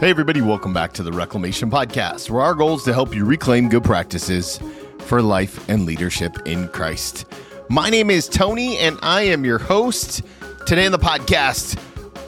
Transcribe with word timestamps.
Hey, 0.00 0.10
everybody, 0.10 0.40
welcome 0.40 0.72
back 0.72 0.92
to 0.94 1.04
the 1.04 1.12
Reclamation 1.12 1.70
Podcast, 1.70 2.28
where 2.28 2.42
our 2.42 2.54
goal 2.54 2.74
is 2.74 2.82
to 2.82 2.92
help 2.92 3.14
you 3.14 3.24
reclaim 3.24 3.68
good 3.68 3.84
practices 3.84 4.58
for 4.98 5.22
life 5.22 5.66
and 5.68 5.86
leadership 5.86 6.36
in 6.46 6.66
Christ. 6.68 7.26
My 7.70 7.90
name 7.90 8.10
is 8.10 8.28
Tony, 8.28 8.76
and 8.78 8.98
I 9.02 9.22
am 9.22 9.44
your 9.44 9.58
host. 9.58 10.22
Today 10.66 10.84
on 10.84 10.90
the 10.90 10.98
podcast, 10.98 11.80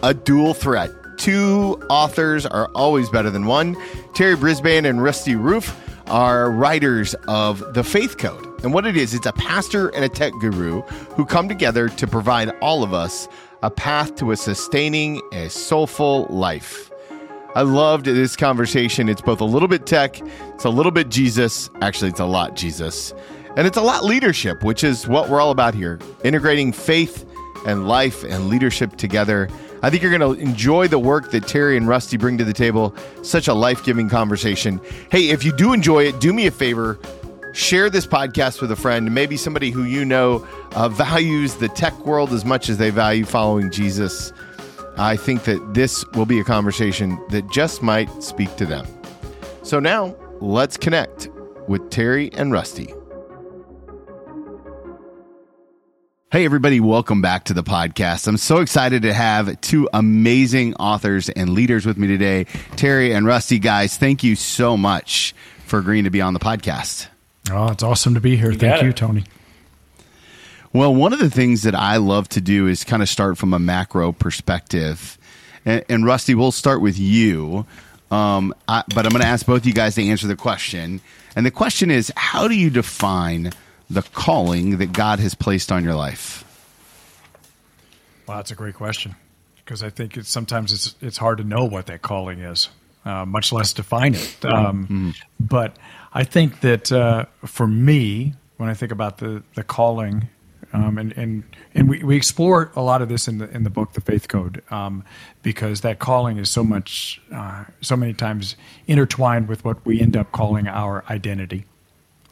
a 0.04 0.14
dual 0.14 0.54
threat. 0.54 0.92
Two 1.18 1.82
authors 1.90 2.46
are 2.46 2.70
always 2.74 3.10
better 3.10 3.30
than 3.30 3.46
one. 3.46 3.76
Terry 4.14 4.36
Brisbane 4.36 4.84
and 4.84 5.02
Rusty 5.02 5.34
Rueff 5.34 5.76
are 6.06 6.52
writers 6.52 7.14
of 7.26 7.74
The 7.74 7.82
Faith 7.82 8.16
Code. 8.16 8.46
And 8.62 8.72
what 8.72 8.86
it 8.86 8.96
is, 8.96 9.12
it's 9.12 9.26
a 9.26 9.32
pastor 9.32 9.88
and 9.88 10.04
a 10.04 10.08
tech 10.08 10.32
guru 10.40 10.82
who 11.16 11.26
come 11.26 11.48
together 11.48 11.88
to 11.88 12.06
provide 12.06 12.50
all 12.62 12.84
of 12.84 12.94
us 12.94 13.26
a 13.64 13.70
path 13.70 14.14
to 14.16 14.30
a 14.30 14.36
sustaining, 14.36 15.20
a 15.32 15.50
soulful 15.50 16.26
life. 16.30 16.92
I 17.56 17.62
loved 17.62 18.04
this 18.04 18.36
conversation. 18.36 19.08
It's 19.08 19.22
both 19.22 19.40
a 19.40 19.44
little 19.46 19.66
bit 19.66 19.86
tech, 19.86 20.20
it's 20.20 20.66
a 20.66 20.68
little 20.68 20.92
bit 20.92 21.08
Jesus. 21.08 21.70
Actually, 21.80 22.10
it's 22.10 22.20
a 22.20 22.26
lot 22.26 22.54
Jesus. 22.54 23.14
And 23.56 23.66
it's 23.66 23.78
a 23.78 23.82
lot 23.82 24.04
leadership, 24.04 24.62
which 24.62 24.84
is 24.84 25.08
what 25.08 25.30
we're 25.30 25.40
all 25.40 25.52
about 25.52 25.74
here 25.74 25.98
integrating 26.22 26.70
faith 26.70 27.24
and 27.66 27.88
life 27.88 28.24
and 28.24 28.50
leadership 28.50 28.96
together. 28.96 29.48
I 29.82 29.88
think 29.88 30.02
you're 30.02 30.16
going 30.16 30.36
to 30.36 30.38
enjoy 30.38 30.88
the 30.88 30.98
work 30.98 31.30
that 31.30 31.48
Terry 31.48 31.78
and 31.78 31.88
Rusty 31.88 32.18
bring 32.18 32.36
to 32.36 32.44
the 32.44 32.52
table. 32.52 32.94
Such 33.22 33.48
a 33.48 33.54
life 33.54 33.82
giving 33.84 34.10
conversation. 34.10 34.78
Hey, 35.10 35.30
if 35.30 35.42
you 35.42 35.56
do 35.56 35.72
enjoy 35.72 36.04
it, 36.04 36.20
do 36.20 36.34
me 36.34 36.46
a 36.46 36.50
favor 36.50 36.98
share 37.56 37.88
this 37.88 38.06
podcast 38.06 38.60
with 38.60 38.70
a 38.70 38.76
friend, 38.76 39.14
maybe 39.14 39.34
somebody 39.34 39.70
who 39.70 39.84
you 39.84 40.04
know 40.04 40.46
uh, 40.72 40.90
values 40.90 41.54
the 41.54 41.68
tech 41.68 41.98
world 42.04 42.30
as 42.34 42.44
much 42.44 42.68
as 42.68 42.76
they 42.76 42.90
value 42.90 43.24
following 43.24 43.70
Jesus. 43.70 44.30
I 44.98 45.16
think 45.16 45.44
that 45.44 45.74
this 45.74 46.04
will 46.12 46.26
be 46.26 46.40
a 46.40 46.44
conversation 46.44 47.22
that 47.28 47.50
just 47.50 47.82
might 47.82 48.22
speak 48.22 48.54
to 48.56 48.66
them. 48.66 48.86
So 49.62 49.78
now 49.78 50.16
let's 50.40 50.76
connect 50.76 51.28
with 51.68 51.90
Terry 51.90 52.32
and 52.32 52.50
Rusty. 52.52 52.94
Hey, 56.32 56.44
everybody, 56.44 56.80
welcome 56.80 57.22
back 57.22 57.44
to 57.44 57.54
the 57.54 57.62
podcast. 57.62 58.26
I'm 58.26 58.36
so 58.36 58.58
excited 58.58 59.02
to 59.02 59.12
have 59.12 59.60
two 59.60 59.88
amazing 59.92 60.74
authors 60.74 61.28
and 61.28 61.50
leaders 61.50 61.86
with 61.86 61.98
me 61.98 62.06
today. 62.08 62.44
Terry 62.76 63.12
and 63.12 63.26
Rusty, 63.26 63.58
guys, 63.58 63.96
thank 63.96 64.24
you 64.24 64.34
so 64.34 64.76
much 64.76 65.34
for 65.66 65.78
agreeing 65.78 66.04
to 66.04 66.10
be 66.10 66.20
on 66.20 66.34
the 66.34 66.40
podcast. 66.40 67.08
Oh, 67.50 67.68
it's 67.68 67.82
awesome 67.82 68.14
to 68.14 68.20
be 68.20 68.36
here. 68.36 68.50
You 68.50 68.58
Thank 68.58 68.82
you, 68.82 68.88
it. 68.88 68.96
Tony. 68.96 69.24
Well, 70.72 70.94
one 70.94 71.12
of 71.12 71.18
the 71.18 71.30
things 71.30 71.62
that 71.62 71.74
I 71.74 71.96
love 71.96 72.28
to 72.30 72.40
do 72.40 72.66
is 72.66 72.84
kind 72.84 73.02
of 73.02 73.08
start 73.08 73.38
from 73.38 73.54
a 73.54 73.58
macro 73.58 74.12
perspective. 74.12 75.18
And, 75.64 75.84
and 75.88 76.06
Rusty, 76.06 76.34
we'll 76.34 76.52
start 76.52 76.80
with 76.80 76.98
you. 76.98 77.66
Um, 78.10 78.54
I, 78.68 78.84
but 78.94 79.04
I'm 79.04 79.10
going 79.10 79.22
to 79.22 79.28
ask 79.28 79.46
both 79.46 79.66
you 79.66 79.72
guys 79.72 79.94
to 79.96 80.04
answer 80.04 80.26
the 80.26 80.36
question. 80.36 81.00
And 81.34 81.44
the 81.44 81.50
question 81.50 81.90
is 81.90 82.12
how 82.16 82.48
do 82.48 82.54
you 82.54 82.70
define 82.70 83.52
the 83.90 84.02
calling 84.02 84.78
that 84.78 84.92
God 84.92 85.18
has 85.20 85.34
placed 85.34 85.72
on 85.72 85.84
your 85.84 85.94
life? 85.94 86.44
Well, 88.26 88.38
that's 88.38 88.50
a 88.50 88.54
great 88.54 88.74
question 88.74 89.14
because 89.64 89.82
I 89.82 89.90
think 89.90 90.16
it's, 90.16 90.28
sometimes 90.28 90.72
it's 90.72 90.94
it's 91.00 91.18
hard 91.18 91.38
to 91.38 91.44
know 91.44 91.64
what 91.64 91.86
that 91.86 92.02
calling 92.02 92.40
is, 92.40 92.68
uh, 93.04 93.24
much 93.24 93.52
less 93.52 93.72
define 93.72 94.14
it. 94.14 94.44
Um, 94.44 94.84
mm-hmm. 94.84 95.10
But 95.38 95.76
I 96.12 96.24
think 96.24 96.60
that 96.60 96.90
uh, 96.90 97.26
for 97.44 97.66
me, 97.66 98.34
when 98.56 98.68
I 98.68 98.74
think 98.74 98.92
about 98.92 99.18
the 99.18 99.42
the 99.54 99.62
calling, 99.62 100.28
um, 100.76 100.98
and 100.98 101.16
and 101.16 101.42
and 101.74 101.88
we, 101.88 102.02
we 102.02 102.16
explore 102.16 102.70
a 102.76 102.82
lot 102.82 103.00
of 103.00 103.08
this 103.08 103.28
in 103.28 103.38
the 103.38 103.48
in 103.50 103.64
the 103.64 103.70
book, 103.70 103.94
The 103.94 104.02
Faith 104.02 104.28
Code, 104.28 104.62
um, 104.70 105.04
because 105.42 105.80
that 105.80 105.98
calling 105.98 106.36
is 106.36 106.50
so 106.50 106.62
much, 106.62 107.20
uh, 107.32 107.64
so 107.80 107.96
many 107.96 108.12
times 108.12 108.56
intertwined 108.86 109.48
with 109.48 109.64
what 109.64 109.84
we 109.86 110.00
end 110.00 110.16
up 110.16 110.32
calling 110.32 110.68
our 110.68 111.02
identity, 111.08 111.64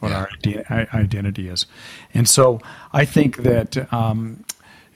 what 0.00 0.12
our 0.12 0.28
identity 0.70 1.48
is, 1.48 1.64
and 2.12 2.28
so 2.28 2.60
I 2.92 3.04
think 3.04 3.38
that. 3.38 3.92
Um, 3.92 4.44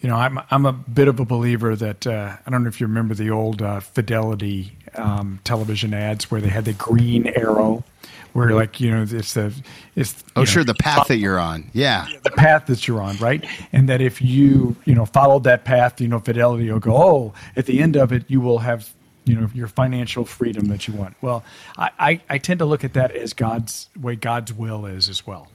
you 0.01 0.09
know, 0.09 0.15
I'm 0.15 0.39
I'm 0.53 0.65
a 0.65 0.73
bit 0.73 1.09
of 1.09 1.19
a 1.19 1.25
believer 1.25 1.75
that 1.75 2.07
uh, 2.07 2.37
I 2.47 2.51
don't 2.51 2.63
know 2.63 2.69
if 2.69 2.81
you 2.81 2.87
remember 2.87 3.15
the 3.15 3.31
old 3.31 3.61
uh, 3.61 3.81
Fidelity 3.81 4.79
um, 4.95 5.41
television 5.43 5.93
ads 5.93 6.31
where 6.31 6.41
they 6.41 6.51
had 6.51 6.67
the 6.67 6.73
green 6.73 7.27
arrow 7.35 7.83
where 8.39 8.55
like 8.55 8.81
you 8.81 8.91
know 8.91 9.03
it's 9.09 9.35
the 9.35 9.53
it's 9.97 10.23
oh 10.37 10.45
sure 10.45 10.65
the 10.65 10.75
path 10.75 11.09
that 11.09 11.19
you're 11.19 11.39
on. 11.39 11.71
Yeah. 11.73 12.07
The 12.23 12.31
path 12.31 12.67
that 12.67 12.87
you're 12.87 13.03
on 13.03 13.17
right? 13.19 13.45
And 13.73 13.89
that 13.89 14.01
if 14.01 14.23
you 14.23 14.77
you 14.85 14.95
know 14.95 15.05
followed 15.05 15.45
that 15.45 15.65
path 15.65 16.01
you 16.01 16.09
know 16.09 16.21
fidelity 16.21 16.71
will 16.71 16.79
go 16.79 16.97
oh 16.97 17.35
at 17.57 17.67
the 17.67 17.81
end 17.81 17.97
of 17.97 18.13
it 18.13 18.25
you 18.29 18.41
will 18.41 18.61
have 18.61 18.93
you 19.25 19.35
know 19.35 19.51
your 19.53 19.69
financial 19.69 20.25
freedom 20.25 20.67
that 20.69 20.89
you 20.89 20.95
want. 20.95 21.17
Well 21.21 21.45
i 21.77 21.91
i, 21.99 22.21
I 22.31 22.39
tend 22.39 22.61
to 22.61 22.65
look 22.65 22.85
at 22.85 22.95
that 22.95 23.13
as 23.13 23.33
god's 23.33 23.89
way 24.01 24.17
god's 24.17 24.53
will 24.53 24.87
is 24.87 25.09
as 25.09 25.27
well 25.27 25.49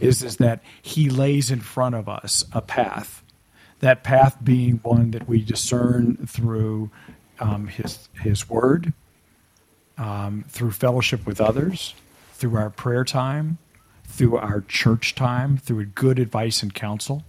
is 0.00 0.22
is 0.22 0.36
that 0.38 0.62
he 0.80 1.10
lays 1.10 1.50
in 1.50 1.60
front 1.60 1.94
of 1.94 2.08
us 2.08 2.44
a 2.52 2.60
path. 2.60 3.22
That 3.80 4.04
path 4.04 4.36
being 4.42 4.80
one 4.82 5.10
that 5.10 5.28
we 5.28 5.42
discern 5.42 6.26
through 6.26 6.90
um, 7.40 7.66
his 7.66 8.08
his 8.20 8.48
word 8.48 8.92
um, 9.98 10.44
through 10.48 10.70
fellowship 10.72 11.26
with 11.26 11.40
others 11.40 11.94
through 12.42 12.56
our 12.56 12.70
prayer 12.70 13.04
time, 13.04 13.56
through 14.04 14.36
our 14.36 14.62
church 14.62 15.14
time, 15.14 15.56
through 15.56 15.86
good 15.86 16.18
advice 16.18 16.60
and 16.60 16.74
counsel, 16.74 17.22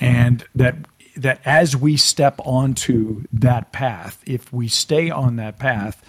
and 0.00 0.46
that 0.54 0.76
that 1.14 1.42
as 1.44 1.76
we 1.76 1.98
step 1.98 2.40
onto 2.42 3.24
that 3.34 3.70
path, 3.70 4.22
if 4.26 4.50
we 4.54 4.66
stay 4.66 5.10
on 5.10 5.36
that 5.36 5.58
path, 5.58 6.02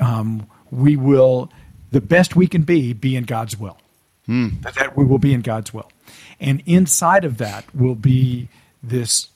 um, 0.00 0.48
we 0.72 0.96
will 0.96 1.48
the 1.92 2.00
best 2.00 2.34
we 2.34 2.48
can 2.48 2.62
be 2.62 2.92
be 2.92 3.14
in 3.14 3.22
God's 3.22 3.56
will. 3.56 3.78
Mm. 4.28 4.62
That, 4.62 4.74
that 4.74 4.96
we 4.96 5.04
will 5.04 5.20
be 5.20 5.32
in 5.32 5.42
God's 5.42 5.72
will, 5.72 5.92
and 6.40 6.60
inside 6.66 7.24
of 7.24 7.38
that 7.38 7.72
will 7.72 7.94
be 7.94 8.48
this 8.82 9.28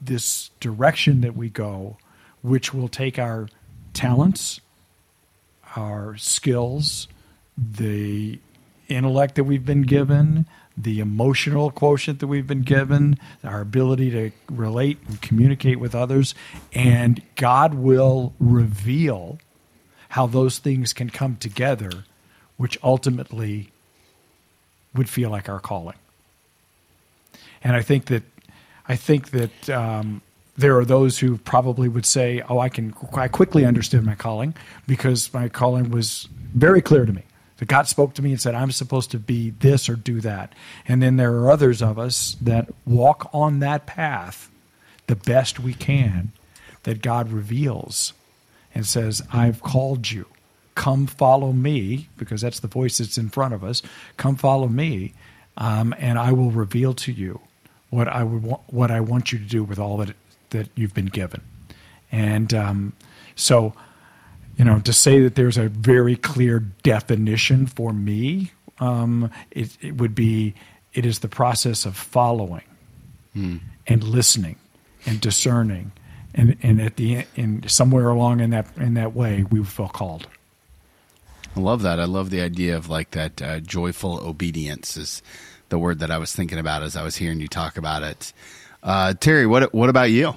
this 0.00 0.50
direction 0.58 1.20
that 1.20 1.36
we 1.36 1.48
go, 1.48 1.98
which 2.42 2.74
will 2.74 2.88
take 2.88 3.16
our 3.16 3.48
talents, 3.94 4.60
our 5.76 6.16
skills, 6.16 7.06
the 7.56 8.38
intellect 8.88 9.34
that 9.36 9.44
we've 9.44 9.64
been 9.64 9.82
given, 9.82 10.46
the 10.76 11.00
emotional 11.00 11.70
quotient 11.70 12.20
that 12.20 12.26
we've 12.26 12.46
been 12.46 12.62
given, 12.62 13.18
our 13.44 13.60
ability 13.60 14.10
to 14.10 14.30
relate 14.50 14.98
and 15.06 15.20
communicate 15.20 15.78
with 15.78 15.94
others, 15.94 16.34
and 16.72 17.22
God 17.36 17.74
will 17.74 18.34
reveal 18.38 19.38
how 20.10 20.26
those 20.26 20.58
things 20.58 20.92
can 20.92 21.10
come 21.10 21.36
together, 21.36 22.04
which 22.56 22.78
ultimately 22.82 23.70
would 24.94 25.08
feel 25.08 25.30
like 25.30 25.48
our 25.48 25.60
calling. 25.60 25.96
And 27.64 27.76
I 27.76 27.82
think 27.82 28.06
that 28.06 28.22
I 28.88 28.96
think 28.96 29.30
that 29.30 29.70
um, 29.70 30.20
there 30.56 30.76
are 30.78 30.84
those 30.84 31.18
who 31.18 31.38
probably 31.38 31.88
would 31.88 32.04
say, 32.04 32.42
"Oh, 32.48 32.58
I 32.58 32.68
can 32.68 32.94
I 33.14 33.28
quickly 33.28 33.64
understood 33.64 34.04
my 34.04 34.14
calling 34.14 34.54
because 34.86 35.32
my 35.32 35.48
calling 35.48 35.90
was 35.90 36.28
very 36.54 36.82
clear 36.82 37.06
to 37.06 37.12
me." 37.12 37.22
That 37.62 37.68
God 37.68 37.86
spoke 37.86 38.14
to 38.14 38.22
me 38.22 38.32
and 38.32 38.40
said, 38.40 38.56
I'm 38.56 38.72
supposed 38.72 39.12
to 39.12 39.20
be 39.20 39.50
this 39.50 39.88
or 39.88 39.94
do 39.94 40.20
that. 40.22 40.52
And 40.88 41.00
then 41.00 41.16
there 41.16 41.32
are 41.36 41.48
others 41.48 41.80
of 41.80 41.96
us 41.96 42.36
that 42.40 42.68
walk 42.84 43.30
on 43.32 43.60
that 43.60 43.86
path 43.86 44.50
the 45.06 45.14
best 45.14 45.60
we 45.60 45.72
can 45.72 46.32
that 46.82 47.02
God 47.02 47.30
reveals 47.30 48.14
and 48.74 48.84
says, 48.84 49.22
I've 49.32 49.62
called 49.62 50.10
you. 50.10 50.26
Come 50.74 51.06
follow 51.06 51.52
me, 51.52 52.08
because 52.18 52.40
that's 52.40 52.58
the 52.58 52.66
voice 52.66 52.98
that's 52.98 53.16
in 53.16 53.28
front 53.28 53.54
of 53.54 53.62
us. 53.62 53.80
Come 54.16 54.34
follow 54.34 54.66
me, 54.66 55.14
um, 55.56 55.94
and 55.98 56.18
I 56.18 56.32
will 56.32 56.50
reveal 56.50 56.94
to 56.94 57.12
you 57.12 57.42
what 57.90 58.08
I 58.08 58.24
would 58.24 58.42
wa- 58.42 58.60
what 58.66 58.90
I 58.90 58.98
want 58.98 59.30
you 59.30 59.38
to 59.38 59.44
do 59.44 59.62
with 59.62 59.78
all 59.78 59.98
that 59.98 60.16
that 60.50 60.68
you've 60.74 60.94
been 60.94 61.06
given. 61.06 61.42
And 62.10 62.52
um, 62.52 62.92
so 63.36 63.72
you 64.56 64.64
know, 64.64 64.80
to 64.80 64.92
say 64.92 65.20
that 65.20 65.34
there's 65.34 65.58
a 65.58 65.68
very 65.68 66.16
clear 66.16 66.60
definition 66.82 67.66
for 67.66 67.92
me, 67.92 68.52
um, 68.78 69.30
it, 69.50 69.76
it, 69.80 69.96
would 69.96 70.14
be 70.14 70.54
it 70.92 71.06
is 71.06 71.20
the 71.20 71.28
process 71.28 71.86
of 71.86 71.96
following 71.96 72.64
hmm. 73.32 73.58
and 73.86 74.04
listening 74.04 74.56
and 75.06 75.20
discerning, 75.20 75.92
and 76.34 76.56
and 76.62 76.80
at 76.80 76.96
the 76.96 77.24
end, 77.36 77.70
somewhere 77.70 78.08
along 78.08 78.40
in 78.40 78.50
that 78.50 78.66
in 78.76 78.94
that 78.94 79.14
way, 79.14 79.44
we 79.50 79.62
feel 79.64 79.88
called. 79.88 80.26
I 81.56 81.60
love 81.60 81.82
that. 81.82 82.00
I 82.00 82.04
love 82.04 82.30
the 82.30 82.40
idea 82.40 82.76
of 82.76 82.88
like 82.88 83.10
that 83.10 83.42
uh, 83.42 83.60
joyful 83.60 84.18
obedience 84.26 84.96
is 84.96 85.22
the 85.68 85.78
word 85.78 85.98
that 85.98 86.10
I 86.10 86.18
was 86.18 86.34
thinking 86.34 86.58
about 86.58 86.82
as 86.82 86.96
I 86.96 87.02
was 87.02 87.16
hearing 87.16 87.40
you 87.40 87.48
talk 87.48 87.76
about 87.76 88.02
it. 88.02 88.32
Uh, 88.82 89.14
Terry, 89.14 89.46
what 89.46 89.72
what 89.72 89.88
about 89.88 90.10
you? 90.10 90.34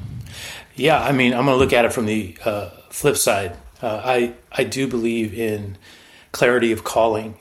Yeah, 0.76 1.02
I 1.02 1.12
mean, 1.14 1.34
I'm 1.34 1.46
going 1.46 1.58
to 1.58 1.64
look 1.64 1.74
at 1.74 1.86
it 1.86 1.94
from 1.94 2.06
the 2.06 2.38
uh, 2.44 2.70
flip 2.90 3.18
side. 3.18 3.56
Uh, 3.86 4.02
I 4.04 4.34
I 4.52 4.64
do 4.64 4.88
believe 4.88 5.32
in 5.36 5.78
clarity 6.32 6.72
of 6.72 6.84
calling, 6.84 7.38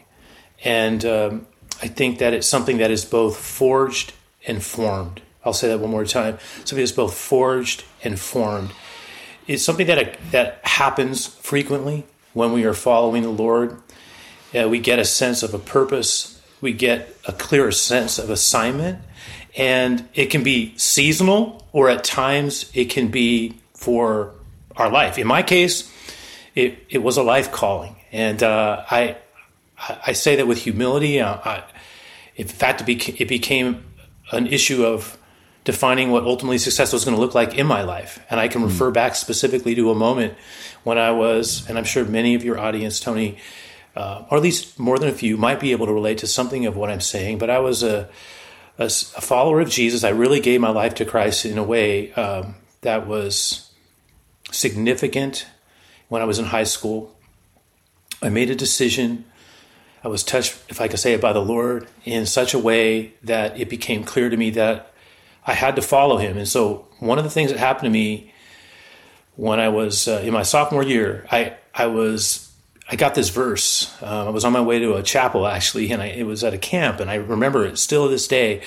and 0.62 1.02
um, 1.02 1.46
I 1.80 1.86
think 1.88 2.18
that 2.18 2.34
it's 2.34 2.46
something 2.46 2.76
that 2.78 2.90
is 2.90 3.02
both 3.02 3.38
forged 3.38 4.12
and 4.46 4.62
formed. 4.62 5.22
I'll 5.42 5.54
say 5.54 5.68
that 5.68 5.80
one 5.80 5.90
more 5.90 6.04
time. 6.04 6.36
Something 6.66 6.80
that's 6.80 6.92
both 6.92 7.14
forged 7.14 7.84
and 8.02 8.20
formed. 8.20 8.72
it's 9.46 9.62
something 9.62 9.86
that 9.86 10.18
that 10.32 10.60
happens 10.64 11.26
frequently 11.26 12.04
when 12.34 12.52
we 12.52 12.64
are 12.66 12.74
following 12.74 13.22
the 13.22 13.30
Lord. 13.30 13.80
Uh, 14.54 14.68
we 14.68 14.80
get 14.80 14.98
a 14.98 15.04
sense 15.06 15.42
of 15.42 15.54
a 15.54 15.58
purpose. 15.58 16.42
We 16.60 16.74
get 16.74 17.16
a 17.26 17.32
clearer 17.32 17.72
sense 17.72 18.18
of 18.18 18.28
assignment, 18.28 18.98
and 19.56 20.06
it 20.12 20.26
can 20.26 20.42
be 20.42 20.76
seasonal, 20.76 21.66
or 21.72 21.88
at 21.88 22.04
times 22.04 22.70
it 22.74 22.90
can 22.90 23.08
be 23.08 23.54
for 23.72 24.34
our 24.76 24.90
life. 24.90 25.16
In 25.16 25.26
my 25.26 25.42
case, 25.42 25.90
it 26.54 26.78
it 26.88 27.02
was 27.02 27.16
a 27.16 27.22
life 27.22 27.52
calling, 27.52 27.96
and 28.12 28.42
uh, 28.42 28.84
I 28.90 29.16
I 29.78 30.12
say 30.12 30.36
that 30.36 30.46
with 30.46 30.58
humility. 30.58 31.20
Uh, 31.20 31.38
I, 31.44 31.64
in 32.36 32.48
fact, 32.48 32.80
it, 32.80 32.86
beca- 32.86 33.20
it 33.20 33.28
became 33.28 33.84
an 34.32 34.46
issue 34.46 34.84
of 34.84 35.18
defining 35.64 36.10
what 36.10 36.24
ultimately 36.24 36.58
success 36.58 36.92
was 36.92 37.04
going 37.04 37.16
to 37.16 37.20
look 37.20 37.34
like 37.34 37.56
in 37.56 37.66
my 37.66 37.82
life. 37.82 38.24
And 38.30 38.38
I 38.38 38.48
can 38.48 38.62
mm. 38.62 38.66
refer 38.66 38.90
back 38.90 39.14
specifically 39.14 39.74
to 39.74 39.90
a 39.90 39.94
moment 39.94 40.34
when 40.82 40.98
I 40.98 41.10
was, 41.10 41.68
and 41.68 41.78
I'm 41.78 41.84
sure 41.84 42.04
many 42.04 42.34
of 42.34 42.44
your 42.44 42.58
audience, 42.58 43.00
Tony, 43.00 43.38
uh, 43.96 44.24
or 44.30 44.36
at 44.36 44.42
least 44.42 44.78
more 44.78 44.98
than 44.98 45.08
a 45.08 45.12
few, 45.12 45.36
might 45.36 45.60
be 45.60 45.72
able 45.72 45.86
to 45.86 45.92
relate 45.92 46.18
to 46.18 46.26
something 46.26 46.66
of 46.66 46.76
what 46.76 46.90
I'm 46.90 47.00
saying. 47.00 47.38
But 47.38 47.50
I 47.50 47.60
was 47.60 47.82
a, 47.82 48.08
a, 48.78 48.84
a 48.84 48.88
follower 48.88 49.60
of 49.60 49.70
Jesus. 49.70 50.04
I 50.04 50.10
really 50.10 50.40
gave 50.40 50.60
my 50.60 50.70
life 50.70 50.96
to 50.96 51.04
Christ 51.04 51.46
in 51.46 51.56
a 51.56 51.64
way 51.64 52.12
um, 52.12 52.56
that 52.82 53.06
was 53.06 53.70
significant 54.50 55.46
when 56.08 56.22
I 56.22 56.24
was 56.24 56.38
in 56.38 56.46
high 56.46 56.64
school. 56.64 57.16
I 58.22 58.28
made 58.28 58.50
a 58.50 58.54
decision. 58.54 59.24
I 60.02 60.08
was 60.08 60.22
touched, 60.22 60.56
if 60.68 60.80
I 60.80 60.88
could 60.88 60.98
say 60.98 61.14
it, 61.14 61.20
by 61.20 61.32
the 61.32 61.42
Lord 61.42 61.88
in 62.04 62.26
such 62.26 62.54
a 62.54 62.58
way 62.58 63.14
that 63.22 63.58
it 63.58 63.68
became 63.68 64.04
clear 64.04 64.28
to 64.28 64.36
me 64.36 64.50
that 64.50 64.92
I 65.46 65.54
had 65.54 65.76
to 65.76 65.82
follow 65.82 66.18
him. 66.18 66.36
And 66.36 66.48
so 66.48 66.86
one 67.00 67.18
of 67.18 67.24
the 67.24 67.30
things 67.30 67.50
that 67.50 67.58
happened 67.58 67.86
to 67.86 67.90
me 67.90 68.32
when 69.36 69.60
I 69.60 69.68
was 69.68 70.06
uh, 70.08 70.22
in 70.24 70.32
my 70.32 70.42
sophomore 70.42 70.82
year, 70.82 71.26
I 71.30 71.56
I 71.74 71.86
was 71.86 72.52
I 72.88 72.96
got 72.96 73.14
this 73.14 73.30
verse. 73.30 73.94
Uh, 74.02 74.26
I 74.26 74.30
was 74.30 74.44
on 74.44 74.52
my 74.52 74.60
way 74.60 74.78
to 74.78 74.94
a 74.94 75.02
chapel 75.02 75.46
actually, 75.46 75.90
and 75.90 76.02
I, 76.02 76.06
it 76.06 76.24
was 76.24 76.44
at 76.44 76.52
a 76.52 76.58
camp, 76.58 77.00
and 77.00 77.10
I 77.10 77.14
remember 77.14 77.64
it 77.64 77.78
still 77.78 78.06
to 78.06 78.10
this 78.10 78.28
day. 78.28 78.58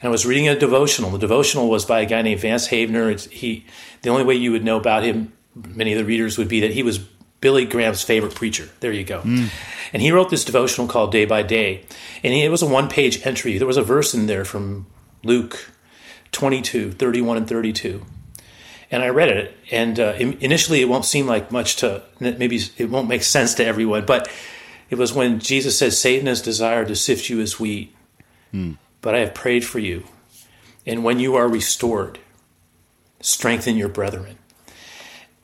And 0.00 0.04
I 0.04 0.08
was 0.08 0.26
reading 0.26 0.48
a 0.48 0.58
devotional. 0.58 1.10
The 1.10 1.18
devotional 1.18 1.68
was 1.68 1.84
by 1.84 2.00
a 2.00 2.06
guy 2.06 2.22
named 2.22 2.40
Vance 2.40 2.68
Havner. 2.68 3.12
It's, 3.12 3.26
he 3.26 3.66
the 4.02 4.08
only 4.08 4.24
way 4.24 4.34
you 4.34 4.52
would 4.52 4.64
know 4.64 4.78
about 4.78 5.04
him, 5.04 5.32
many 5.56 5.92
of 5.92 5.98
the 5.98 6.04
readers 6.04 6.38
would 6.38 6.48
be 6.48 6.60
that 6.60 6.72
he 6.72 6.82
was 6.82 6.98
Billy 7.40 7.64
Graham's 7.64 8.02
favorite 8.02 8.34
preacher. 8.34 8.68
There 8.80 8.92
you 8.92 9.04
go. 9.04 9.22
Mm. 9.22 9.50
And 9.92 10.02
he 10.02 10.10
wrote 10.10 10.30
this 10.30 10.44
devotional 10.44 10.88
called 10.88 11.12
Day 11.12 11.24
by 11.24 11.42
Day, 11.42 11.84
and 12.22 12.32
it 12.32 12.50
was 12.50 12.62
a 12.62 12.66
one 12.66 12.88
page 12.88 13.24
entry. 13.26 13.58
There 13.58 13.66
was 13.66 13.76
a 13.76 13.82
verse 13.82 14.14
in 14.14 14.26
there 14.26 14.44
from 14.44 14.86
Luke 15.22 15.70
22, 16.32 16.92
31 16.92 17.36
and 17.36 17.48
32. 17.48 18.04
And 18.90 19.02
I 19.02 19.08
read 19.08 19.28
it, 19.28 19.56
and 19.70 19.98
uh, 19.98 20.14
initially 20.18 20.80
it 20.80 20.88
won't 20.88 21.04
seem 21.04 21.26
like 21.26 21.50
much 21.50 21.76
to, 21.76 22.02
maybe 22.20 22.60
it 22.76 22.88
won't 22.88 23.08
make 23.08 23.24
sense 23.24 23.54
to 23.54 23.64
everyone, 23.64 24.06
but 24.06 24.30
it 24.90 24.96
was 24.96 25.12
when 25.12 25.40
Jesus 25.40 25.76
says, 25.76 26.00
Satan 26.00 26.26
has 26.26 26.40
desired 26.40 26.86
to 26.88 26.94
sift 26.94 27.28
you 27.28 27.40
as 27.40 27.58
wheat, 27.58 27.94
hmm. 28.52 28.72
but 29.00 29.14
I 29.14 29.20
have 29.20 29.34
prayed 29.34 29.64
for 29.64 29.80
you. 29.80 30.04
And 30.86 31.02
when 31.02 31.18
you 31.18 31.34
are 31.34 31.48
restored, 31.48 32.20
strengthen 33.20 33.76
your 33.76 33.88
brethren. 33.88 34.38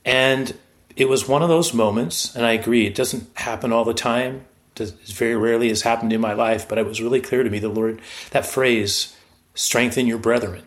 And 0.05 0.57
it 0.97 1.09
was 1.09 1.29
one 1.29 1.43
of 1.43 1.49
those 1.49 1.73
moments, 1.73 2.35
and 2.35 2.45
I 2.45 2.53
agree, 2.53 2.87
it 2.87 2.95
doesn't 2.95 3.37
happen 3.39 3.73
all 3.73 3.85
the 3.85 3.95
time. 3.95 4.45
It 4.77 4.91
very 5.07 5.37
rarely 5.37 5.69
has 5.69 5.83
happened 5.83 6.13
in 6.13 6.21
my 6.21 6.33
life, 6.33 6.69
but 6.69 6.79
it 6.79 6.87
was 6.87 7.01
really 7.01 7.21
clear 7.21 7.43
to 7.43 7.51
me 7.51 7.59
the 7.59 7.69
Lord, 7.69 8.01
that 8.31 8.47
phrase, 8.47 9.17
strengthen 9.55 10.07
your 10.07 10.19
brethren 10.19 10.65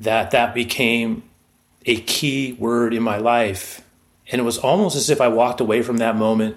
that 0.00 0.30
that 0.32 0.54
became 0.54 1.22
a 1.86 2.00
key 2.00 2.52
word 2.54 2.94
in 2.94 3.02
my 3.02 3.18
life. 3.18 3.82
And 4.30 4.40
it 4.40 4.44
was 4.44 4.58
almost 4.58 4.96
as 4.96 5.10
if 5.10 5.20
I 5.20 5.28
walked 5.28 5.60
away 5.60 5.82
from 5.82 5.98
that 5.98 6.16
moment 6.16 6.56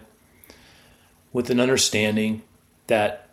with 1.33 1.49
an 1.49 1.59
understanding 1.59 2.41
that 2.87 3.29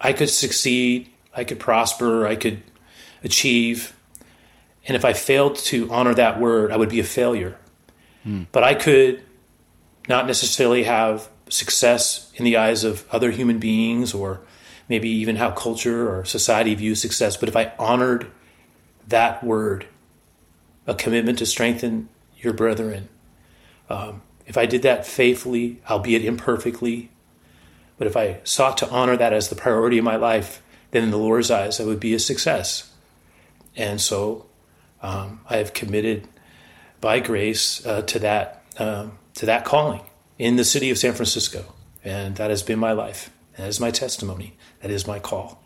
I 0.00 0.12
could 0.12 0.30
succeed, 0.30 1.08
I 1.34 1.44
could 1.44 1.58
prosper, 1.58 2.26
I 2.26 2.36
could 2.36 2.62
achieve. 3.24 3.96
And 4.86 4.96
if 4.96 5.04
I 5.04 5.12
failed 5.12 5.56
to 5.56 5.90
honor 5.90 6.14
that 6.14 6.38
word, 6.38 6.70
I 6.70 6.76
would 6.76 6.90
be 6.90 7.00
a 7.00 7.04
failure. 7.04 7.56
But 8.52 8.64
I 8.64 8.74
could 8.74 9.22
not 10.08 10.26
necessarily 10.26 10.84
have 10.84 11.28
success 11.48 12.32
in 12.34 12.44
the 12.44 12.56
eyes 12.56 12.84
of 12.84 13.06
other 13.10 13.30
human 13.30 13.58
beings 13.58 14.14
or 14.14 14.40
maybe 14.88 15.08
even 15.08 15.36
how 15.36 15.50
culture 15.50 16.10
or 16.10 16.24
society 16.24 16.74
views 16.74 17.00
success. 17.00 17.36
But 17.36 17.48
if 17.48 17.56
I 17.56 17.72
honored 17.78 18.30
that 19.08 19.42
word, 19.44 19.86
a 20.86 20.94
commitment 20.94 21.38
to 21.38 21.46
strengthen 21.46 22.08
your 22.38 22.52
brethren. 22.52 23.08
Um, 23.88 24.22
if 24.46 24.56
I 24.56 24.66
did 24.66 24.82
that 24.82 25.06
faithfully, 25.06 25.80
albeit 25.88 26.24
imperfectly, 26.24 27.10
but 27.96 28.06
if 28.06 28.16
I 28.16 28.40
sought 28.42 28.78
to 28.78 28.90
honor 28.90 29.16
that 29.16 29.32
as 29.32 29.48
the 29.48 29.54
priority 29.54 29.98
of 29.98 30.04
my 30.04 30.16
life, 30.16 30.62
then 30.90 31.04
in 31.04 31.10
the 31.10 31.18
Lord's 31.18 31.50
eyes, 31.50 31.80
I 31.80 31.84
would 31.84 32.00
be 32.00 32.14
a 32.14 32.18
success. 32.18 32.92
And 33.76 34.00
so 34.00 34.46
um, 35.02 35.40
I 35.48 35.56
have 35.56 35.72
committed 35.72 36.28
by 37.02 37.20
grace 37.20 37.84
uh, 37.84 38.00
to 38.00 38.18
that 38.20 38.64
um, 38.78 39.18
to 39.34 39.44
that 39.44 39.66
calling 39.66 40.00
in 40.38 40.56
the 40.56 40.64
city 40.64 40.88
of 40.88 40.96
San 40.96 41.12
Francisco, 41.12 41.74
and 42.02 42.36
that 42.36 42.48
has 42.48 42.62
been 42.62 42.78
my 42.78 42.92
life. 42.92 43.30
That 43.58 43.68
is 43.68 43.78
my 43.78 43.90
testimony. 43.90 44.56
That 44.80 44.90
is 44.90 45.06
my 45.06 45.18
call. 45.18 45.62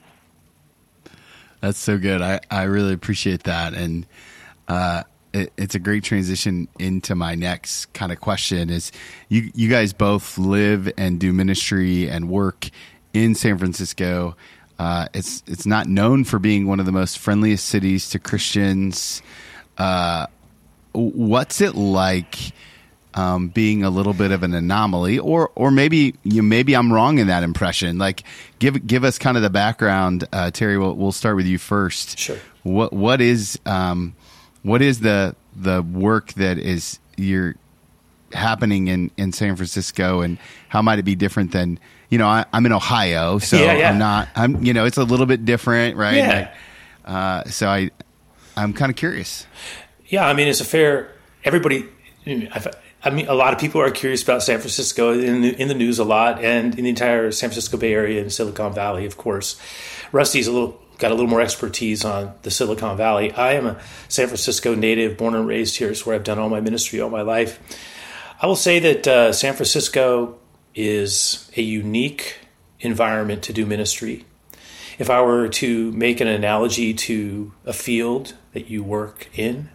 That's 1.60 1.78
so 1.78 1.98
good. 1.98 2.20
I, 2.20 2.40
I 2.50 2.64
really 2.64 2.92
appreciate 2.92 3.44
that. 3.44 3.74
And 3.74 4.06
uh, 4.68 5.04
it, 5.32 5.52
it's 5.56 5.74
a 5.74 5.78
great 5.78 6.04
transition 6.04 6.68
into 6.78 7.14
my 7.14 7.34
next 7.34 7.92
kind 7.92 8.12
of 8.12 8.20
question 8.20 8.70
is 8.70 8.92
you, 9.28 9.50
you 9.54 9.68
guys 9.68 9.92
both 9.92 10.36
live 10.38 10.90
and 10.98 11.20
do 11.20 11.32
ministry 11.32 12.08
and 12.08 12.28
work 12.28 12.68
in 13.12 13.34
San 13.34 13.58
Francisco. 13.58 14.36
Uh, 14.78 15.08
it's 15.14 15.42
it's 15.46 15.64
not 15.64 15.86
known 15.86 16.24
for 16.24 16.38
being 16.38 16.66
one 16.66 16.80
of 16.80 16.86
the 16.86 16.92
most 16.92 17.18
friendliest 17.18 17.66
cities 17.66 18.10
to 18.10 18.18
Christians. 18.18 19.22
Uh, 19.78 20.26
what's 20.96 21.60
it 21.60 21.74
like 21.74 22.36
um, 23.16 23.48
being 23.48 23.82
a 23.82 23.90
little 23.90 24.12
bit 24.12 24.30
of 24.30 24.42
an 24.42 24.52
anomaly, 24.54 25.18
or 25.18 25.50
or 25.54 25.70
maybe 25.70 26.14
you 26.22 26.42
maybe 26.42 26.76
I'm 26.76 26.92
wrong 26.92 27.18
in 27.18 27.28
that 27.28 27.42
impression. 27.42 27.98
Like, 27.98 28.22
give 28.58 28.86
give 28.86 29.04
us 29.04 29.18
kind 29.18 29.36
of 29.36 29.42
the 29.42 29.50
background, 29.50 30.28
uh, 30.32 30.50
Terry. 30.50 30.78
We'll, 30.78 30.94
we'll 30.94 31.12
start 31.12 31.36
with 31.36 31.46
you 31.46 31.58
first. 31.58 32.18
Sure. 32.18 32.36
What 32.62 32.92
what 32.92 33.20
is 33.20 33.58
um, 33.64 34.14
what 34.62 34.82
is 34.82 35.00
the 35.00 35.34
the 35.56 35.82
work 35.82 36.34
that 36.34 36.58
is 36.58 36.98
you're 37.16 37.54
happening 38.32 38.88
in 38.88 39.10
in 39.16 39.32
San 39.32 39.56
Francisco, 39.56 40.20
and 40.20 40.38
how 40.68 40.82
might 40.82 40.98
it 40.98 41.04
be 41.04 41.14
different 41.14 41.52
than 41.52 41.80
you 42.10 42.18
know? 42.18 42.28
I, 42.28 42.44
am 42.52 42.66
in 42.66 42.72
Ohio, 42.72 43.38
so 43.38 43.56
yeah, 43.56 43.76
yeah. 43.76 43.90
I'm 43.90 43.98
not. 43.98 44.28
I'm 44.36 44.62
you 44.62 44.74
know 44.74 44.84
it's 44.84 44.98
a 44.98 45.04
little 45.04 45.26
bit 45.26 45.46
different, 45.46 45.96
right? 45.96 46.16
Yeah. 46.16 46.38
Like, 46.38 46.52
uh, 47.06 47.44
so 47.44 47.68
I 47.68 47.90
I'm 48.56 48.74
kind 48.74 48.90
of 48.90 48.96
curious. 48.96 49.46
Yeah, 50.08 50.26
I 50.26 50.34
mean 50.34 50.48
it's 50.48 50.60
a 50.60 50.64
fair. 50.64 51.12
Everybody, 51.44 51.88
I've, 52.26 52.68
mean, 53.10 53.28
a 53.28 53.34
lot 53.34 53.52
of 53.52 53.58
people 53.58 53.80
are 53.80 53.90
curious 53.90 54.22
about 54.22 54.42
San 54.42 54.58
Francisco 54.58 55.12
in 55.12 55.42
the, 55.42 55.60
in 55.60 55.68
the 55.68 55.74
news 55.74 55.98
a 55.98 56.04
lot, 56.04 56.42
and 56.42 56.76
in 56.76 56.84
the 56.84 56.90
entire 56.90 57.30
San 57.30 57.50
Francisco 57.50 57.76
Bay 57.76 57.92
Area 57.92 58.20
and 58.20 58.32
Silicon 58.32 58.72
Valley, 58.72 59.06
of 59.06 59.16
course. 59.16 59.60
Rusty's 60.12 60.46
a 60.46 60.52
little 60.52 60.80
got 60.98 61.10
a 61.10 61.14
little 61.14 61.28
more 61.28 61.42
expertise 61.42 62.04
on 62.04 62.32
the 62.42 62.50
Silicon 62.50 62.96
Valley. 62.96 63.30
I 63.32 63.52
am 63.52 63.66
a 63.66 63.78
San 64.08 64.28
Francisco 64.28 64.74
native, 64.74 65.18
born 65.18 65.34
and 65.34 65.46
raised 65.46 65.76
here. 65.76 65.90
It's 65.90 66.06
where 66.06 66.16
I've 66.16 66.24
done 66.24 66.38
all 66.38 66.48
my 66.48 66.60
ministry 66.60 67.00
all 67.00 67.10
my 67.10 67.22
life. 67.22 67.60
I 68.40 68.46
will 68.46 68.56
say 68.56 68.78
that 68.78 69.06
uh, 69.06 69.32
San 69.32 69.54
Francisco 69.54 70.38
is 70.74 71.50
a 71.56 71.62
unique 71.62 72.36
environment 72.80 73.42
to 73.44 73.52
do 73.52 73.66
ministry. 73.66 74.24
If 74.98 75.10
I 75.10 75.20
were 75.20 75.48
to 75.48 75.92
make 75.92 76.20
an 76.20 76.28
analogy 76.28 76.94
to 76.94 77.52
a 77.66 77.72
field 77.72 78.34
that 78.52 78.70
you 78.70 78.82
work 78.82 79.28
in, 79.34 79.68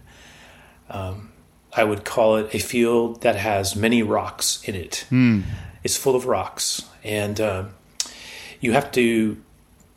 um, 0.91 1.31
I 1.74 1.83
would 1.83 2.03
call 2.03 2.36
it 2.36 2.53
a 2.53 2.60
field 2.60 3.21
that 3.21 3.36
has 3.36 3.75
many 3.75 4.03
rocks 4.03 4.62
in 4.65 4.75
it. 4.75 5.05
Mm. 5.10 5.43
It's 5.83 5.98
full 5.98 6.15
of 6.15 6.25
rocks, 6.25 6.83
and 7.03 7.39
uh, 7.39 7.65
you 8.60 8.74
have 8.74 8.91
to 8.91 9.41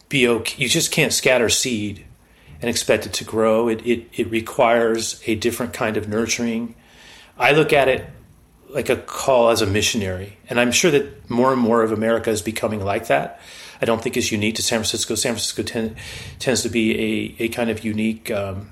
be 0.09 0.27
okay. 0.29 0.63
You 0.63 0.69
just 0.69 0.93
can't 0.93 1.13
scatter 1.13 1.49
seed 1.49 2.07
and 2.63 2.71
expect 2.71 3.07
it 3.07 3.13
to 3.15 3.25
grow. 3.25 3.69
It, 3.69 3.85
it 3.87 4.09
it 4.13 4.31
requires 4.31 5.21
a 5.27 5.35
different 5.35 5.75
kind 5.75 5.97
of 5.97 6.09
nurturing. 6.09 6.75
I 7.37 7.53
look 7.53 7.73
at 7.73 7.89
it 7.89 8.09
like 8.71 8.89
a 8.89 8.97
call 8.97 9.51
as 9.51 9.61
a 9.61 9.67
missionary, 9.67 10.39
and 10.49 10.59
I'm 10.59 10.73
sure 10.73 10.91
that 10.91 11.29
more 11.29 11.53
and 11.53 11.61
more 11.61 11.83
of 11.83 11.93
America 11.93 12.31
is 12.31 12.41
becoming 12.41 12.83
like 12.85 13.09
that. 13.09 13.41
I 13.83 13.85
don't 13.85 14.01
think 14.01 14.17
it's 14.17 14.33
unique 14.33 14.55
to 14.55 14.63
San 14.63 14.79
Francisco. 14.79 15.17
San 15.17 15.33
Francisco 15.33 15.63
ten, 15.65 15.97
tends 16.39 16.63
to 16.63 16.69
be 16.69 17.35
a, 17.39 17.45
a 17.45 17.49
kind 17.49 17.69
of 17.69 17.85
unique 17.85 18.31
um, 18.31 18.71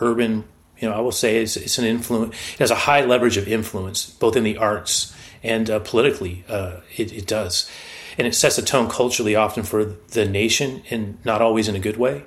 urban 0.00 0.44
you 0.78 0.88
know, 0.88 0.94
I 0.94 1.00
will 1.00 1.12
say 1.12 1.38
it's, 1.38 1.56
it's 1.56 1.78
an 1.78 1.84
influence. 1.84 2.34
It 2.54 2.58
has 2.58 2.70
a 2.70 2.74
high 2.74 3.04
leverage 3.04 3.36
of 3.36 3.48
influence, 3.48 4.10
both 4.10 4.36
in 4.36 4.44
the 4.44 4.58
arts 4.58 5.14
and 5.42 5.70
uh, 5.70 5.78
politically. 5.80 6.44
Uh, 6.48 6.80
it, 6.96 7.12
it, 7.12 7.26
does, 7.26 7.70
and 8.18 8.26
it 8.26 8.34
sets 8.34 8.58
a 8.58 8.62
tone 8.62 8.88
culturally, 8.88 9.34
often 9.34 9.62
for 9.62 9.84
the 9.84 10.26
nation, 10.26 10.82
and 10.90 11.18
not 11.24 11.40
always 11.40 11.68
in 11.68 11.76
a 11.76 11.80
good 11.80 11.96
way. 11.96 12.24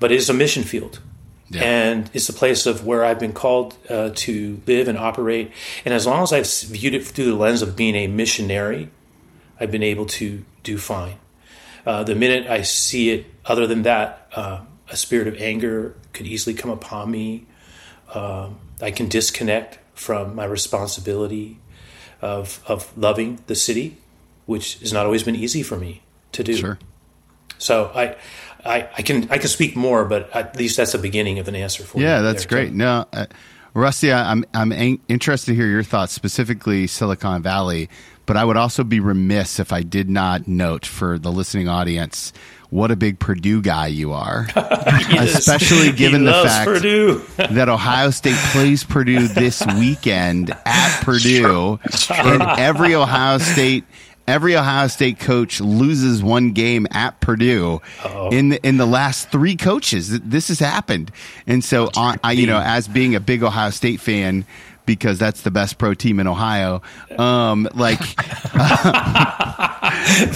But 0.00 0.10
it 0.10 0.16
is 0.16 0.28
a 0.28 0.34
mission 0.34 0.64
field, 0.64 1.00
Yeah. 1.50 1.62
And 1.62 2.10
it's 2.12 2.28
a 2.28 2.32
place 2.32 2.66
of 2.66 2.84
where 2.84 3.04
I've 3.04 3.20
been 3.20 3.32
called 3.32 3.76
uh, 3.88 4.10
to 4.14 4.60
live 4.66 4.88
and 4.88 4.98
operate. 4.98 5.52
And 5.84 5.94
as 5.94 6.06
long 6.06 6.22
as 6.24 6.32
I've 6.32 6.50
viewed 6.68 6.94
it 6.94 7.06
through 7.06 7.26
the 7.26 7.36
lens 7.36 7.62
of 7.62 7.76
being 7.76 7.94
a 7.94 8.08
missionary, 8.08 8.90
I've 9.60 9.70
been 9.70 9.82
able 9.84 10.06
to 10.06 10.44
do 10.64 10.78
fine. 10.78 11.16
Uh, 11.86 12.02
the 12.02 12.14
minute 12.14 12.48
I 12.48 12.62
see 12.62 13.10
it, 13.10 13.26
other 13.44 13.66
than 13.66 13.82
that, 13.82 14.28
uh, 14.34 14.60
a 14.88 14.96
spirit 14.96 15.28
of 15.28 15.36
anger 15.40 15.96
could 16.12 16.26
easily 16.26 16.54
come 16.54 16.70
upon 16.70 17.10
me. 17.10 17.46
Um, 18.14 18.58
I 18.80 18.90
can 18.90 19.08
disconnect 19.08 19.78
from 19.94 20.34
my 20.34 20.44
responsibility 20.44 21.58
of 22.20 22.62
of 22.66 22.96
loving 22.96 23.40
the 23.46 23.54
city, 23.54 23.98
which 24.46 24.78
has 24.80 24.92
not 24.92 25.06
always 25.06 25.22
been 25.22 25.36
easy 25.36 25.62
for 25.62 25.76
me 25.76 26.02
to 26.32 26.42
do. 26.42 26.54
Sure. 26.54 26.78
So 27.58 27.90
I, 27.94 28.16
I, 28.64 28.88
I 28.98 29.02
can 29.02 29.28
I 29.30 29.38
can 29.38 29.48
speak 29.48 29.76
more, 29.76 30.04
but 30.04 30.34
at 30.34 30.56
least 30.56 30.76
that's 30.76 30.92
the 30.92 30.98
beginning 30.98 31.38
of 31.38 31.48
an 31.48 31.54
answer 31.54 31.84
for 31.84 31.98
yeah, 31.98 32.02
you. 32.02 32.08
Yeah, 32.08 32.22
that's 32.22 32.46
there, 32.46 32.64
great. 32.64 32.72
No, 32.72 33.06
uh, 33.12 33.26
Rusty, 33.74 34.12
I'm 34.12 34.44
I'm 34.52 34.72
interested 35.08 35.52
to 35.52 35.54
hear 35.54 35.68
your 35.68 35.82
thoughts 35.82 36.12
specifically 36.12 36.86
Silicon 36.86 37.42
Valley, 37.42 37.88
but 38.26 38.36
I 38.36 38.44
would 38.44 38.56
also 38.56 38.84
be 38.84 39.00
remiss 39.00 39.58
if 39.58 39.72
I 39.72 39.82
did 39.82 40.10
not 40.10 40.46
note 40.46 40.84
for 40.84 41.18
the 41.18 41.32
listening 41.32 41.68
audience 41.68 42.32
what 42.72 42.90
a 42.90 42.96
big 42.96 43.18
Purdue 43.18 43.60
guy 43.60 43.88
you 43.88 44.12
are, 44.12 44.48
especially 44.56 45.92
given 45.92 46.24
the 46.24 46.32
fact 46.32 46.82
that 47.54 47.68
Ohio 47.68 48.08
State 48.08 48.38
plays 48.50 48.82
Purdue 48.82 49.28
this 49.28 49.62
weekend 49.78 50.56
at 50.64 51.02
Purdue, 51.02 51.78
and 52.10 52.42
every 52.42 52.94
Ohio 52.94 53.36
State 53.36 53.84
every 54.26 54.56
Ohio 54.56 54.86
State 54.86 55.18
coach 55.20 55.60
loses 55.60 56.22
one 56.22 56.52
game 56.52 56.86
at 56.92 57.20
Purdue 57.20 57.82
Uh-oh. 58.04 58.30
in 58.30 58.50
the, 58.50 58.66
in 58.66 58.78
the 58.78 58.86
last 58.86 59.30
three 59.30 59.56
coaches. 59.56 60.20
This 60.20 60.48
has 60.48 60.58
happened, 60.58 61.12
and 61.46 61.62
so 61.62 61.90
I, 61.94 62.16
I, 62.24 62.32
you 62.32 62.46
know, 62.46 62.58
as 62.58 62.88
being 62.88 63.14
a 63.14 63.20
big 63.20 63.42
Ohio 63.42 63.68
State 63.70 64.00
fan. 64.00 64.46
Because 64.84 65.18
that's 65.18 65.42
the 65.42 65.50
best 65.50 65.78
pro 65.78 65.94
team 65.94 66.18
in 66.18 66.26
Ohio. 66.26 66.82
Um, 67.16 67.68
like 67.74 68.02
so 68.02 68.14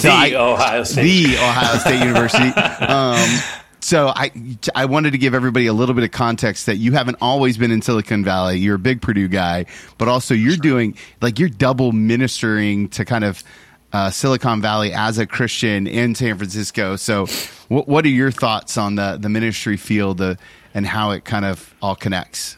the 0.03 0.09
I, 0.09 0.35
Ohio 0.37 0.85
State, 0.85 1.27
the 1.27 1.37
Ohio 1.37 1.79
State 1.79 1.99
University. 1.99 2.49
Um, 2.51 3.41
so 3.81 4.09
I 4.09 4.31
I 4.75 4.87
wanted 4.87 5.13
to 5.13 5.19
give 5.19 5.35
everybody 5.35 5.67
a 5.67 5.73
little 5.73 5.95
bit 5.95 6.05
of 6.05 6.11
context 6.11 6.67
that 6.67 6.77
you 6.77 6.93
haven't 6.93 7.19
always 7.21 7.57
been 7.57 7.71
in 7.71 7.83
Silicon 7.83 8.25
Valley. 8.25 8.59
You're 8.59 8.77
a 8.77 8.81
big 8.81 9.01
Purdue 9.03 9.29
guy, 9.29 9.67
but 9.99 10.09
also 10.09 10.35
you're 10.35 10.53
sure. 10.53 10.61
doing 10.61 10.97
like 11.21 11.39
you're 11.39 11.49
double 11.49 11.93
ministering 11.93 12.89
to 12.91 13.05
kind 13.05 13.25
of 13.25 13.45
uh, 13.93 14.11
Silicon 14.11 14.61
Valley 14.61 14.93
as 14.93 15.19
a 15.19 15.27
Christian 15.27 15.87
in 15.87 16.15
San 16.15 16.37
Francisco. 16.37 16.97
So, 16.97 17.27
what, 17.69 17.89
what 17.89 18.05
are 18.05 18.09
your 18.09 18.31
thoughts 18.31 18.77
on 18.77 18.97
the 18.97 19.19
the 19.21 19.29
ministry 19.29 19.77
field 19.77 20.21
uh, 20.21 20.35
and 20.75 20.87
how 20.87 21.13
it 21.13 21.25
kind 21.25 21.45
of 21.45 21.75
all 21.81 21.95
connects? 21.95 22.57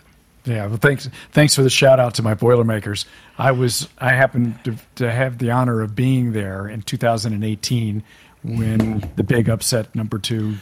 Yeah, 0.48 0.66
well, 0.66 0.78
thanks. 0.78 1.08
Thanks 1.32 1.54
for 1.54 1.62
the 1.62 1.70
shout 1.70 2.00
out 2.00 2.14
to 2.14 2.22
my 2.22 2.34
Boilermakers. 2.34 3.04
I 3.36 3.52
was 3.52 3.88
I 3.98 4.14
happened 4.14 4.58
to, 4.64 4.76
to 4.96 5.10
have 5.10 5.38
the 5.38 5.50
honor 5.50 5.82
of 5.82 5.94
being 5.94 6.32
there 6.32 6.66
in 6.66 6.82
2018 6.82 8.02
when 8.42 9.10
the 9.16 9.22
big 9.22 9.48
upset 9.48 9.94
number 9.94 10.18
two 10.18 10.54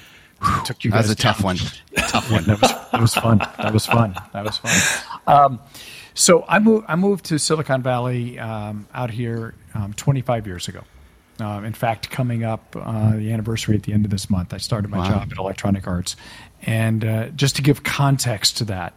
took 0.64 0.84
you. 0.84 0.90
That 0.90 1.02
was 1.02 1.10
a 1.10 1.14
down. 1.14 1.34
tough 1.34 1.44
one. 1.44 1.56
tough 1.96 2.30
one. 2.32 2.44
that 2.44 2.60
was 2.60 2.70
that 2.90 3.00
was 3.00 3.14
fun. 3.14 3.38
That 3.38 3.72
was 3.72 3.86
fun. 3.86 4.16
That 4.32 4.44
was 4.44 4.58
fun. 4.58 5.22
Um, 5.26 5.60
so 6.14 6.44
I 6.48 6.58
moved. 6.58 6.86
I 6.88 6.96
moved 6.96 7.26
to 7.26 7.38
Silicon 7.38 7.82
Valley 7.82 8.38
um, 8.38 8.88
out 8.92 9.10
here 9.10 9.54
um, 9.74 9.92
25 9.92 10.46
years 10.46 10.66
ago. 10.68 10.82
Um, 11.38 11.64
in 11.64 11.74
fact, 11.74 12.10
coming 12.10 12.44
up 12.44 12.74
uh, 12.74 13.16
the 13.16 13.30
anniversary 13.32 13.76
at 13.76 13.82
the 13.82 13.92
end 13.92 14.06
of 14.06 14.10
this 14.10 14.30
month, 14.30 14.54
I 14.54 14.56
started 14.56 14.90
my 14.90 14.98
wow. 14.98 15.08
job 15.08 15.28
at 15.30 15.38
Electronic 15.38 15.86
Arts, 15.86 16.16
and 16.62 17.04
uh, 17.04 17.28
just 17.28 17.56
to 17.56 17.62
give 17.62 17.82
context 17.82 18.56
to 18.58 18.64
that, 18.64 18.94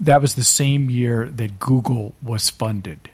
that 0.00 0.20
was 0.20 0.34
the 0.34 0.44
same 0.44 0.90
year 0.90 1.26
that 1.26 1.58
Google 1.58 2.14
was 2.22 2.50
funded. 2.50 3.10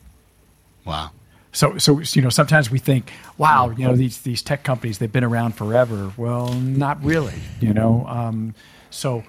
Wow. 0.84 1.10
So, 1.52 1.78
so 1.78 2.00
you 2.00 2.22
know, 2.22 2.28
sometimes 2.28 2.70
we 2.70 2.78
think, 2.78 3.10
wow, 3.38 3.70
you 3.70 3.86
know, 3.86 3.96
these 3.96 4.20
these 4.20 4.42
tech 4.42 4.62
companies 4.62 4.98
they've 4.98 5.10
been 5.10 5.24
around 5.24 5.54
forever. 5.54 6.12
Well, 6.16 6.52
not 6.52 7.02
really. 7.02 7.34
You 7.60 7.72
know, 7.72 8.06
um, 8.06 8.54
so 8.90 9.24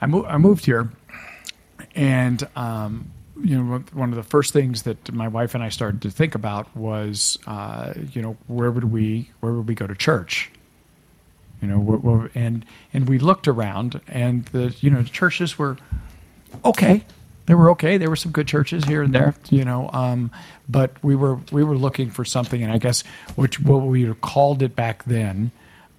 I, 0.00 0.06
mo- 0.06 0.26
I 0.26 0.36
moved 0.36 0.66
here 0.66 0.90
and 1.94 2.46
um, 2.56 3.10
you 3.42 3.62
know, 3.62 3.78
one 3.92 4.10
of 4.10 4.16
the 4.16 4.22
first 4.22 4.52
things 4.52 4.82
that 4.82 5.12
my 5.12 5.28
wife 5.28 5.54
and 5.54 5.64
I 5.64 5.68
started 5.68 6.02
to 6.02 6.10
think 6.10 6.34
about 6.34 6.74
was, 6.76 7.38
uh, 7.46 7.94
you 8.12 8.22
know, 8.22 8.36
where 8.46 8.70
would 8.70 8.84
we 8.84 9.30
where 9.40 9.52
would 9.52 9.68
we 9.68 9.74
go 9.74 9.86
to 9.86 9.94
church? 9.94 10.50
You 11.60 11.68
know, 11.68 12.28
and 12.34 12.64
and 12.92 13.08
we 13.08 13.18
looked 13.18 13.48
around, 13.48 14.00
and 14.06 14.44
the 14.46 14.74
you 14.80 14.90
know 14.90 15.02
the 15.02 15.08
churches 15.08 15.58
were 15.58 15.76
okay. 16.64 17.04
They 17.46 17.54
were 17.54 17.70
okay. 17.70 17.98
There 17.98 18.08
were 18.08 18.16
some 18.16 18.32
good 18.32 18.48
churches 18.48 18.84
here 18.84 19.02
and 19.02 19.14
there, 19.14 19.34
you 19.50 19.66
know, 19.66 19.90
um, 19.92 20.30
but 20.66 20.92
we 21.04 21.14
were 21.14 21.38
we 21.52 21.62
were 21.62 21.76
looking 21.76 22.10
for 22.10 22.24
something, 22.24 22.62
and 22.62 22.72
I 22.72 22.78
guess 22.78 23.02
which 23.36 23.60
what 23.60 23.82
we 23.82 24.12
called 24.14 24.62
it 24.62 24.74
back 24.74 25.04
then 25.04 25.50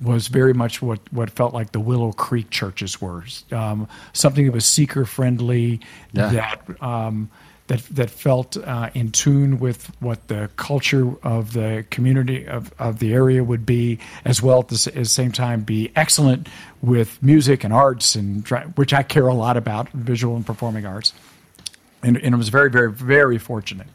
was 0.01 0.27
very 0.27 0.53
much 0.53 0.81
what, 0.81 0.99
what 1.13 1.29
felt 1.29 1.53
like 1.53 1.71
the 1.71 1.79
Willow 1.79 2.11
Creek 2.11 2.49
churches 2.49 2.99
were. 2.99 3.23
Um, 3.51 3.87
something 4.13 4.45
that 4.45 4.51
was 4.51 4.65
seeker 4.65 5.05
friendly, 5.05 5.79
yeah. 6.13 6.29
that 6.31 6.83
um, 6.83 7.29
that 7.67 7.81
that 7.91 8.09
felt 8.09 8.57
uh, 8.57 8.89
in 8.93 9.11
tune 9.11 9.59
with 9.59 9.89
what 9.99 10.27
the 10.27 10.49
culture 10.55 11.15
of 11.23 11.53
the 11.53 11.85
community 11.89 12.47
of, 12.47 12.71
of 12.77 12.99
the 12.99 13.13
area 13.13 13.43
would 13.43 13.65
be, 13.65 13.99
as 14.23 14.41
well 14.41 14.59
at 14.59 14.67
the, 14.67 14.91
at 14.93 14.95
the 14.95 15.05
same 15.05 15.31
time 15.31 15.61
be 15.61 15.91
excellent 15.95 16.47
with 16.81 17.21
music 17.23 17.63
and 17.63 17.73
arts, 17.73 18.15
and 18.15 18.47
which 18.75 18.93
I 18.93 19.03
care 19.03 19.27
a 19.27 19.33
lot 19.33 19.57
about, 19.57 19.89
visual 19.89 20.35
and 20.35 20.45
performing 20.45 20.85
arts. 20.85 21.13
And, 22.03 22.17
and 22.17 22.35
it 22.35 22.37
was 22.37 22.49
very, 22.49 22.69
very, 22.69 22.91
very 22.91 23.39
fortunate 23.39 23.87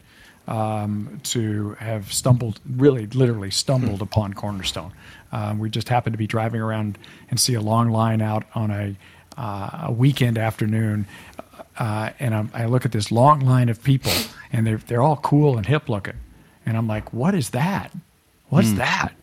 um, 0.47 1.21
to 1.23 1.75
have 1.79 2.11
stumbled, 2.11 2.59
really, 2.69 3.07
literally 3.07 3.51
stumbled 3.51 3.97
hmm. 3.97 4.03
upon 4.03 4.33
Cornerstone. 4.33 4.91
Um, 5.31 5.59
we 5.59 5.69
just 5.69 5.87
happened 5.87 6.13
to 6.13 6.17
be 6.17 6.27
driving 6.27 6.59
around 6.59 6.97
and 7.29 7.39
see 7.39 7.53
a 7.53 7.61
long 7.61 7.89
line 7.89 8.21
out 8.21 8.43
on 8.53 8.69
a, 8.69 8.95
uh, 9.37 9.85
a 9.87 9.91
weekend 9.91 10.37
afternoon. 10.37 11.07
Uh, 11.81 12.11
and 12.19 12.35
I'm, 12.35 12.51
i 12.53 12.65
look 12.65 12.85
at 12.85 12.91
this 12.91 13.11
long 13.11 13.39
line 13.39 13.67
of 13.67 13.81
people, 13.83 14.11
and 14.53 14.67
they're, 14.67 14.77
they're 14.77 15.01
all 15.01 15.17
cool 15.17 15.57
and 15.57 15.65
hip 15.65 15.89
looking. 15.89 16.19
And 16.63 16.77
I'm 16.77 16.87
like, 16.87 17.11
what 17.11 17.33
is 17.33 17.49
that? 17.51 17.91
What's 18.49 18.67
mm. 18.67 18.77
that? 18.77 19.13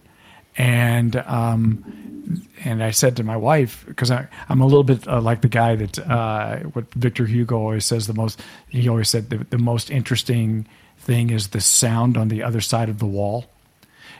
And 0.57 1.15
um, 1.15 2.43
and 2.65 2.83
I 2.83 2.91
said 2.91 3.17
to 3.19 3.23
my 3.23 3.37
wife 3.37 3.85
because 3.87 4.11
I'm 4.11 4.61
a 4.61 4.67
little 4.67 4.83
bit 4.83 5.07
uh, 5.07 5.21
like 5.21 5.41
the 5.43 5.49
guy 5.49 5.77
that 5.77 6.00
uh, 6.00 6.57
what 6.73 6.93
Victor 6.95 7.27
Hugo 7.27 7.57
always 7.57 7.85
says 7.87 8.09
the 8.09 8.15
most. 8.15 8.41
He 8.69 8.88
always 8.88 9.09
said 9.09 9.31
the, 9.31 9.38
the 9.50 9.59
most 9.59 9.88
interesting 9.88 10.67
thing 10.99 11.31
is 11.31 11.49
the 11.49 11.61
sound 11.61 12.17
on 12.17 12.27
the 12.27 12.43
other 12.43 12.61
side 12.61 12.88
of 12.88 12.99
the 12.99 13.07
wall 13.07 13.47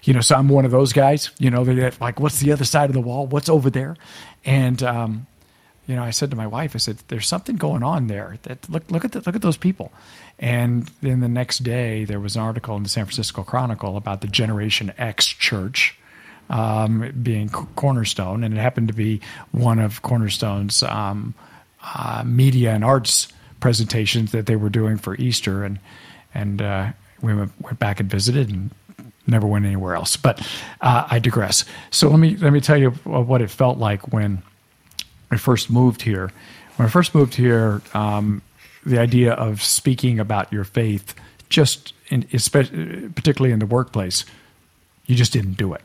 you 0.05 0.15
know, 0.15 0.21
so 0.21 0.37
I'm 0.37 0.49
one 0.49 0.65
of 0.65 0.71
those 0.71 0.93
guys, 0.93 1.31
you 1.41 1.51
know, 1.51 1.65
that 1.65 2.01
like, 2.01 2.21
what's 2.21 2.39
the 2.39 2.53
other 2.53 2.65
side 2.65 2.89
of 2.89 2.95
the 2.95 3.01
wall? 3.01 3.27
What's 3.27 3.49
over 3.49 3.69
there? 3.69 3.97
And, 4.45 4.81
um, 4.83 5.27
you 5.89 5.97
know, 5.97 6.05
I 6.05 6.11
said 6.11 6.31
to 6.31 6.37
my 6.37 6.47
wife, 6.47 6.75
I 6.75 6.79
said, 6.79 6.99
"There's 7.09 7.27
something 7.27 7.57
going 7.57 7.83
on 7.83 8.09
there. 8.09 8.37
That 8.43 8.69
look, 8.69 8.89
look 8.91 9.07
at 9.07 9.13
the, 9.13 9.23
look 9.25 9.35
at 9.35 9.41
those 9.41 9.57
people." 9.57 9.91
And 10.39 10.89
then 11.01 11.21
the 11.21 11.29
next 11.29 11.61
day, 11.61 12.05
there 12.05 12.21
was 12.21 12.37
an 12.37 12.43
article 12.43 12.77
in 12.77 12.83
the 12.83 12.91
San 12.91 13.07
Francisco 13.07 13.43
Chronicle 13.43 13.97
about 13.97 14.21
the 14.21 14.29
Generation 14.29 14.93
X 14.99 15.27
Church 15.27 15.99
um, 16.51 17.11
being 17.23 17.49
Cornerstone, 17.49 18.45
and 18.45 18.55
it 18.55 18.61
happened 18.61 18.89
to 18.89 18.95
be 18.95 19.23
one 19.51 19.79
of 19.79 20.03
Cornerstone's 20.03 20.83
um, 20.83 21.35
uh, 21.83 22.23
media 22.25 22.73
and 22.75 22.85
arts 22.85 23.29
presentations 23.61 24.33
that 24.33 24.45
they 24.45 24.57
were 24.57 24.69
doing 24.69 24.99
for 24.99 25.17
Easter, 25.17 25.65
and 25.65 25.79
and 26.35 26.61
uh, 26.61 26.93
we 27.23 27.35
went, 27.35 27.79
back 27.79 27.99
and 27.99 28.11
visited 28.11 28.51
and 28.51 28.71
never 29.27 29.47
went 29.47 29.65
anywhere 29.65 29.95
else. 29.95 30.19
But 30.19 30.47
uh, 30.83 31.07
I 31.11 31.19
digress. 31.19 31.65
So 31.91 32.11
let 32.11 32.19
me 32.19 32.37
let 32.37 32.53
me 32.53 32.61
tell 32.61 32.77
you 32.77 32.91
what 32.91 33.41
it 33.41 33.49
felt 33.49 33.79
like 33.79 34.13
when 34.13 34.43
I 35.31 35.37
first 35.37 35.71
moved 35.71 36.03
here. 36.03 36.31
When 36.77 36.87
I 36.87 36.91
first 36.91 37.15
moved 37.15 37.35
here, 37.35 37.83
um, 37.95 38.43
the 38.85 38.99
idea 38.99 39.33
of 39.33 39.63
speaking 39.63 40.21
about 40.21 40.53
your 40.53 40.65
faith, 40.65 41.15
just 41.49 41.93
in, 42.09 42.23
particularly 42.23 43.53
in 43.53 43.59
the 43.59 43.67
workplace, 43.67 44.25
you 45.07 45.17
just 45.17 45.33
didn't 45.33 45.57
do 45.57 45.75
it. 45.75 45.83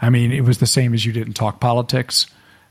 I 0.00 0.10
mean, 0.10 0.32
it 0.32 0.42
was 0.42 0.58
the 0.58 0.66
same 0.66 0.94
as 0.94 1.04
you 1.04 1.12
didn't 1.12 1.34
talk 1.34 1.60
politics. 1.60 2.26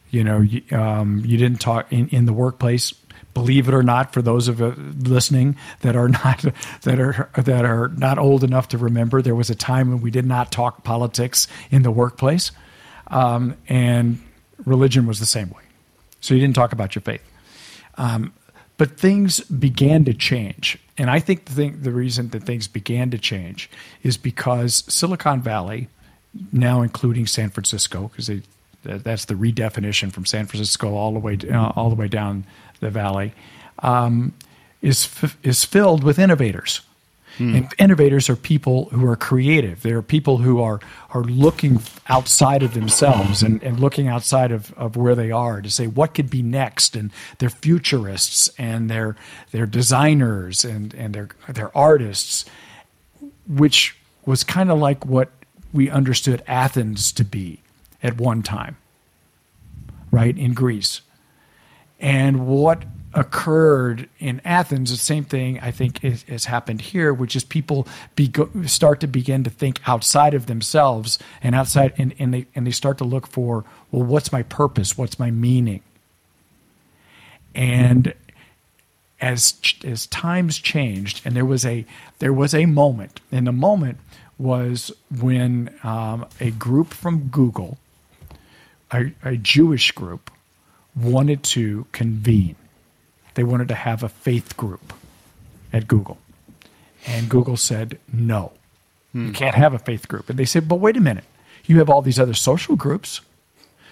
You 0.09 0.23
know, 0.23 0.41
you, 0.41 0.61
um, 0.77 1.23
you 1.25 1.37
didn't 1.37 1.61
talk 1.61 1.91
in, 1.93 2.09
in 2.09 2.25
the 2.25 2.33
workplace 2.33 2.93
believe 3.33 3.67
it 3.67 3.73
or 3.73 3.83
not, 3.83 4.13
for 4.13 4.21
those 4.21 4.47
of 4.47 4.61
uh, 4.61 4.73
listening 4.99 5.55
that 5.81 5.95
are 5.95 6.09
not 6.23 6.43
that 6.81 6.99
are 6.99 7.29
that 7.35 7.65
are 7.65 7.89
not 7.89 8.17
old 8.17 8.43
enough 8.43 8.69
to 8.69 8.77
remember, 8.77 9.21
there 9.21 9.35
was 9.35 9.49
a 9.49 9.55
time 9.55 9.89
when 9.89 10.01
we 10.01 10.11
did 10.11 10.25
not 10.25 10.51
talk 10.51 10.83
politics 10.83 11.47
in 11.69 11.83
the 11.83 11.91
workplace, 11.91 12.51
um, 13.07 13.55
and 13.67 14.21
religion 14.65 15.07
was 15.07 15.19
the 15.19 15.25
same 15.25 15.49
way. 15.49 15.63
So 16.21 16.33
you 16.33 16.39
didn't 16.39 16.55
talk 16.55 16.71
about 16.71 16.95
your 16.95 17.01
faith. 17.01 17.21
Um, 17.95 18.33
but 18.77 18.97
things 18.97 19.41
began 19.41 20.05
to 20.05 20.13
change, 20.13 20.77
and 20.97 21.09
I 21.11 21.19
think 21.19 21.45
the 21.45 21.51
thing, 21.51 21.81
the 21.81 21.91
reason 21.91 22.29
that 22.29 22.43
things 22.43 22.67
began 22.67 23.11
to 23.11 23.19
change 23.19 23.69
is 24.01 24.17
because 24.17 24.83
Silicon 24.91 25.41
Valley, 25.41 25.87
now 26.51 26.81
including 26.81 27.27
San 27.27 27.49
Francisco, 27.49 28.07
because 28.07 28.41
that's 28.83 29.25
the 29.25 29.35
redefinition 29.35 30.11
from 30.11 30.25
San 30.25 30.47
Francisco 30.47 30.95
all 30.95 31.13
the 31.13 31.19
way 31.19 31.37
uh, 31.51 31.71
all 31.75 31.89
the 31.89 31.95
way 31.95 32.07
down 32.07 32.45
the 32.79 32.89
valley, 32.89 33.33
um, 33.79 34.33
is 34.81 35.05
f- 35.05 35.37
is 35.43 35.63
filled 35.63 36.03
with 36.03 36.17
innovators. 36.17 36.81
Hmm. 37.41 37.55
And 37.55 37.73
innovators 37.79 38.29
are 38.29 38.35
people 38.35 38.85
who 38.91 39.03
are 39.07 39.15
creative. 39.15 39.81
They're 39.81 40.03
people 40.03 40.37
who 40.37 40.61
are 40.61 40.79
are 41.09 41.23
looking 41.23 41.81
outside 42.07 42.61
of 42.61 42.75
themselves 42.75 43.41
and, 43.41 43.63
and 43.63 43.79
looking 43.79 44.07
outside 44.07 44.51
of, 44.51 44.71
of 44.73 44.95
where 44.95 45.15
they 45.15 45.31
are 45.31 45.59
to 45.59 45.69
say 45.69 45.87
what 45.87 46.13
could 46.13 46.29
be 46.29 46.43
next. 46.43 46.95
And 46.95 47.09
they're 47.39 47.49
futurists 47.49 48.51
and 48.59 48.91
they're 48.91 49.15
they're 49.49 49.65
designers 49.65 50.63
and, 50.63 50.93
and 50.93 51.15
they're 51.15 51.29
they're 51.49 51.75
artists, 51.75 52.45
which 53.47 53.97
was 54.23 54.43
kind 54.43 54.69
of 54.69 54.77
like 54.77 55.03
what 55.07 55.31
we 55.73 55.89
understood 55.89 56.43
Athens 56.45 57.11
to 57.13 57.23
be 57.23 57.59
at 58.03 58.17
one 58.17 58.43
time, 58.43 58.77
right, 60.11 60.37
in 60.37 60.53
Greece. 60.53 61.01
And 61.99 62.45
what 62.45 62.83
occurred 63.13 64.09
in 64.19 64.41
Athens, 64.45 64.91
the 64.91 64.97
same 64.97 65.23
thing 65.23 65.59
I 65.59 65.71
think 65.71 66.01
has 66.01 66.45
happened 66.45 66.81
here, 66.81 67.13
which 67.13 67.35
is 67.35 67.43
people 67.43 67.87
start 68.65 68.99
to 69.01 69.07
begin 69.07 69.43
to 69.43 69.49
think 69.49 69.79
outside 69.87 70.33
of 70.33 70.45
themselves 70.45 71.19
and 71.41 71.53
outside, 71.55 71.93
and, 71.97 72.13
and, 72.19 72.33
they, 72.33 72.45
and 72.55 72.65
they 72.65 72.71
start 72.71 72.97
to 72.99 73.03
look 73.03 73.27
for, 73.27 73.65
well, 73.91 74.03
what's 74.03 74.31
my 74.31 74.43
purpose? 74.43 74.97
What's 74.97 75.19
my 75.19 75.31
meaning? 75.31 75.81
And 77.53 78.13
as 79.19 79.55
as 79.83 80.07
times 80.07 80.57
changed, 80.57 81.21
and 81.25 81.35
there 81.35 81.45
was 81.45 81.63
a 81.63 81.85
there 82.19 82.33
was 82.33 82.55
a 82.55 82.65
moment, 82.65 83.19
and 83.31 83.45
the 83.45 83.51
moment 83.51 83.99
was 84.39 84.91
when 85.19 85.69
um, 85.83 86.25
a 86.39 86.49
group 86.49 86.93
from 86.93 87.27
Google 87.27 87.77
a, 88.91 89.11
a 89.23 89.37
Jewish 89.37 89.91
group 89.91 90.31
wanted 90.95 91.43
to 91.43 91.85
convene. 91.91 92.55
They 93.33 93.43
wanted 93.43 93.67
to 93.69 93.75
have 93.75 94.03
a 94.03 94.09
faith 94.09 94.57
group 94.57 94.93
at 95.71 95.87
Google. 95.87 96.17
And 97.05 97.29
Google 97.29 97.57
said, 97.57 97.97
no, 98.11 98.51
hmm. 99.11 99.27
you 99.27 99.33
can't 99.33 99.55
have 99.55 99.73
a 99.73 99.79
faith 99.79 100.07
group. 100.07 100.29
And 100.29 100.37
they 100.37 100.45
said, 100.45 100.67
but 100.67 100.75
wait 100.75 100.97
a 100.97 101.01
minute. 101.01 101.23
You 101.65 101.79
have 101.79 101.89
all 101.89 102.01
these 102.01 102.19
other 102.19 102.33
social 102.33 102.75
groups. 102.75 103.21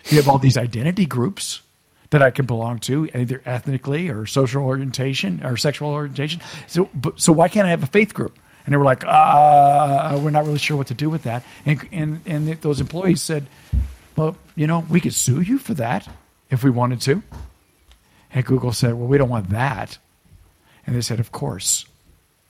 You 0.05 0.17
have 0.17 0.27
all 0.27 0.37
these 0.37 0.57
identity 0.57 1.05
groups 1.05 1.61
that 2.09 2.21
I 2.21 2.31
can 2.31 2.45
belong 2.45 2.79
to, 2.79 3.09
either 3.13 3.41
ethnically 3.45 4.09
or 4.09 4.25
social 4.25 4.63
orientation 4.63 5.45
or 5.45 5.57
sexual 5.57 5.89
orientation. 5.89 6.41
So, 6.67 6.89
but, 6.93 7.19
so 7.19 7.31
why 7.31 7.47
can't 7.47 7.67
I 7.67 7.69
have 7.69 7.83
a 7.83 7.87
faith 7.87 8.13
group? 8.13 8.37
And 8.65 8.73
they 8.73 8.77
were 8.77 8.85
like, 8.85 9.03
uh, 9.05 10.19
we're 10.21 10.31
not 10.31 10.45
really 10.45 10.59
sure 10.59 10.77
what 10.77 10.87
to 10.87 10.93
do 10.93 11.09
with 11.09 11.23
that. 11.23 11.43
And, 11.65 11.87
and, 11.91 12.21
and 12.25 12.47
those 12.61 12.81
employees 12.81 13.21
said, 13.21 13.47
well, 14.15 14.37
you 14.55 14.67
know, 14.67 14.85
we 14.89 14.99
could 14.99 15.13
sue 15.13 15.41
you 15.41 15.57
for 15.59 15.73
that 15.75 16.07
if 16.49 16.63
we 16.63 16.69
wanted 16.69 17.01
to. 17.01 17.23
And 18.33 18.45
Google 18.45 18.71
said, 18.71 18.93
well, 18.93 19.07
we 19.07 19.17
don't 19.17 19.29
want 19.29 19.49
that. 19.49 19.97
And 20.85 20.95
they 20.95 21.01
said, 21.01 21.19
of 21.19 21.31
course. 21.31 21.85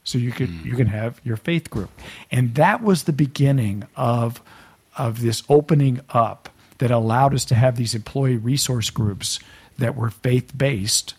So 0.03 0.17
you 0.17 0.31
could 0.31 0.49
mm. 0.49 0.65
you 0.65 0.75
can 0.75 0.87
have 0.87 1.21
your 1.23 1.37
faith 1.37 1.69
group. 1.69 1.89
And 2.31 2.55
that 2.55 2.81
was 2.81 3.03
the 3.03 3.13
beginning 3.13 3.83
of 3.95 4.41
of 4.97 5.21
this 5.21 5.43
opening 5.49 6.01
up 6.09 6.49
that 6.79 6.91
allowed 6.91 7.33
us 7.33 7.45
to 7.45 7.55
have 7.55 7.75
these 7.75 7.93
employee 7.93 8.37
resource 8.37 8.89
groups 8.89 9.39
that 9.77 9.95
were 9.95 10.09
faith 10.09 10.57
based. 10.57 11.13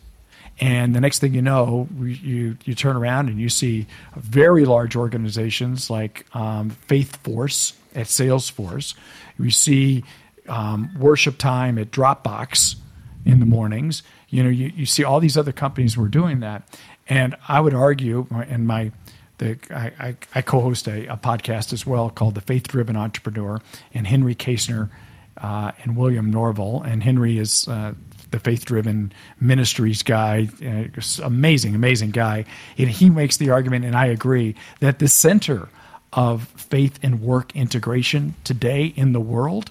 And 0.58 0.94
the 0.94 1.00
next 1.00 1.20
thing 1.20 1.34
you 1.34 1.42
know, 1.42 1.88
you 1.98 2.56
you 2.64 2.74
turn 2.74 2.96
around 2.96 3.28
and 3.28 3.40
you 3.40 3.48
see 3.48 3.86
very 4.16 4.64
large 4.64 4.96
organizations 4.96 5.88
like 5.88 6.26
um, 6.34 6.70
Faith 6.70 7.16
Force 7.22 7.74
at 7.94 8.06
Salesforce. 8.06 8.94
You 9.38 9.50
see 9.50 10.04
um, 10.48 10.90
worship 10.98 11.38
time 11.38 11.78
at 11.78 11.90
Dropbox 11.90 12.76
in 13.24 13.40
the 13.40 13.46
mornings. 13.46 14.02
You 14.30 14.44
know, 14.44 14.48
you, 14.48 14.72
you 14.74 14.86
see 14.86 15.04
all 15.04 15.20
these 15.20 15.36
other 15.36 15.52
companies 15.52 15.96
were 15.96 16.08
doing 16.08 16.40
that. 16.40 16.62
And 17.08 17.34
I 17.48 17.60
would 17.60 17.74
argue, 17.74 18.26
and 18.30 18.66
my 18.66 18.92
the, 19.38 19.58
I, 19.70 19.92
I, 19.98 20.16
I, 20.34 20.42
co-host 20.42 20.86
a, 20.86 21.06
a, 21.06 21.16
podcast 21.16 21.72
as 21.72 21.86
well 21.86 22.10
called 22.10 22.34
The 22.34 22.42
Faith 22.42 22.68
Driven 22.68 22.94
Entrepreneur, 22.94 23.58
and 23.94 24.06
Henry 24.06 24.34
Kaestner 24.34 24.90
uh, 25.38 25.72
and 25.82 25.96
William 25.96 26.30
Norvell. 26.30 26.82
And 26.82 27.02
Henry 27.02 27.38
is 27.38 27.66
uh, 27.66 27.94
the 28.30 28.38
Faith 28.38 28.66
Driven 28.66 29.12
Ministries 29.40 30.02
guy, 30.02 30.48
uh, 30.64 31.00
amazing, 31.24 31.74
amazing 31.74 32.10
guy. 32.10 32.44
And 32.76 32.90
he 32.90 33.08
makes 33.08 33.38
the 33.38 33.50
argument, 33.50 33.86
and 33.86 33.96
I 33.96 34.06
agree, 34.06 34.54
that 34.80 34.98
the 34.98 35.08
center 35.08 35.68
of 36.12 36.48
faith 36.48 36.98
and 37.02 37.22
work 37.22 37.56
integration 37.56 38.34
today 38.44 38.92
in 38.94 39.12
the 39.12 39.20
world 39.20 39.70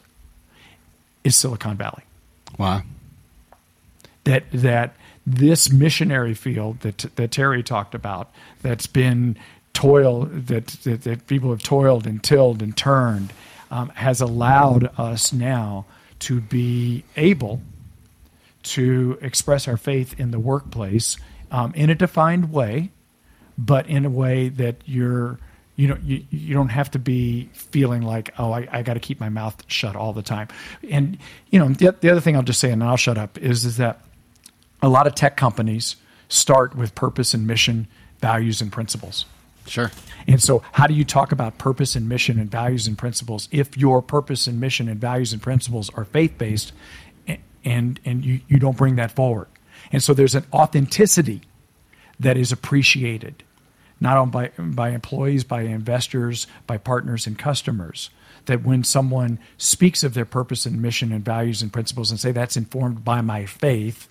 is 1.23 1.35
Silicon 1.35 1.77
Valley. 1.77 2.03
Wow. 2.57 2.81
That 4.25 4.43
that 4.51 4.95
this 5.25 5.71
missionary 5.71 6.33
field 6.33 6.81
that 6.81 7.05
that 7.15 7.31
Terry 7.31 7.63
talked 7.63 7.95
about, 7.95 8.31
that's 8.61 8.87
been 8.87 9.37
toil 9.73 10.25
that 10.25 10.67
that, 10.67 11.03
that 11.03 11.27
people 11.27 11.51
have 11.51 11.63
toiled 11.63 12.05
and 12.05 12.23
tilled 12.23 12.61
and 12.61 12.75
turned, 12.75 13.31
um, 13.71 13.89
has 13.89 14.21
allowed 14.21 14.89
us 14.97 15.31
now 15.31 15.85
to 16.19 16.41
be 16.41 17.03
able 17.15 17.61
to 18.61 19.17
express 19.21 19.67
our 19.67 19.77
faith 19.77 20.19
in 20.19 20.31
the 20.31 20.39
workplace 20.39 21.17
um, 21.51 21.73
in 21.75 21.89
a 21.89 21.95
defined 21.95 22.51
way, 22.51 22.91
but 23.57 23.87
in 23.87 24.05
a 24.05 24.09
way 24.09 24.49
that 24.49 24.77
you're 24.85 25.39
you 25.75 25.87
know 25.87 25.97
you, 26.03 26.25
you 26.29 26.53
don't 26.53 26.69
have 26.69 26.91
to 26.91 26.99
be 26.99 27.49
feeling 27.53 28.01
like 28.01 28.33
oh 28.37 28.51
i, 28.51 28.67
I 28.69 28.81
got 28.81 28.95
to 28.95 28.99
keep 28.99 29.21
my 29.21 29.29
mouth 29.29 29.63
shut 29.67 29.95
all 29.95 30.11
the 30.11 30.21
time. 30.21 30.49
And 30.89 31.17
you 31.49 31.59
know 31.59 31.69
the, 31.69 31.95
the 31.99 32.09
other 32.09 32.19
thing 32.19 32.35
i'll 32.35 32.43
just 32.43 32.59
say 32.59 32.71
and 32.71 32.83
i'll 32.83 32.97
shut 32.97 33.17
up 33.17 33.37
is 33.37 33.63
is 33.63 33.77
that 33.77 34.01
a 34.81 34.89
lot 34.89 35.07
of 35.07 35.15
tech 35.15 35.37
companies 35.37 35.95
start 36.27 36.75
with 36.75 36.95
purpose 36.95 37.33
and 37.33 37.47
mission 37.47 37.87
values 38.19 38.61
and 38.61 38.71
principles 38.71 39.25
Sure. 39.69 39.91
And 40.27 40.41
so, 40.41 40.63
how 40.71 40.87
do 40.87 40.93
you 40.93 41.05
talk 41.05 41.31
about 41.31 41.57
purpose 41.57 41.95
and 41.95 42.09
mission 42.09 42.39
and 42.39 42.49
values 42.49 42.87
and 42.87 42.97
principles 42.97 43.47
if 43.51 43.77
your 43.77 44.01
purpose 44.01 44.47
and 44.47 44.59
mission 44.59 44.89
and 44.89 44.99
values 44.99 45.31
and 45.31 45.41
principles 45.41 45.89
are 45.91 46.05
faith 46.05 46.37
based, 46.37 46.73
and 47.63 47.99
and 48.03 48.25
you 48.25 48.41
you 48.47 48.57
don't 48.57 48.77
bring 48.77 48.95
that 48.95 49.11
forward? 49.11 49.47
And 49.91 50.03
so, 50.03 50.13
there's 50.13 50.35
an 50.35 50.45
authenticity 50.51 51.41
that 52.19 52.37
is 52.37 52.51
appreciated 52.51 53.43
not 54.01 54.17
only 54.17 54.31
by, 54.31 54.51
by 54.63 54.89
employees, 54.91 55.43
by 55.43 55.61
investors, 55.63 56.47
by 56.65 56.77
partners 56.77 57.27
and 57.27 57.37
customers. 57.37 58.09
That 58.45 58.63
when 58.63 58.83
someone 58.83 59.37
speaks 59.57 60.03
of 60.03 60.13
their 60.13 60.25
purpose 60.25 60.65
and 60.65 60.81
mission 60.81 61.11
and 61.11 61.23
values 61.23 61.61
and 61.61 61.71
principles 61.71 62.09
and 62.09 62.19
say 62.19 62.31
that's 62.31 62.57
informed 62.57 63.03
by 63.03 63.21
my 63.21 63.45
faith, 63.45 64.07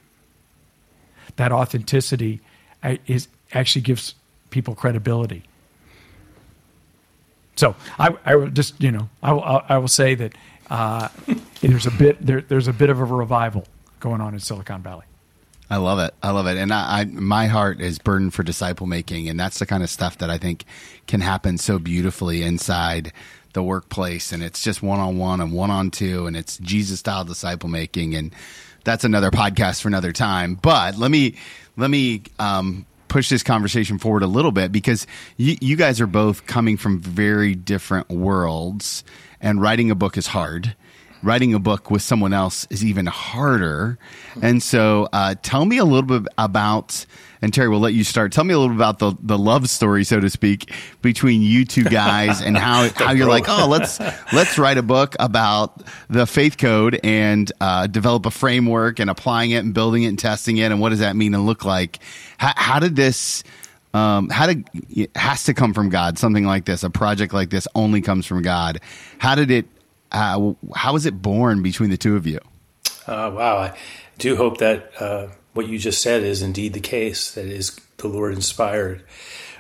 that 1.39 1.51
authenticity 1.51 2.41
uh, 2.83 2.97
is 3.07 3.27
actually 3.53 3.83
gives 3.83 4.15
people 4.51 4.75
credibility. 4.75 5.43
So 7.57 7.75
I, 7.99 8.15
I 8.25 8.37
will 8.37 8.51
just 8.51 8.81
you 8.81 8.93
know 8.93 9.09
I 9.23 9.33
will, 9.33 9.63
I 9.69 9.79
will 9.79 9.89
say 9.89 10.15
that 10.15 10.35
uh, 10.71 11.09
there's 11.61 11.87
a 11.87 11.91
bit 11.91 12.25
there, 12.25 12.43
there's 12.43 12.69
a 12.69 12.73
bit 12.73 12.91
of 12.91 13.01
a 13.01 13.05
revival 13.05 13.67
going 14.01 14.21
on 14.21 14.35
in 14.35 14.41
Silicon 14.41 14.83
Valley. 14.83 15.05
I 15.71 15.77
love 15.77 15.99
it. 15.99 16.15
I 16.23 16.31
love 16.31 16.47
it. 16.47 16.57
And 16.57 16.73
I, 16.73 17.01
I, 17.01 17.05
my 17.05 17.47
heart 17.47 17.81
is 17.81 17.99
burdened 17.99 18.33
for 18.33 18.43
disciple 18.43 18.87
making. 18.87 19.29
And 19.29 19.39
that's 19.39 19.59
the 19.59 19.67
kind 19.67 19.83
of 19.83 19.91
stuff 19.91 20.17
that 20.19 20.31
I 20.31 20.39
think 20.39 20.65
can 21.07 21.21
happen 21.21 21.59
so 21.59 21.79
beautifully 21.79 22.43
inside 22.43 23.13
the 23.53 23.63
workplace. 23.63 24.33
And 24.33 24.43
it's 24.43 24.63
just 24.63 24.83
one 24.83 24.99
on 24.99 25.19
one 25.19 25.43
and 25.43 25.53
one 25.53 25.71
on 25.71 25.91
two. 25.91 26.27
And 26.27 26.37
it's 26.37 26.57
Jesus 26.59 27.01
style 27.01 27.25
disciple 27.25 27.69
making. 27.69 28.15
And 28.15 28.35
that's 28.89 29.05
another 29.05 29.31
podcast 29.31 29.83
for 29.83 29.89
another 29.89 30.13
time. 30.13 30.55
But 30.55 30.97
let 30.97 31.11
me, 31.11 31.35
let 31.77 31.91
me, 31.91 32.23
um, 32.39 32.87
push 33.09 33.29
this 33.29 33.43
conversation 33.43 33.99
forward 33.99 34.23
a 34.23 34.27
little 34.27 34.53
bit 34.53 34.71
because 34.71 35.07
you, 35.37 35.57
you 35.61 35.77
guys 35.77 36.01
are 36.01 36.07
both 36.07 36.47
coming 36.47 36.77
from 36.77 37.01
very 37.01 37.55
different 37.55 38.09
worlds 38.11 39.03
and 39.41 39.61
writing 39.61 39.91
a 39.91 39.95
book 39.95 40.17
is 40.17 40.27
hard 40.27 40.75
writing 41.23 41.55
a 41.55 41.59
book 41.59 41.91
with 41.91 42.03
someone 42.03 42.33
else 42.33 42.67
is 42.71 42.85
even 42.85 43.07
harder. 43.07 43.99
And 44.43 44.63
so, 44.63 45.09
uh, 45.13 45.35
tell 45.43 45.65
me 45.65 45.79
a 45.79 45.85
little 45.85 46.21
bit 46.21 46.33
about, 46.39 47.05
and 47.43 47.53
Terry, 47.53 47.69
we'll 47.69 47.81
let 47.81 47.95
you 47.95 48.05
start. 48.05 48.33
Tell 48.33 48.45
me 48.45 48.55
a 48.55 48.59
little 48.59 48.75
bit 48.75 48.79
about 48.79 48.99
the, 48.99 49.15
the 49.21 49.39
love 49.39 49.69
story, 49.69 50.05
so 50.05 50.21
to 50.21 50.31
speak, 50.31 50.73
between 51.03 51.43
you 51.43 51.65
two 51.65 51.85
guys 51.85 52.41
and 52.41 52.57
how, 52.57 52.89
how 52.97 53.13
you're 53.13 53.29
like, 53.29 53.49
oh, 53.49 53.67
let's, 53.69 54.01
let's 54.33 54.59
write 54.59 54.79
a 54.79 54.83
book 54.83 55.17
about 55.19 55.83
the 56.09 56.27
faith 56.27 56.59
code 56.59 57.01
and, 57.03 57.51
uh, 57.61 57.87
develop 57.87 58.27
a 58.27 58.31
framework 58.31 58.99
and 58.99 59.11
applying 59.11 59.51
it 59.51 59.65
and 59.65 59.75
building 59.75 60.05
it 60.05 60.09
and 60.09 60.19
testing 60.19 60.57
it. 60.59 60.71
And 60.71 60.81
what 60.81 60.91
does 60.91 61.01
that 61.01 61.17
mean 61.17 61.35
and 61.35 61.47
look 61.47 61.65
like? 61.65 61.99
How, 62.39 62.53
how 62.57 62.79
did 62.79 62.97
this, 62.97 63.43
um, 63.95 64.29
how 64.29 64.47
did 64.47 64.69
it 64.91 65.17
has 65.17 65.45
to 65.45 65.55
come 65.55 65.75
from 65.75 65.89
God? 65.89 66.19
Something 66.19 66.45
like 66.45 66.65
this, 66.65 66.83
a 66.85 66.91
project 66.91 67.33
like 67.33 67.51
this, 67.51 67.67
only 67.75 68.01
comes 68.01 68.27
from 68.27 68.43
God. 68.43 68.81
How 69.19 69.35
did 69.35 69.51
it 69.51 69.67
uh, 70.13 70.53
how 70.75 70.93
was 70.93 71.07
it 71.07 71.21
born 71.21 71.63
between 71.63 71.91
the 71.91 71.97
two 71.97 72.17
of 72.17 72.27
you? 72.27 72.41
Uh, 73.07 73.31
wow, 73.35 73.59
I 73.59 73.79
do 74.19 74.37
hope 74.37 74.59
that 74.59 74.93
uh, 75.01 75.29
what 75.55 75.69
you 75.69 75.79
just 75.79 76.03
said 76.03 76.23
is 76.23 76.43
indeed 76.43 76.73
the 76.75 76.81
case. 76.81 77.33
That 77.33 77.47
is 77.47 77.79
the 77.97 78.09
Lord 78.09 78.35
inspired. 78.35 79.05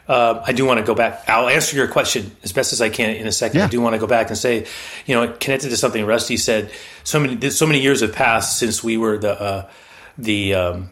uh, 0.08 0.42
I 0.44 0.52
do 0.52 0.64
want 0.64 0.80
to 0.80 0.86
go 0.86 0.94
back. 0.94 1.28
I'll 1.28 1.48
answer 1.48 1.76
your 1.76 1.88
question 1.88 2.34
as 2.42 2.52
best 2.52 2.72
as 2.72 2.80
I 2.80 2.88
can 2.88 3.16
in 3.16 3.26
a 3.26 3.32
second. 3.32 3.58
Yeah. 3.58 3.66
I 3.66 3.68
do 3.68 3.80
want 3.80 3.94
to 3.94 3.98
go 3.98 4.06
back 4.06 4.28
and 4.28 4.38
say, 4.38 4.66
you 5.06 5.14
know, 5.14 5.32
connected 5.38 5.68
to 5.68 5.76
something 5.76 6.04
Rusty 6.06 6.38
said. 6.38 6.70
So 7.04 7.20
many, 7.20 7.50
so 7.50 7.66
many 7.66 7.80
years 7.80 8.00
have 8.00 8.14
passed 8.14 8.58
since 8.58 8.82
we 8.82 8.96
were 8.96 9.18
the 9.18 9.40
uh, 9.40 9.70
the 10.16 10.54
um, 10.54 10.90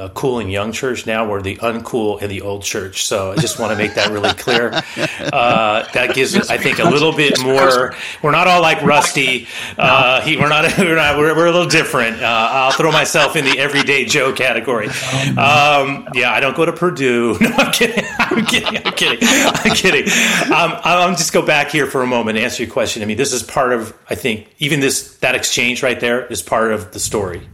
uh, 0.00 0.08
cool 0.10 0.38
and 0.38 0.50
young 0.50 0.72
church. 0.72 1.06
Now 1.06 1.28
we're 1.28 1.42
the 1.42 1.56
uncool 1.56 2.20
and 2.22 2.30
the 2.30 2.40
old 2.40 2.62
church. 2.62 3.04
So 3.04 3.32
I 3.32 3.36
just 3.36 3.58
want 3.58 3.72
to 3.72 3.76
make 3.76 3.94
that 3.94 4.10
really 4.10 4.32
clear. 4.34 4.82
Uh, 5.20 5.86
that 5.92 6.14
gives, 6.14 6.34
I 6.48 6.56
think, 6.56 6.78
a 6.78 6.84
little 6.88 7.12
bit 7.12 7.40
more. 7.40 7.94
We're 8.22 8.30
not 8.30 8.48
all 8.48 8.62
like 8.62 8.82
Rusty. 8.82 9.46
Uh, 9.76 10.20
he, 10.22 10.36
we're 10.36 10.48
not. 10.48 10.64
We're 10.78 10.96
not. 10.96 11.18
We're, 11.18 11.36
we're 11.36 11.46
a 11.46 11.52
little 11.52 11.68
different. 11.68 12.22
Uh, 12.22 12.48
I'll 12.50 12.72
throw 12.72 12.90
myself 12.90 13.36
in 13.36 13.44
the 13.44 13.58
everyday 13.58 14.06
Joe 14.06 14.32
category. 14.32 14.88
Um, 14.88 16.08
yeah, 16.14 16.32
I 16.32 16.40
don't 16.40 16.56
go 16.56 16.64
to 16.64 16.72
Purdue. 16.72 17.36
No, 17.40 17.50
I'm 17.56 17.72
kidding. 17.72 18.04
I'm 18.18 18.46
kidding. 18.46 18.86
I'm 18.86 18.92
kidding. 18.92 19.18
I'm 19.22 19.74
kidding. 19.74 20.04
Um, 20.52 20.78
I'll 20.84 21.10
just 21.10 21.32
go 21.32 21.42
back 21.42 21.70
here 21.70 21.86
for 21.86 22.02
a 22.02 22.06
moment 22.06 22.38
and 22.38 22.44
answer 22.44 22.62
your 22.62 22.72
question. 22.72 23.02
I 23.02 23.06
mean, 23.06 23.16
this 23.16 23.32
is 23.32 23.42
part 23.42 23.72
of. 23.72 23.96
I 24.08 24.14
think 24.14 24.54
even 24.58 24.80
this 24.80 25.16
that 25.18 25.34
exchange 25.34 25.82
right 25.82 25.98
there 25.98 26.26
is 26.26 26.42
part 26.42 26.72
of 26.72 26.92
the 26.92 27.00
story 27.00 27.46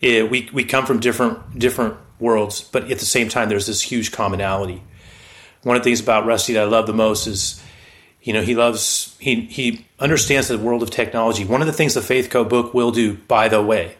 it, 0.00 0.30
we 0.30 0.48
we 0.52 0.64
come 0.64 0.86
from 0.86 1.00
different 1.00 1.58
different 1.58 1.96
worlds, 2.18 2.62
but 2.62 2.90
at 2.90 2.98
the 2.98 3.06
same 3.06 3.28
time, 3.28 3.48
there's 3.48 3.66
this 3.66 3.82
huge 3.82 4.12
commonality. 4.12 4.82
One 5.62 5.76
of 5.76 5.82
the 5.82 5.88
things 5.88 6.00
about 6.00 6.26
Rusty 6.26 6.54
that 6.54 6.62
I 6.62 6.66
love 6.66 6.86
the 6.86 6.94
most 6.94 7.26
is, 7.26 7.62
you 8.22 8.32
know, 8.32 8.42
he 8.42 8.54
loves 8.54 9.16
he 9.18 9.42
he 9.42 9.86
understands 9.98 10.48
the 10.48 10.58
world 10.58 10.82
of 10.82 10.90
technology. 10.90 11.44
One 11.44 11.60
of 11.60 11.66
the 11.66 11.72
things 11.72 11.94
the 11.94 12.02
Faith 12.02 12.30
Code 12.30 12.48
book 12.48 12.72
will 12.72 12.90
do, 12.90 13.14
by 13.14 13.48
the 13.48 13.62
way, 13.62 13.96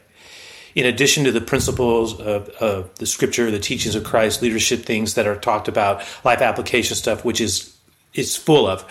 in 0.75 0.87
addition 0.87 1.25
to 1.25 1.33
the 1.33 1.41
principles 1.41 2.19
of, 2.19 2.49
of 2.49 2.95
the 2.97 3.07
Scripture, 3.07 3.51
the 3.51 3.59
teachings 3.59 3.95
of 3.95 4.05
Christ, 4.05 4.41
leadership 4.41 4.81
things 4.81 5.15
that 5.15 5.27
are 5.27 5.37
talked 5.37 5.69
about, 5.69 6.03
life 6.25 6.41
application 6.41 6.97
stuff, 6.97 7.25
which 7.25 7.41
is 7.41 7.77
is 8.15 8.37
full 8.37 8.67
of, 8.67 8.85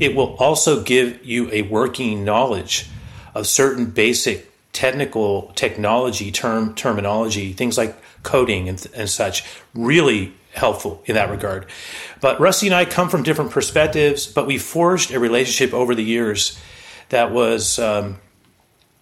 it 0.00 0.16
will 0.16 0.34
also 0.36 0.82
give 0.82 1.24
you 1.24 1.48
a 1.52 1.62
working 1.62 2.24
knowledge 2.24 2.88
of 3.34 3.46
certain 3.46 3.86
basic 3.86 4.50
technical 4.74 5.50
technology 5.54 6.30
term 6.30 6.74
terminology, 6.74 7.54
things 7.54 7.78
like 7.78 7.96
coding 8.22 8.68
and, 8.68 8.86
and 8.94 9.08
such, 9.08 9.44
really 9.74 10.34
helpful 10.52 11.02
in 11.06 11.14
that 11.14 11.30
regard. 11.30 11.66
But 12.20 12.38
Rusty 12.38 12.66
and 12.66 12.74
I 12.74 12.84
come 12.84 13.08
from 13.08 13.22
different 13.22 13.50
perspectives, 13.50 14.26
but 14.26 14.46
we 14.46 14.58
forged 14.58 15.12
a 15.12 15.18
relationship 15.18 15.72
over 15.72 15.94
the 15.94 16.04
years 16.04 16.60
that 17.08 17.32
was 17.32 17.78
um, 17.78 18.18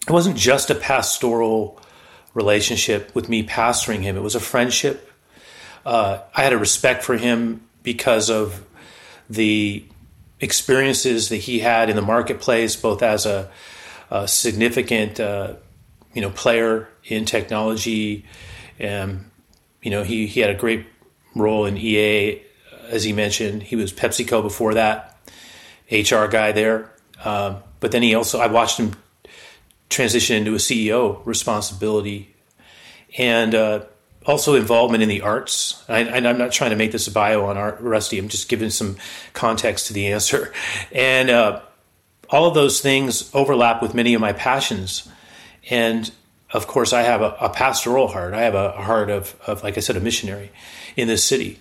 it 0.06 0.12
wasn't 0.12 0.36
just 0.36 0.70
a 0.70 0.74
pastoral 0.74 1.80
relationship 2.34 3.14
with 3.14 3.28
me 3.28 3.44
pastoring 3.44 4.02
him; 4.02 4.16
it 4.16 4.22
was 4.22 4.34
a 4.34 4.40
friendship. 4.40 5.10
Uh, 5.84 6.20
I 6.34 6.44
had 6.44 6.52
a 6.52 6.58
respect 6.58 7.02
for 7.02 7.16
him 7.16 7.66
because 7.82 8.30
of 8.30 8.64
the 9.28 9.84
experiences 10.40 11.28
that 11.30 11.36
he 11.36 11.60
had 11.60 11.88
in 11.88 11.96
the 11.96 12.02
marketplace, 12.02 12.76
both 12.76 13.02
as 13.02 13.26
a, 13.26 13.50
a 14.10 14.28
significant, 14.28 15.20
uh, 15.20 15.54
you 16.14 16.20
know, 16.20 16.30
player 16.30 16.88
in 17.04 17.24
technology. 17.24 18.24
Um, 18.82 19.30
you 19.82 19.90
know, 19.90 20.02
he, 20.02 20.26
he 20.26 20.40
had 20.40 20.50
a 20.50 20.54
great 20.54 20.86
role 21.34 21.66
in 21.66 21.76
EA, 21.76 22.42
as 22.88 23.04
he 23.04 23.12
mentioned. 23.12 23.62
He 23.62 23.76
was 23.76 23.92
PepsiCo 23.92 24.42
before 24.42 24.74
that, 24.74 25.18
HR 25.90 26.26
guy 26.26 26.52
there. 26.52 26.90
Um, 27.24 27.62
but 27.80 27.92
then 27.92 28.02
he 28.02 28.14
also, 28.14 28.40
I 28.40 28.46
watched 28.46 28.78
him 28.78 28.92
transition 29.88 30.36
into 30.36 30.54
a 30.54 30.58
CEO 30.58 31.24
responsibility 31.26 32.34
and 33.18 33.54
uh, 33.54 33.84
also 34.26 34.54
involvement 34.54 35.02
in 35.02 35.08
the 35.08 35.20
arts. 35.20 35.84
I, 35.88 36.00
am 36.00 36.38
not 36.38 36.52
trying 36.52 36.70
to 36.70 36.76
make 36.76 36.92
this 36.92 37.08
a 37.08 37.12
bio 37.12 37.44
on 37.46 37.56
art, 37.56 37.80
Rusty. 37.80 38.18
I'm 38.18 38.28
just 38.28 38.48
giving 38.48 38.70
some 38.70 38.96
context 39.32 39.88
to 39.88 39.92
the 39.92 40.08
answer. 40.08 40.52
And 40.92 41.30
uh, 41.30 41.62
all 42.28 42.46
of 42.46 42.54
those 42.54 42.80
things 42.80 43.30
overlap 43.34 43.82
with 43.82 43.94
many 43.94 44.14
of 44.14 44.20
my 44.20 44.32
passions. 44.32 45.08
And 45.70 46.10
of 46.52 46.66
course, 46.66 46.92
I 46.92 47.02
have 47.02 47.22
a, 47.22 47.36
a 47.40 47.48
pastoral 47.48 48.08
heart. 48.08 48.34
I 48.34 48.42
have 48.42 48.54
a, 48.54 48.72
heart 48.72 49.10
of, 49.10 49.34
of, 49.46 49.62
like 49.62 49.76
I 49.76 49.80
said, 49.80 49.96
a 49.96 50.00
missionary 50.00 50.50
in 50.96 51.08
this 51.08 51.24
city. 51.24 51.58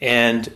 And 0.00 0.52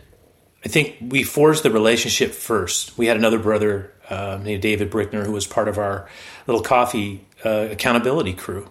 I 0.64 0.68
think 0.68 0.96
we 1.00 1.22
forged 1.22 1.62
the 1.62 1.70
relationship 1.70 2.32
first. 2.32 2.98
We 2.98 3.06
had 3.06 3.16
another 3.16 3.38
brother 3.38 3.92
uh, 4.08 4.38
named 4.42 4.62
David 4.62 4.90
Brickner 4.90 5.24
who 5.24 5.32
was 5.32 5.46
part 5.46 5.68
of 5.68 5.78
our 5.78 6.08
little 6.46 6.62
coffee 6.62 7.26
uh, 7.44 7.68
accountability 7.70 8.34
crew. 8.34 8.68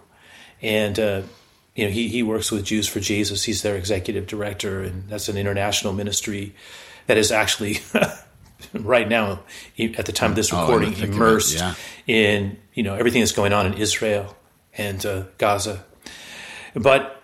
And 0.62 0.98
uh, 0.98 1.22
you 1.74 1.86
know, 1.86 1.90
he, 1.90 2.08
he 2.08 2.22
works 2.22 2.52
with 2.52 2.64
Jews 2.64 2.86
for 2.86 3.00
Jesus. 3.00 3.44
He's 3.44 3.62
their 3.62 3.76
executive 3.76 4.26
director, 4.26 4.82
and 4.82 5.08
that's 5.08 5.28
an 5.28 5.36
international 5.36 5.92
ministry 5.92 6.54
that 7.06 7.16
is 7.16 7.32
actually 7.32 7.78
right 8.74 9.08
now, 9.08 9.40
at 9.78 10.06
the 10.06 10.12
time 10.12 10.30
of 10.30 10.36
this 10.36 10.52
recording, 10.52 10.94
oh, 10.98 11.04
immersed 11.04 11.56
yeah. 11.58 11.74
in 12.06 12.58
you 12.74 12.82
know 12.82 12.94
everything 12.94 13.20
that's 13.20 13.32
going 13.32 13.52
on 13.52 13.66
in 13.66 13.74
Israel 13.74 14.36
and 14.76 15.04
uh, 15.04 15.24
Gaza. 15.38 15.84
But 16.74 17.22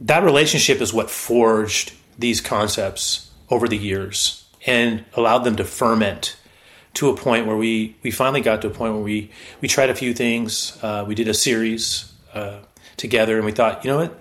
that 0.00 0.22
relationship 0.22 0.80
is 0.80 0.92
what 0.92 1.10
forged 1.10 1.92
these 2.18 2.40
concepts 2.40 3.30
over 3.50 3.68
the 3.68 3.76
years 3.76 4.44
and 4.66 5.04
allowed 5.14 5.40
them 5.40 5.56
to 5.56 5.64
ferment 5.64 6.36
to 6.94 7.08
a 7.08 7.16
point 7.16 7.46
where 7.46 7.56
we 7.56 7.96
we 8.02 8.10
finally 8.10 8.40
got 8.40 8.62
to 8.62 8.68
a 8.68 8.70
point 8.70 8.94
where 8.94 9.02
we 9.02 9.30
we 9.60 9.68
tried 9.68 9.90
a 9.90 9.94
few 9.94 10.14
things. 10.14 10.78
Uh, 10.82 11.04
we 11.06 11.14
did 11.14 11.28
a 11.28 11.34
series. 11.34 12.12
Uh, 12.32 12.60
together 13.02 13.36
and 13.36 13.44
we 13.44 13.52
thought, 13.52 13.84
you 13.84 13.90
know 13.90 13.98
what? 13.98 14.18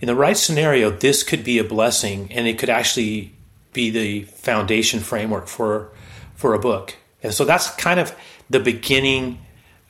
In 0.00 0.06
the 0.06 0.14
right 0.14 0.36
scenario, 0.36 0.90
this 0.90 1.22
could 1.22 1.44
be 1.44 1.58
a 1.58 1.64
blessing 1.64 2.30
and 2.32 2.46
it 2.46 2.58
could 2.58 2.68
actually 2.68 3.32
be 3.72 3.90
the 3.90 4.22
foundation 4.22 5.00
framework 5.00 5.46
for 5.46 5.90
for 6.34 6.54
a 6.54 6.58
book. 6.58 6.96
And 7.22 7.34
so 7.34 7.44
that's 7.44 7.70
kind 7.76 8.00
of 8.00 8.14
the 8.48 8.60
beginning 8.60 9.38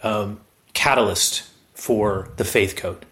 um, 0.03 0.41
catalyst 0.73 1.45
for 1.75 2.29
the 2.37 2.45
faith 2.45 2.77
code 2.77 3.07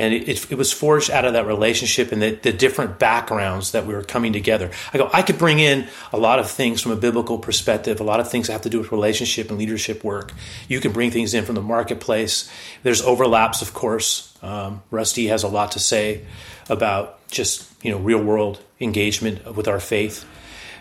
and 0.00 0.14
it, 0.14 0.28
it, 0.28 0.52
it, 0.52 0.54
was 0.56 0.72
forged 0.72 1.10
out 1.10 1.26
of 1.26 1.34
that 1.34 1.46
relationship 1.46 2.10
and 2.10 2.22
the, 2.22 2.30
the, 2.30 2.52
different 2.52 2.98
backgrounds 2.98 3.72
that 3.72 3.86
we 3.86 3.92
were 3.92 4.02
coming 4.02 4.32
together. 4.32 4.70
I 4.94 4.98
go, 4.98 5.10
I 5.12 5.20
could 5.20 5.36
bring 5.36 5.58
in 5.58 5.88
a 6.12 6.16
lot 6.16 6.38
of 6.38 6.50
things 6.50 6.80
from 6.80 6.92
a 6.92 6.96
biblical 6.96 7.38
perspective, 7.38 8.00
a 8.00 8.04
lot 8.04 8.18
of 8.18 8.30
things 8.30 8.46
that 8.46 8.54
have 8.54 8.62
to 8.62 8.70
do 8.70 8.78
with 8.78 8.92
relationship 8.92 9.50
and 9.50 9.58
leadership 9.58 10.02
work. 10.02 10.32
You 10.68 10.80
can 10.80 10.92
bring 10.92 11.10
things 11.10 11.34
in 11.34 11.44
from 11.44 11.54
the 11.54 11.62
marketplace. 11.62 12.50
There's 12.82 13.02
overlaps, 13.02 13.60
of 13.60 13.74
course. 13.74 14.34
Um, 14.42 14.82
Rusty 14.90 15.26
has 15.26 15.42
a 15.42 15.48
lot 15.48 15.72
to 15.72 15.78
say 15.78 16.24
about 16.70 17.18
just 17.28 17.68
you 17.82 17.90
know 17.90 17.98
real 17.98 18.22
world 18.22 18.62
engagement 18.80 19.54
with 19.54 19.68
our 19.68 19.80
faith. 19.80 20.24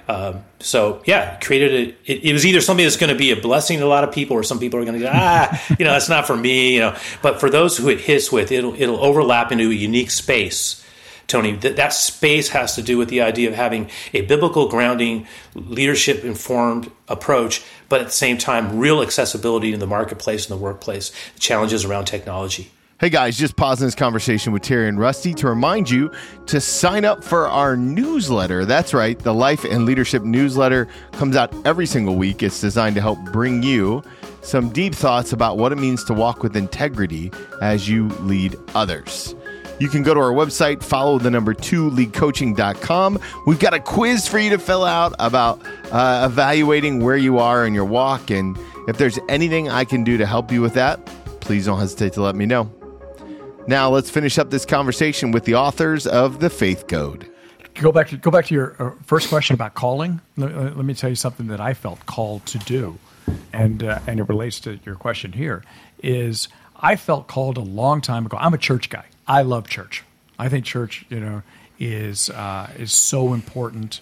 Um, 0.07 0.43
so 0.59 1.03
yeah, 1.05 1.37
created 1.39 1.71
a, 1.71 2.11
it, 2.11 2.25
it, 2.25 2.33
was 2.33 2.45
either 2.45 2.61
something 2.61 2.83
that's 2.83 2.97
going 2.97 3.11
to 3.11 3.17
be 3.17 3.31
a 3.31 3.35
blessing 3.35 3.77
to 3.79 3.85
a 3.85 3.87
lot 3.87 4.03
of 4.03 4.11
people, 4.11 4.37
or 4.37 4.43
some 4.43 4.59
people 4.59 4.79
are 4.79 4.85
going 4.85 4.97
to 4.97 5.05
go, 5.05 5.11
ah, 5.13 5.61
you 5.77 5.85
know, 5.85 5.91
that's 5.91 6.09
not 6.09 6.25
for 6.25 6.35
me, 6.35 6.75
you 6.75 6.79
know. 6.79 6.95
But 7.21 7.39
for 7.39 7.49
those 7.49 7.77
who 7.77 7.89
it 7.89 7.99
hits 7.99 8.31
with, 8.31 8.51
it'll 8.51 8.73
it'll 8.73 9.03
overlap 9.03 9.51
into 9.51 9.69
a 9.69 9.73
unique 9.73 10.11
space. 10.11 10.83
Tony, 11.27 11.51
that, 11.57 11.75
that 11.75 11.93
space 11.93 12.49
has 12.49 12.73
to 12.73 12.81
do 12.81 12.97
with 12.97 13.09
the 13.09 13.21
idea 13.21 13.49
of 13.49 13.55
having 13.55 13.91
a 14.15 14.21
biblical 14.21 14.67
grounding, 14.67 15.27
leadership 15.53 16.23
informed 16.23 16.91
approach, 17.07 17.63
but 17.87 18.01
at 18.01 18.07
the 18.07 18.11
same 18.11 18.39
time, 18.39 18.79
real 18.79 19.03
accessibility 19.03 19.71
in 19.71 19.79
the 19.79 19.85
marketplace 19.85 20.49
and 20.49 20.59
the 20.59 20.63
workplace, 20.63 21.11
the 21.35 21.39
challenges 21.39 21.85
around 21.85 22.05
technology. 22.05 22.71
Hey 22.99 23.09
guys, 23.09 23.37
just 23.37 23.55
pausing 23.55 23.87
this 23.87 23.95
conversation 23.95 24.51
with 24.51 24.61
Terry 24.61 24.89
and 24.89 24.99
Rusty 24.99 25.33
to 25.35 25.47
remind 25.47 25.89
you 25.89 26.11
to 26.47 26.59
sign 26.59 27.05
up 27.05 27.23
for 27.23 27.47
our 27.47 27.77
newsletter. 27.77 28.65
That's 28.65 28.93
right, 28.93 29.17
the 29.17 29.33
Life 29.33 29.63
and 29.63 29.85
Leadership 29.85 30.23
newsletter 30.23 30.85
comes 31.13 31.37
out 31.37 31.53
every 31.65 31.85
single 31.85 32.17
week. 32.17 32.43
It's 32.43 32.59
designed 32.59 32.95
to 32.95 33.01
help 33.01 33.17
bring 33.31 33.63
you 33.63 34.03
some 34.41 34.67
deep 34.67 34.93
thoughts 34.93 35.31
about 35.31 35.57
what 35.57 35.71
it 35.71 35.77
means 35.77 36.03
to 36.05 36.13
walk 36.13 36.43
with 36.43 36.57
integrity 36.57 37.31
as 37.61 37.87
you 37.87 38.09
lead 38.19 38.57
others. 38.75 39.33
You 39.79 39.87
can 39.87 40.03
go 40.03 40.13
to 40.13 40.19
our 40.19 40.33
website, 40.33 40.83
follow 40.83 41.19
the 41.19 41.31
number 41.31 41.53
two 41.53 41.89
leadcoaching.com. 41.91 43.17
We've 43.47 43.59
got 43.59 43.73
a 43.73 43.79
quiz 43.79 44.27
for 44.27 44.39
you 44.39 44.49
to 44.49 44.59
fill 44.59 44.83
out 44.83 45.15
about 45.19 45.65
uh, 45.93 46.27
evaluating 46.29 47.01
where 47.01 47.15
you 47.15 47.37
are 47.37 47.65
in 47.65 47.73
your 47.73 47.85
walk. 47.85 48.29
And 48.29 48.59
if 48.89 48.97
there's 48.97 49.17
anything 49.29 49.69
I 49.69 49.85
can 49.85 50.03
do 50.03 50.17
to 50.17 50.25
help 50.25 50.51
you 50.51 50.61
with 50.61 50.73
that, 50.73 51.05
please 51.39 51.65
don't 51.65 51.79
hesitate 51.79 52.11
to 52.13 52.21
let 52.21 52.35
me 52.35 52.45
know. 52.45 52.69
Now 53.69 53.91
let's 53.91 54.09
finish 54.09 54.39
up 54.39 54.49
this 54.49 54.65
conversation 54.65 55.29
with 55.29 55.45
the 55.45 55.53
authors 55.53 56.07
of 56.07 56.39
the 56.39 56.49
Faith 56.49 56.87
Code. 56.87 57.29
Go 57.75 57.91
back 57.91 58.07
to 58.07 58.17
go 58.17 58.31
back 58.31 58.47
to 58.47 58.55
your 58.55 58.75
uh, 58.79 58.95
first 59.05 59.29
question 59.29 59.53
about 59.53 59.75
calling. 59.75 60.21
Let, 60.37 60.75
let, 60.75 60.85
me 60.85 60.95
tell 60.95 61.11
you 61.11 61.15
something 61.15 61.45
that 61.49 61.61
I 61.61 61.75
felt 61.75 62.03
called 62.07 62.47
to 62.47 62.57
do, 62.57 62.97
and 63.53 63.83
uh, 63.83 63.99
and 64.07 64.19
it 64.19 64.27
relates 64.27 64.59
to 64.61 64.79
your 64.87 64.95
question 64.95 65.33
here. 65.33 65.63
Is 66.01 66.47
I 66.77 66.95
felt 66.95 67.27
called 67.27 67.57
a 67.57 67.61
long 67.61 68.01
time 68.01 68.25
ago. 68.25 68.37
I'm 68.39 68.55
a 68.55 68.57
church 68.57 68.89
guy. 68.89 69.05
I 69.27 69.43
love 69.43 69.69
church. 69.69 70.03
I 70.39 70.49
think 70.49 70.65
church, 70.65 71.05
you 71.09 71.19
know, 71.19 71.43
is 71.77 72.31
uh, 72.31 72.71
is 72.75 72.91
so 72.91 73.35
important, 73.35 74.01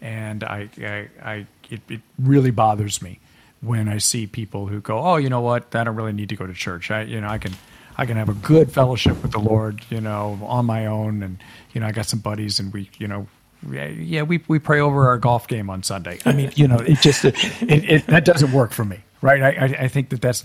and 0.00 0.44
I, 0.44 0.68
I, 0.78 1.08
I 1.20 1.46
it, 1.68 1.80
it 1.88 2.02
really 2.20 2.52
bothers 2.52 3.02
me 3.02 3.18
when 3.62 3.88
I 3.88 3.98
see 3.98 4.28
people 4.28 4.68
who 4.68 4.80
go, 4.80 5.00
oh, 5.00 5.16
you 5.16 5.28
know 5.28 5.40
what, 5.40 5.74
I 5.74 5.82
don't 5.82 5.96
really 5.96 6.12
need 6.12 6.28
to 6.28 6.36
go 6.36 6.46
to 6.46 6.54
church. 6.54 6.92
I, 6.92 7.02
you 7.02 7.20
know, 7.20 7.28
I 7.28 7.38
can 7.38 7.54
I 7.98 8.06
can 8.06 8.16
have 8.16 8.28
a 8.28 8.34
good 8.34 8.70
fellowship 8.70 9.20
with 9.22 9.32
the 9.32 9.40
Lord, 9.40 9.84
you 9.90 10.00
know, 10.00 10.38
on 10.44 10.64
my 10.66 10.86
own. 10.86 11.22
And, 11.24 11.38
you 11.72 11.80
know, 11.80 11.88
I 11.88 11.92
got 11.92 12.06
some 12.06 12.20
buddies 12.20 12.60
and 12.60 12.72
we, 12.72 12.88
you 12.98 13.08
know, 13.08 13.26
yeah, 13.68 14.22
we, 14.22 14.40
we 14.46 14.60
pray 14.60 14.78
over 14.78 15.08
our 15.08 15.18
golf 15.18 15.48
game 15.48 15.68
on 15.68 15.82
Sunday. 15.82 16.20
I 16.24 16.32
mean, 16.32 16.52
you 16.54 16.68
know, 16.68 16.76
it 16.76 17.00
just 17.00 17.24
it, 17.24 17.34
it, 17.62 18.06
that 18.06 18.24
doesn't 18.24 18.52
work 18.52 18.70
for 18.70 18.84
me, 18.84 19.00
right? 19.20 19.42
I, 19.42 19.64
I 19.84 19.88
think 19.88 20.10
that 20.10 20.20
that's 20.20 20.44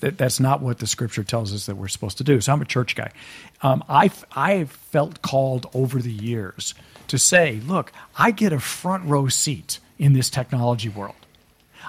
that 0.00 0.18
that's 0.18 0.38
not 0.38 0.60
what 0.60 0.78
the 0.78 0.86
Scripture 0.86 1.24
tells 1.24 1.54
us 1.54 1.64
that 1.64 1.76
we're 1.76 1.88
supposed 1.88 2.18
to 2.18 2.24
do. 2.24 2.42
So 2.42 2.52
I'm 2.52 2.60
a 2.60 2.66
church 2.66 2.94
guy. 2.94 3.10
Um, 3.62 3.82
I 3.88 4.10
I 4.36 4.64
felt 4.64 5.22
called 5.22 5.66
over 5.72 6.00
the 6.00 6.12
years 6.12 6.74
to 7.08 7.16
say, 7.16 7.60
look, 7.66 7.90
I 8.18 8.32
get 8.32 8.52
a 8.52 8.60
front 8.60 9.06
row 9.06 9.28
seat 9.28 9.78
in 9.98 10.12
this 10.12 10.28
technology 10.28 10.90
world. 10.90 11.14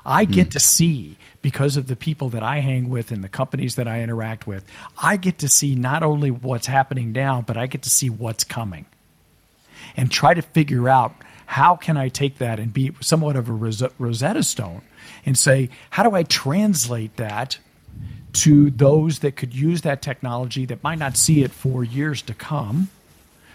I 0.06 0.24
get 0.24 0.48
mm. 0.48 0.52
to 0.52 0.60
see 0.62 1.18
because 1.44 1.78
of 1.78 1.86
the 1.86 1.96
people 1.96 2.30
that 2.30 2.42
I 2.42 2.62
hang 2.62 2.90
with 2.90 3.12
and 3.12 3.24
the 3.24 3.30
companies 3.30 3.76
that 3.76 3.88
I 3.88 4.02
interact 4.02 4.48
with. 4.48 4.66
I 4.98 5.18
get 5.18 5.38
to 5.40 5.50
see 5.50 5.76
not 5.76 6.02
only 6.02 6.32
what's 6.32 6.66
happening 6.66 7.12
now, 7.12 7.44
but 7.46 7.58
I 7.58 7.68
get 7.68 7.84
to 7.84 7.92
see 7.92 8.10
what's 8.10 8.44
coming 8.44 8.88
and 9.96 10.10
try 10.10 10.34
to 10.34 10.42
figure 10.42 10.90
out 10.90 11.14
how 11.46 11.76
can 11.76 11.98
I 11.98 12.08
take 12.08 12.38
that 12.38 12.60
and 12.60 12.74
be 12.74 12.94
somewhat 13.02 13.36
of 13.36 13.50
a 13.50 13.52
Rosetta 13.52 14.42
Stone 14.42 14.82
and 15.26 15.38
say, 15.38 15.70
how 15.92 16.02
do 16.02 16.16
I 16.16 16.24
translate 16.24 17.18
that 17.18 17.60
to 18.34 18.72
those 18.72 19.20
that 19.20 19.36
could 19.36 19.54
use 19.54 19.82
that 19.82 20.02
technology 20.02 20.66
that 20.66 20.82
might 20.82 20.98
not 20.98 21.18
see 21.18 21.44
it 21.44 21.52
for 21.52 21.84
years 21.84 22.22
to 22.24 22.34
come, 22.34 22.88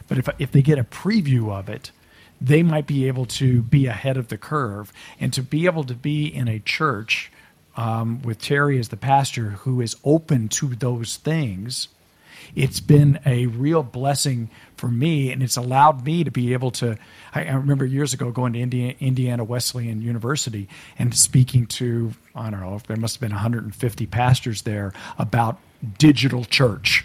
but 0.06 0.18
if, 0.18 0.28
if 0.38 0.52
they 0.52 0.62
get 0.62 0.78
a 0.78 0.84
preview 0.84 1.50
of 1.50 1.68
it, 1.70 1.90
they 2.38 2.62
might 2.62 2.86
be 2.86 3.08
able 3.08 3.26
to 3.26 3.62
be 3.62 3.86
ahead 3.86 4.16
of 4.16 4.28
the 4.28 4.38
curve 4.38 4.92
and 5.18 5.32
to 5.32 5.42
be 5.42 5.64
able 5.64 5.84
to 5.84 5.94
be 5.94 6.26
in 6.26 6.46
a 6.46 6.60
church 6.60 7.32
um, 7.78 8.20
with 8.22 8.40
Terry 8.40 8.78
as 8.78 8.88
the 8.88 8.96
pastor 8.96 9.50
who 9.50 9.80
is 9.80 9.96
open 10.04 10.48
to 10.48 10.68
those 10.68 11.16
things 11.16 11.88
it's 12.54 12.80
been 12.80 13.20
a 13.26 13.46
real 13.46 13.82
blessing 13.82 14.50
for 14.76 14.88
me, 14.88 15.30
and 15.32 15.42
it's 15.42 15.56
allowed 15.56 16.04
me 16.04 16.24
to 16.24 16.30
be 16.30 16.52
able 16.52 16.70
to. 16.72 16.96
I, 17.34 17.44
I 17.44 17.52
remember 17.52 17.84
years 17.84 18.14
ago 18.14 18.30
going 18.30 18.52
to 18.54 18.60
Indiana, 18.60 18.94
Indiana 19.00 19.44
Wesleyan 19.44 20.02
University 20.02 20.68
and 20.98 21.14
speaking 21.14 21.66
to 21.66 22.12
I 22.34 22.50
don't 22.50 22.60
know, 22.60 22.76
if 22.76 22.86
there 22.86 22.96
must 22.96 23.16
have 23.16 23.20
been 23.20 23.32
150 23.32 24.06
pastors 24.06 24.62
there 24.62 24.92
about 25.18 25.58
digital 25.98 26.44
church 26.44 27.04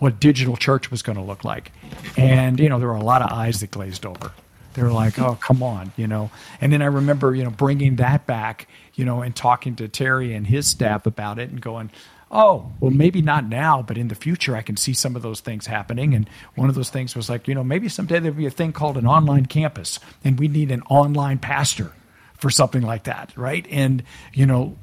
what 0.00 0.18
digital 0.18 0.56
church 0.56 0.90
was 0.90 1.02
going 1.02 1.16
to 1.16 1.22
look 1.22 1.44
like. 1.44 1.70
And, 2.16 2.58
you 2.58 2.68
know, 2.68 2.80
there 2.80 2.88
were 2.88 2.94
a 2.94 3.02
lot 3.02 3.22
of 3.22 3.30
eyes 3.30 3.60
that 3.60 3.70
glazed 3.70 4.04
over. 4.04 4.32
They 4.74 4.82
were 4.82 4.88
mm-hmm. 4.88 4.96
like, 4.96 5.18
oh, 5.18 5.36
come 5.40 5.62
on, 5.62 5.92
you 5.96 6.06
know. 6.06 6.30
And 6.60 6.72
then 6.72 6.82
I 6.82 6.86
remember, 6.86 7.34
you 7.34 7.44
know, 7.44 7.50
bringing 7.50 7.96
that 7.96 8.26
back, 8.26 8.68
you 8.94 9.04
know, 9.04 9.22
and 9.22 9.34
talking 9.34 9.76
to 9.76 9.88
Terry 9.88 10.34
and 10.34 10.46
his 10.46 10.66
staff 10.66 11.06
about 11.06 11.38
it 11.38 11.50
and 11.50 11.60
going, 11.60 11.90
oh, 12.30 12.72
well, 12.80 12.90
maybe 12.90 13.22
not 13.22 13.46
now, 13.46 13.80
but 13.80 13.96
in 13.96 14.08
the 14.08 14.14
future, 14.14 14.56
I 14.56 14.62
can 14.62 14.76
see 14.76 14.92
some 14.92 15.14
of 15.14 15.22
those 15.22 15.40
things 15.40 15.66
happening. 15.66 16.14
And 16.14 16.28
one 16.56 16.68
of 16.68 16.74
those 16.74 16.90
things 16.90 17.14
was 17.14 17.30
like, 17.30 17.46
you 17.46 17.54
know, 17.54 17.62
maybe 17.62 17.88
someday 17.88 18.18
there'll 18.18 18.36
be 18.36 18.46
a 18.46 18.50
thing 18.50 18.72
called 18.72 18.96
an 18.96 19.06
online 19.06 19.46
campus, 19.46 20.00
and 20.24 20.38
we 20.38 20.48
need 20.48 20.72
an 20.72 20.82
online 20.82 21.38
pastor 21.38 21.92
for 22.36 22.50
something 22.50 22.82
like 22.82 23.04
that, 23.04 23.32
right? 23.36 23.66
And, 23.70 24.02
you 24.32 24.46
know, 24.46 24.76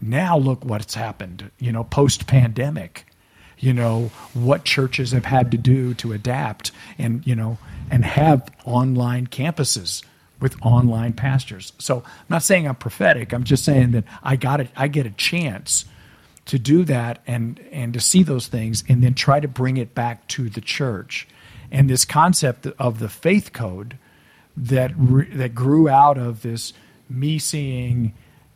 now 0.00 0.38
look 0.38 0.64
what's 0.64 0.94
happened, 0.94 1.50
you 1.58 1.72
know, 1.72 1.82
post 1.82 2.26
pandemic, 2.28 3.06
you 3.58 3.72
know, 3.72 4.10
what 4.34 4.64
churches 4.64 5.12
have 5.12 5.24
had 5.24 5.50
to 5.50 5.58
do 5.58 5.94
to 5.94 6.12
adapt 6.12 6.70
and, 6.98 7.26
you 7.26 7.34
know, 7.34 7.58
and 7.90 8.04
have 8.04 8.48
online 8.64 9.26
campuses 9.26 10.02
with 10.40 10.56
online 10.62 11.12
pastors. 11.12 11.72
So 11.78 12.02
I'm 12.04 12.26
not 12.28 12.42
saying 12.42 12.68
I'm 12.68 12.74
prophetic. 12.74 13.32
I'm 13.32 13.44
just 13.44 13.64
saying 13.64 13.92
that 13.92 14.04
I 14.22 14.36
got 14.36 14.60
it. 14.60 14.68
I 14.76 14.88
get 14.88 15.06
a 15.06 15.10
chance 15.10 15.86
to 16.46 16.58
do 16.58 16.84
that 16.84 17.22
and 17.26 17.60
and 17.72 17.92
to 17.94 18.00
see 18.00 18.22
those 18.22 18.46
things 18.46 18.84
and 18.88 19.02
then 19.02 19.14
try 19.14 19.40
to 19.40 19.48
bring 19.48 19.76
it 19.76 19.94
back 19.94 20.26
to 20.28 20.48
the 20.48 20.60
church 20.60 21.26
and 21.70 21.90
this 21.90 22.04
concept 22.04 22.66
of 22.78 22.98
the 22.98 23.08
faith 23.08 23.52
code 23.52 23.98
that 24.56 24.92
re, 24.96 25.26
that 25.34 25.54
grew 25.54 25.88
out 25.88 26.18
of 26.18 26.42
this 26.42 26.72
me 27.08 27.38
seeing 27.38 28.14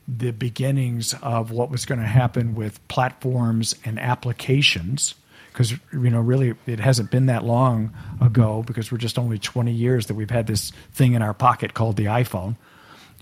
the 0.08 0.30
beginnings 0.32 1.14
of 1.22 1.50
what 1.50 1.70
was 1.70 1.84
going 1.84 2.00
to 2.00 2.06
happen 2.06 2.54
with 2.54 2.86
platforms 2.88 3.74
and 3.84 3.98
applications 3.98 5.14
because 5.60 5.78
you 5.92 6.08
know 6.08 6.20
really 6.20 6.54
it 6.66 6.80
hasn't 6.80 7.10
been 7.10 7.26
that 7.26 7.44
long 7.44 7.92
ago 8.20 8.64
because 8.66 8.90
we're 8.90 8.96
just 8.96 9.18
only 9.18 9.38
20 9.38 9.70
years 9.70 10.06
that 10.06 10.14
we've 10.14 10.30
had 10.30 10.46
this 10.46 10.72
thing 10.92 11.12
in 11.12 11.20
our 11.20 11.34
pocket 11.34 11.74
called 11.74 11.96
the 11.96 12.06
iPhone 12.06 12.56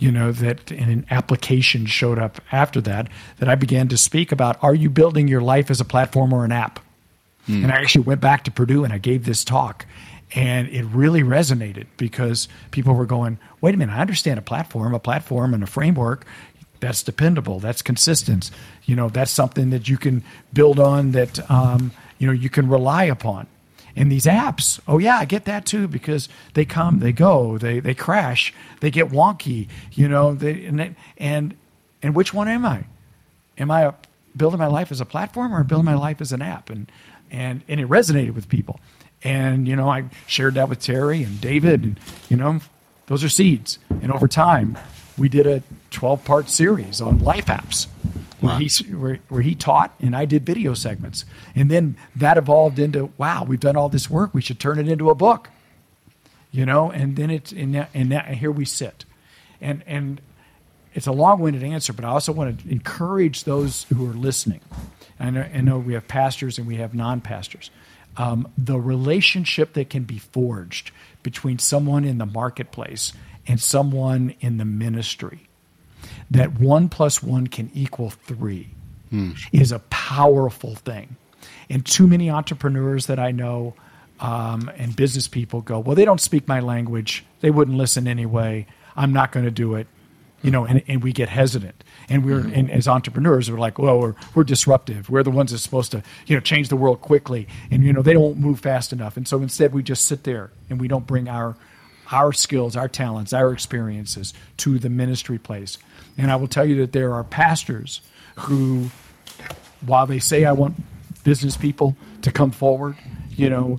you 0.01 0.13
know, 0.13 0.31
that 0.31 0.71
an 0.71 1.05
application 1.11 1.85
showed 1.85 2.21
up 2.21 2.41
after 2.53 2.81
that, 2.81 3.09
that 3.39 3.49
I 3.49 3.57
began 3.57 3.89
to 3.89 3.97
speak 3.97 4.31
about 4.31 4.57
are 4.63 4.73
you 4.75 4.89
building 4.91 5.27
your 5.27 5.41
life 5.41 5.73
as 5.73 5.81
a 5.81 5.85
platform 5.85 6.33
or 6.33 6.45
an 6.45 6.53
app? 6.53 6.79
Hmm. 7.47 7.65
And 7.65 7.73
I 7.73 7.79
actually 7.79 8.05
went 8.05 8.21
back 8.21 8.45
to 8.45 8.53
Purdue 8.53 8.85
and 8.85 8.93
I 8.93 8.99
gave 8.99 9.25
this 9.25 9.43
talk. 9.43 9.87
And 10.37 10.69
it 10.69 10.85
really 10.85 11.25
resonated 11.25 11.87
because 11.97 12.47
people 12.71 12.95
were 12.95 13.07
going, 13.07 13.41
wait 13.61 13.75
a 13.75 13.77
minute, 13.77 13.93
I 13.93 14.01
understand 14.01 14.39
a 14.39 14.43
platform, 14.43 14.95
a 14.95 15.01
platform 15.01 15.53
and 15.53 15.65
a 15.65 15.67
framework 15.67 16.25
that's 16.79 17.03
dependable, 17.03 17.59
that's 17.59 17.83
consistent. 17.83 18.53
You 18.85 18.95
know, 18.95 19.09
that's 19.09 19.33
something 19.33 19.71
that 19.71 19.89
you 19.89 19.97
can 19.97 20.23
build 20.53 20.79
on 20.79 21.11
that, 21.11 21.51
um, 21.51 21.91
you 22.19 22.27
know, 22.27 22.33
you 22.33 22.51
can 22.51 22.69
rely 22.69 23.05
upon 23.05 23.47
And 23.97 24.13
these 24.13 24.27
apps. 24.27 24.79
Oh 24.87 24.99
yeah, 24.99 25.19
I 25.19 25.25
get 25.25 25.45
that 25.47 25.67
too 25.67 25.89
because 25.89 26.29
they 26.55 26.65
come, 26.65 27.01
they 27.01 27.13
go, 27.13 27.59
they 27.59 27.81
they 27.81 27.95
crash, 27.95 28.53
they 28.81 28.91
get 28.91 29.09
wonky, 29.11 29.69
you 29.93 30.09
know. 30.09 30.35
They, 30.35 30.65
and 30.67 30.95
and 31.17 31.55
and 32.03 32.15
which 32.15 32.33
one 32.35 32.49
am 32.49 32.65
I? 32.65 32.85
Am 33.59 33.71
I 33.71 33.93
building 34.37 34.59
my 34.61 34.69
life 34.69 34.93
as 34.93 35.01
a 35.01 35.05
platform 35.05 35.53
or 35.53 35.65
building 35.65 35.87
my 35.87 35.95
life 35.97 36.21
as 36.21 36.33
an 36.33 36.43
app? 36.43 36.71
And 36.71 36.91
and 37.31 37.63
and 37.69 37.81
it 37.81 37.89
resonated 37.89 38.35
with 38.35 38.49
people. 38.49 38.79
And 39.25 39.67
you 39.67 39.75
know, 39.75 39.89
I 39.89 40.05
shared 40.27 40.55
that 40.55 40.69
with 40.69 40.81
Terry 40.81 41.25
and 41.25 41.41
David, 41.41 41.83
and 41.83 42.01
you 42.29 42.37
know, 42.37 42.61
those 43.07 43.25
are 43.25 43.29
seeds. 43.29 43.79
And 44.03 44.13
over 44.13 44.29
time, 44.29 44.79
we 45.17 45.29
did 45.29 45.47
a 45.47 45.63
12 45.91 46.25
part 46.25 46.49
series 46.51 47.01
on 47.01 47.19
life 47.19 47.47
apps 47.47 47.89
where, 48.41 48.53
wow. 48.53 48.59
he, 48.59 48.85
where, 48.93 49.19
where 49.29 49.43
he 49.43 49.55
taught 49.55 49.95
and 50.01 50.15
I 50.15 50.25
did 50.25 50.47
video 50.47 50.75
segments. 50.75 51.25
And 51.55 51.71
then 51.71 51.97
that 52.17 52.37
evolved 52.37 52.79
into, 52.79 53.13
wow, 53.19 53.45
we've 53.45 53.61
done 53.61 53.77
all 53.77 53.89
this 53.89 54.09
work. 54.09 54.33
We 54.33 54.41
should 54.41 54.61
turn 54.61 54.79
it 54.79 54.89
into 54.89 55.11
a 55.11 55.15
book, 55.15 55.51
you 56.53 56.65
know? 56.65 56.91
And 56.91 57.17
then 57.17 57.31
it's, 57.31 57.53
and, 57.53 57.75
that, 57.75 57.91
and, 57.95 58.13
that, 58.13 58.27
and 58.27 58.37
here 58.37 58.53
we 58.53 58.65
sit. 58.65 59.05
And, 59.61 59.83
and 59.87 60.21
it's 60.95 61.07
a 61.07 61.13
long 61.13 61.41
winded 61.41 61.65
answer, 61.65 61.93
but 61.93 62.05
I 62.05 62.09
also 62.09 62.33
want 62.33 62.61
to 62.61 62.71
encourage 62.71 63.45
those 63.45 63.85
who 63.85 64.09
are 64.09 64.15
listening. 64.15 64.61
I 65.19 65.31
know, 65.31 65.47
I 65.53 65.61
know 65.61 65.79
we 65.79 65.95
have 65.95 66.07
pastors 66.07 66.59
and 66.59 66.67
we 66.67 66.77
have 66.77 66.95
non 66.95 67.21
pastors. 67.21 67.71
Um, 68.17 68.49
the 68.57 68.79
relationship 68.79 69.75
that 69.75 69.91
can 69.91 70.05
be 70.05 70.19
forged 70.19 70.91
between 71.23 71.59
someone 71.59 72.05
in 72.05 72.19
the 72.19 72.27
marketplace 72.27 73.13
and 73.47 73.61
someone 73.61 74.35
in 74.41 74.59
the 74.59 74.65
ministry 74.65 75.48
that 76.31 76.59
one 76.59 76.89
plus 76.89 77.23
one 77.23 77.47
can 77.47 77.71
equal 77.75 78.11
three 78.11 78.71
hmm. 79.11 79.33
is 79.53 79.73
a 79.73 79.79
powerful 79.91 80.75
thing. 80.75 81.17
And 81.71 81.85
too 81.85 82.07
many 82.07 82.31
entrepreneurs 82.31 83.07
that 83.07 83.19
I 83.19 83.31
know 83.31 83.75
um, 84.21 84.71
and 84.77 84.95
business 84.97 85.29
people 85.29 85.61
go, 85.61 85.79
well, 85.79 85.95
they 85.95 86.05
don't 86.05 86.21
speak 86.21 86.49
my 86.49 86.61
language. 86.61 87.25
They 87.41 87.51
wouldn't 87.51 87.77
listen 87.77 88.09
anyway. 88.09 88.67
I'm 88.97 89.13
not 89.13 89.33
going 89.33 89.45
to 89.45 89.51
do 89.51 89.75
it. 89.75 89.87
You 90.41 90.53
know, 90.53 90.65
and, 90.65 90.85
and 90.87 91.03
we 91.03 91.13
get 91.13 91.29
hesitant. 91.29 91.83
And 92.09 92.25
we're, 92.25 92.41
mm-hmm. 92.41 92.55
and 92.55 92.71
as 92.71 92.87
entrepreneurs, 92.87 93.51
we're 93.51 93.59
like, 93.59 93.77
well, 93.77 93.99
we're, 93.99 94.15
we're 94.37 94.45
disruptive. 94.45 95.11
We're 95.11 95.25
the 95.25 95.33
ones 95.33 95.51
that's 95.51 95.65
supposed 95.65 95.91
to, 95.91 96.03
you 96.27 96.37
know, 96.37 96.41
change 96.41 96.69
the 96.69 96.77
world 96.77 97.01
quickly. 97.01 97.49
And, 97.73 97.83
you 97.83 97.93
know, 97.93 98.03
they 98.03 98.13
don't 98.13 98.39
move 98.39 98.61
fast 98.61 98.93
enough. 98.93 99.17
And 99.17 99.27
so 99.27 99.43
instead, 99.43 99.73
we 99.73 99.83
just 99.83 100.05
sit 100.05 100.23
there 100.23 100.53
and 100.71 100.81
we 100.81 100.87
don't 100.87 101.09
bring 101.09 101.29
our, 101.29 101.57
our 102.13 102.33
skills, 102.33 102.77
our 102.77 102.89
talents, 102.89 103.33
our 103.33 103.53
experiences 103.53 104.33
to 104.59 104.79
the 104.79 104.89
ministry 104.89 105.39
place. 105.39 105.77
And 106.19 106.31
I 106.31 106.37
will 106.37 106.49
tell 106.49 106.67
you 106.67 106.77
that 106.81 106.93
there 106.93 107.15
are 107.15 107.25
pastors 107.25 108.03
who, 108.37 108.91
while 109.87 110.07
they 110.07 110.19
say, 110.19 110.45
I 110.45 110.53
want 110.53 110.75
business 111.25 111.57
people 111.57 111.97
to 112.23 112.33
come 112.33 112.51
forward, 112.51 112.97
you 113.31 113.49
know, 113.49 113.79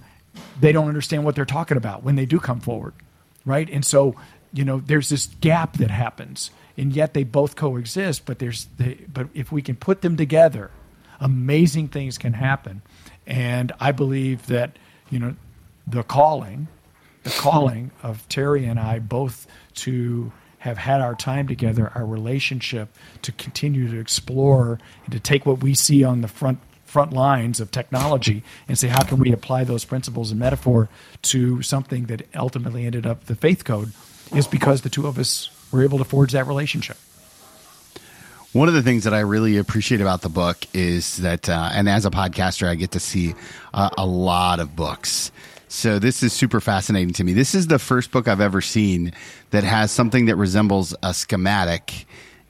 they 0.59 0.71
don't 0.71 0.87
understand 0.87 1.25
what 1.25 1.35
they're 1.35 1.45
talking 1.45 1.77
about 1.77 2.03
when 2.03 2.15
they 2.15 2.25
do 2.25 2.39
come 2.39 2.61
forward, 2.61 2.93
right? 3.45 3.69
And 3.69 3.83
so, 3.85 4.15
you 4.53 4.63
know, 4.63 4.79
there's 4.79 5.09
this 5.09 5.27
gap 5.41 5.77
that 5.77 5.91
happens, 5.91 6.51
and 6.77 6.93
yet 6.93 7.13
they 7.13 7.23
both 7.23 7.55
coexist. 7.55 8.25
But 8.25 8.39
there's, 8.39 8.67
but 9.11 9.27
if 9.33 9.51
we 9.51 9.61
can 9.61 9.75
put 9.75 10.01
them 10.01 10.15
together, 10.17 10.71
amazing 11.19 11.89
things 11.89 12.17
can 12.17 12.33
happen. 12.33 12.81
And 13.27 13.71
I 13.79 13.91
believe 13.91 14.47
that, 14.47 14.77
you 15.09 15.19
know, 15.19 15.35
the 15.85 16.03
calling, 16.03 16.67
the 17.23 17.29
calling 17.31 17.91
of 18.01 18.27
Terry 18.29 18.65
and 18.65 18.79
I 18.79 18.99
both 18.99 19.45
to 19.75 20.31
have 20.59 20.77
had 20.77 21.01
our 21.01 21.15
time 21.15 21.47
together, 21.47 21.91
our 21.95 22.05
relationship 22.05 22.89
to 23.21 23.31
continue 23.31 23.89
to 23.89 23.99
explore 23.99 24.79
and 25.05 25.13
to 25.13 25.19
take 25.19 25.45
what 25.45 25.61
we 25.61 25.73
see 25.73 26.03
on 26.03 26.21
the 26.21 26.27
front 26.27 26.59
front 26.85 27.13
lines 27.13 27.59
of 27.59 27.69
technology 27.69 28.41
and 28.67 28.75
say 28.75 28.87
how 28.87 29.03
can 29.03 29.19
we 29.19 29.31
apply 29.31 29.63
those 29.63 29.85
principles 29.85 30.31
and 30.31 30.39
metaphor 30.39 30.89
to 31.21 31.61
something 31.61 32.05
that 32.05 32.27
ultimately 32.35 32.83
ended 32.83 33.05
up 33.05 33.25
the 33.25 33.35
faith 33.35 33.63
code 33.63 33.93
is 34.35 34.47
because 34.47 34.81
the 34.81 34.89
two 34.89 35.05
of 35.05 35.19
us 35.19 35.51
were 35.71 35.83
able 35.83 35.99
to 35.99 36.03
forge 36.03 36.31
that 36.31 36.47
relationship. 36.47 36.97
One 38.53 38.67
of 38.67 38.73
the 38.73 38.81
things 38.81 39.03
that 39.03 39.13
I 39.13 39.19
really 39.19 39.57
appreciate 39.57 40.01
about 40.01 40.21
the 40.21 40.29
book 40.29 40.57
is 40.73 41.17
that, 41.17 41.47
uh, 41.47 41.69
and 41.71 41.87
as 41.87 42.07
a 42.07 42.09
podcaster, 42.09 42.67
I 42.67 42.73
get 42.73 42.91
to 42.91 42.99
see 42.99 43.35
uh, 43.71 43.91
a 43.95 44.07
lot 44.07 44.59
of 44.59 44.75
books 44.75 45.31
So 45.71 45.99
this 45.99 46.23
is 46.23 46.33
super 46.33 46.59
fascinating 46.59 47.13
to 47.13 47.23
me. 47.23 47.33
This 47.33 47.53
is 47.53 47.67
the 47.67 47.77
first 47.77 48.09
book 48.09 48.27
I've 48.27 48.41
ever 48.41 48.59
seen 48.59 49.13
that 49.51 49.63
has 49.63 49.91
something 49.91 50.25
that 50.25 50.35
resembles 50.35 50.95
a 51.03 51.13
schematic 51.13 52.07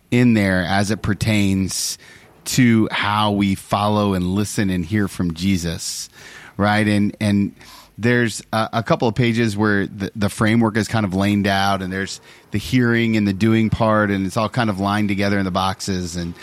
in 0.10 0.36
there 0.36 0.64
as 0.64 0.90
it 0.90 1.02
pertains 1.02 1.98
to 2.46 2.88
how 2.92 3.32
we 3.32 3.56
follow 3.56 4.14
and 4.14 4.26
listen 4.26 4.70
and 4.70 4.86
hear 4.86 5.10
from 5.10 5.34
Jesus, 5.34 6.10
right? 6.56 6.88
And 6.88 7.16
and 7.20 7.54
there's 7.98 8.42
a, 8.54 8.70
a 8.74 8.84
couple 8.84 9.10
of 9.10 9.16
pages 9.16 9.58
where 9.58 9.86
the, 9.86 10.14
the 10.16 10.30
framework 10.30 10.78
is 10.78 10.88
kind 10.88 11.06
of 11.06 11.14
laid 11.14 11.46
out, 11.46 11.82
and 11.82 11.92
there's 11.92 12.22
the 12.52 12.58
hearing 12.58 13.18
and 13.18 13.28
the 13.28 13.34
doing 13.34 13.70
part, 13.70 14.12
and 14.12 14.26
it's 14.26 14.38
all 14.38 14.48
kind 14.48 14.70
of 14.70 14.80
lined 14.80 15.10
together 15.10 15.38
in 15.38 15.44
the 15.44 15.52
boxes, 15.52 16.16
and 16.16 16.34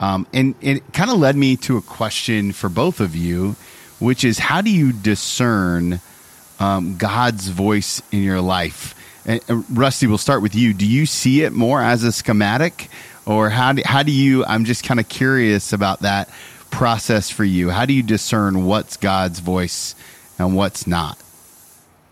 um, 0.00 0.26
and, 0.34 0.56
and 0.60 0.78
it 0.78 0.92
kind 0.92 1.08
of 1.08 1.18
led 1.18 1.36
me 1.36 1.56
to 1.58 1.76
a 1.76 1.82
question 1.82 2.50
for 2.50 2.68
both 2.68 2.98
of 2.98 3.14
you, 3.14 3.54
which 4.00 4.24
is 4.24 4.40
how 4.40 4.60
do 4.60 4.70
you 4.70 4.92
discern 4.92 6.00
um, 6.58 6.96
God's 6.96 7.48
voice 7.48 8.02
in 8.12 8.22
your 8.22 8.40
life? 8.40 8.94
And, 9.24 9.40
uh, 9.48 9.56
Rusty, 9.70 10.06
we'll 10.06 10.18
start 10.18 10.42
with 10.42 10.54
you. 10.54 10.72
Do 10.72 10.86
you 10.86 11.06
see 11.06 11.42
it 11.42 11.52
more 11.52 11.82
as 11.82 12.04
a 12.04 12.12
schematic, 12.12 12.88
or 13.26 13.50
how 13.50 13.72
do, 13.72 13.82
how 13.84 14.02
do 14.02 14.12
you? 14.12 14.44
I'm 14.44 14.64
just 14.64 14.84
kind 14.84 15.00
of 15.00 15.08
curious 15.08 15.72
about 15.72 16.00
that 16.00 16.28
process 16.70 17.30
for 17.30 17.44
you. 17.44 17.70
How 17.70 17.86
do 17.86 17.92
you 17.92 18.02
discern 18.02 18.66
what's 18.66 18.96
God's 18.96 19.40
voice 19.40 19.94
and 20.38 20.54
what's 20.54 20.86
not? 20.86 21.18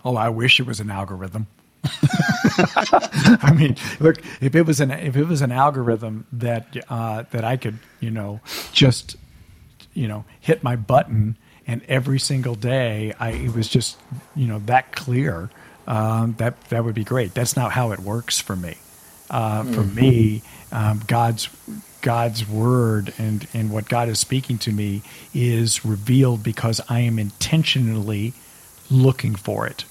Oh, 0.05 0.17
I 0.17 0.29
wish 0.29 0.61
it 0.61 0.67
was 0.67 0.81
an 0.81 0.91
algorithm. 0.91 1.47
I 1.85 3.53
mean, 3.57 3.77
look, 4.01 4.17
if 4.41 4.55
it 4.55 4.63
was 4.63 4.81
an 4.81 4.91
if 4.91 5.17
it 5.17 5.25
was 5.25 5.43
an 5.43 5.53
algorithm 5.53 6.27
that 6.33 6.77
uh, 6.89 7.25
that 7.31 7.45
I 7.45 7.57
could, 7.57 7.79
you 8.01 8.11
know, 8.11 8.41
just 8.73 9.17
you 9.93 10.09
know, 10.09 10.25
hit 10.41 10.63
my 10.63 10.77
button 10.77 11.37
and 11.67 11.83
every 11.89 12.19
single 12.19 12.55
day 12.55 13.13
I 13.19 13.31
it 13.31 13.55
was 13.55 13.69
just, 13.69 13.99
you 14.35 14.47
know, 14.47 14.59
that 14.67 14.93
clear, 14.93 15.51
um, 15.87 16.35
that 16.39 16.61
that 16.71 16.85
would 16.85 16.95
be 16.95 17.05
great. 17.05 17.35
That's 17.35 17.57
not 17.57 17.73
how 17.73 17.93
it 17.93 18.01
works 18.01 18.41
for 18.41 18.57
me. 18.57 18.77
Uh, 19.31 19.63
mm. 19.63 19.75
For 19.75 19.83
me, 19.83 20.43
um, 20.73 21.03
God's 21.07 21.49
God's 22.03 22.49
word 22.49 23.15
and 23.19 23.47
and 23.55 23.71
what 23.71 23.89
God 23.89 24.09
is 24.09 24.19
speaking 24.19 24.59
to 24.59 24.73
me 24.73 25.03
is 25.33 25.85
revealed 25.85 26.43
because 26.43 26.81
I 26.89 27.01
am 27.01 27.19
intentionally 27.19 28.35
looking 28.91 29.35
for 29.35 29.67
it 29.67 29.85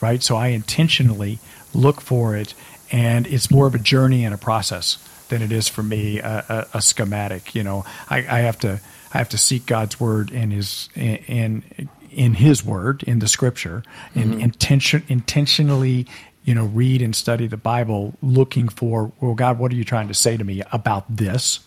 right? 0.00 0.22
So 0.22 0.36
I 0.36 0.48
intentionally 0.48 1.38
look 1.74 2.00
for 2.00 2.36
it, 2.36 2.54
and 2.90 3.26
it's 3.26 3.50
more 3.50 3.66
of 3.66 3.74
a 3.74 3.78
journey 3.78 4.24
and 4.24 4.34
a 4.34 4.38
process 4.38 4.98
than 5.28 5.42
it 5.42 5.52
is 5.52 5.68
for 5.68 5.82
me 5.82 6.18
a, 6.18 6.44
a, 6.72 6.78
a 6.78 6.82
schematic. 6.82 7.54
You 7.54 7.62
know, 7.62 7.84
I, 8.08 8.18
I, 8.18 8.40
have 8.40 8.58
to 8.60 8.80
I 9.12 9.18
have 9.18 9.28
to 9.30 9.38
seek 9.38 9.66
God's 9.66 9.98
word 9.98 10.30
in 10.30 10.50
His 10.50 10.88
in 10.94 11.62
in 12.10 12.34
His 12.34 12.64
word 12.64 13.02
in 13.04 13.18
the 13.18 13.28
Scripture, 13.28 13.82
and 14.14 14.32
mm-hmm. 14.32 14.40
intention 14.40 15.04
intentionally. 15.08 16.06
You 16.42 16.54
know, 16.54 16.64
read 16.64 17.02
and 17.02 17.14
study 17.14 17.46
the 17.46 17.58
Bible, 17.58 18.14
looking 18.22 18.70
for, 18.70 19.12
well, 19.20 19.34
God, 19.34 19.58
what 19.58 19.70
are 19.72 19.74
you 19.74 19.84
trying 19.84 20.08
to 20.08 20.14
say 20.14 20.38
to 20.38 20.42
me 20.42 20.62
about 20.72 21.04
this? 21.14 21.60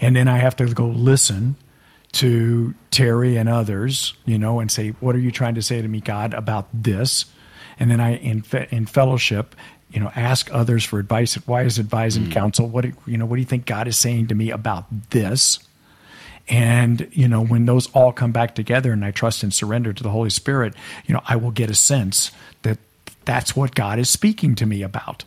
And 0.00 0.16
then 0.16 0.26
I 0.26 0.38
have 0.38 0.56
to 0.56 0.66
go 0.66 0.86
listen 0.86 1.54
to 2.14 2.74
Terry 2.90 3.36
and 3.36 3.48
others, 3.48 4.14
you 4.24 4.38
know, 4.38 4.58
and 4.58 4.72
say, 4.72 4.88
what 4.98 5.14
are 5.14 5.20
you 5.20 5.30
trying 5.30 5.54
to 5.54 5.62
say 5.62 5.80
to 5.80 5.86
me, 5.86 6.00
God, 6.00 6.34
about 6.34 6.66
this? 6.74 7.26
and 7.78 7.90
then 7.90 8.00
I 8.00 8.16
in 8.16 8.44
in 8.70 8.86
fellowship, 8.86 9.54
you 9.90 10.00
know, 10.00 10.12
ask 10.14 10.48
others 10.52 10.84
for 10.84 10.98
advice. 10.98 11.34
Why 11.46 11.62
is 11.62 11.78
advise 11.78 12.16
and 12.16 12.28
mm. 12.28 12.32
counsel? 12.32 12.68
What 12.68 12.84
you 13.06 13.16
know, 13.16 13.26
what 13.26 13.36
do 13.36 13.42
you 13.42 13.46
think 13.46 13.66
God 13.66 13.88
is 13.88 13.96
saying 13.96 14.28
to 14.28 14.34
me 14.34 14.50
about 14.50 14.86
this? 15.10 15.58
And 16.52 17.08
you 17.12 17.28
know, 17.28 17.42
when 17.42 17.64
those 17.64 17.90
all 17.92 18.12
come 18.12 18.30
back 18.30 18.54
together, 18.54 18.92
and 18.92 19.02
I 19.04 19.10
trust 19.10 19.42
and 19.42 19.54
surrender 19.54 19.94
to 19.94 20.02
the 20.02 20.10
Holy 20.10 20.28
Spirit, 20.28 20.74
you 21.06 21.14
know, 21.14 21.22
I 21.24 21.36
will 21.36 21.50
get 21.50 21.70
a 21.70 21.74
sense 21.74 22.30
that 22.60 22.78
that's 23.24 23.56
what 23.56 23.74
God 23.74 23.98
is 23.98 24.10
speaking 24.10 24.54
to 24.56 24.66
me 24.66 24.82
about 24.82 25.24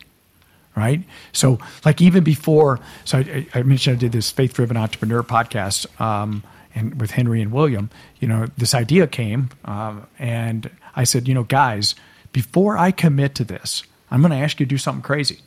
right? 0.76 1.02
So, 1.32 1.58
like 1.86 2.02
even 2.02 2.22
before, 2.22 2.80
so 3.06 3.20
I, 3.20 3.46
I 3.54 3.62
mentioned 3.62 3.96
I 3.96 3.98
did 3.98 4.12
this 4.12 4.30
faith 4.30 4.52
driven 4.52 4.76
entrepreneur 4.76 5.22
podcast, 5.22 5.98
um, 5.98 6.42
and 6.74 7.00
with 7.00 7.12
Henry 7.12 7.40
and 7.40 7.50
William, 7.50 7.88
you 8.20 8.28
know, 8.28 8.46
this 8.58 8.74
idea 8.74 9.06
came, 9.06 9.48
um, 9.64 10.06
and 10.18 10.68
I 10.94 11.04
said, 11.04 11.28
you 11.28 11.32
know, 11.32 11.44
guys, 11.44 11.94
before 12.32 12.76
I 12.76 12.90
commit 12.90 13.34
to 13.36 13.44
this, 13.44 13.84
I'm 14.10 14.20
going 14.20 14.32
to 14.32 14.36
ask 14.36 14.60
you 14.60 14.66
to 14.66 14.70
do 14.70 14.76
something 14.76 15.00
crazy. 15.00 15.40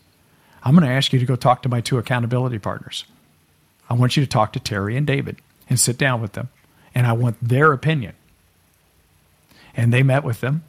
I'm 0.63 0.74
going 0.74 0.88
to 0.88 0.92
ask 0.92 1.13
you 1.13 1.20
to 1.20 1.26
go 1.28 1.36
talk 1.36 1.62
to 1.62 1.70
my 1.70 1.80
two 1.80 2.00
accountability 2.00 2.58
partners. 2.58 3.06
I 3.88 3.94
want 3.94 4.18
you 4.18 4.24
to 4.24 4.30
talk 4.30 4.54
to 4.54 4.60
Terry 4.60 4.98
and 4.98 5.06
David 5.06 5.38
and 5.69 5.79
sit 5.79 5.97
down 5.97 6.21
with 6.21 6.34
them, 6.34 6.49
and 6.93 7.08
I 7.08 7.13
want 7.13 7.38
their 7.41 7.71
opinion. 7.71 8.13
And 9.75 9.93
they 9.93 10.03
met 10.03 10.23
with 10.23 10.41
them, 10.41 10.63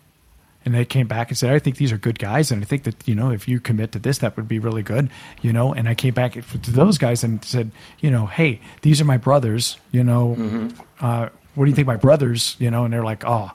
and 0.65 0.75
they 0.75 0.85
came 0.85 1.07
back 1.07 1.29
and 1.29 1.39
said, 1.39 1.51
"I 1.53 1.59
think 1.59 1.77
these 1.77 1.91
are 1.91 1.99
good 1.99 2.19
guys, 2.19 2.51
and 2.51 2.63
I 2.63 2.67
think 2.67 2.85
that 2.85 3.09
you 3.09 3.15
know 3.15 3.31
if 3.31 3.49
you 3.49 3.61
commit 3.61 3.93
to 3.93 3.99
this, 3.99 4.19
that 4.19 4.37
would 4.37 4.49
be 4.49 4.59
really 4.59 4.83
good." 4.83 5.11
You 5.43 5.53
know, 5.53 5.73
and 5.73 5.89
I 5.89 5.95
came 5.95 6.15
back 6.15 6.33
to 6.35 6.71
those 6.71 6.99
guys 6.99 7.25
and 7.25 7.45
said, 7.45 7.71
"You 8.01 8.11
know, 8.11 8.27
hey, 8.27 8.61
these 8.83 9.01
are 9.01 9.07
my 9.07 9.17
brothers. 9.17 9.79
You 9.91 10.05
know, 10.05 10.37
mm-hmm. 10.39 10.69
uh, 11.01 11.31
what 11.55 11.65
do 11.65 11.71
you 11.71 11.75
think, 11.75 11.87
my 11.87 11.97
brothers? 11.97 12.57
You 12.59 12.71
know?" 12.71 12.85
And 12.85 12.93
they're 12.93 13.05
like, 13.05 13.25
"Oh, 13.25 13.51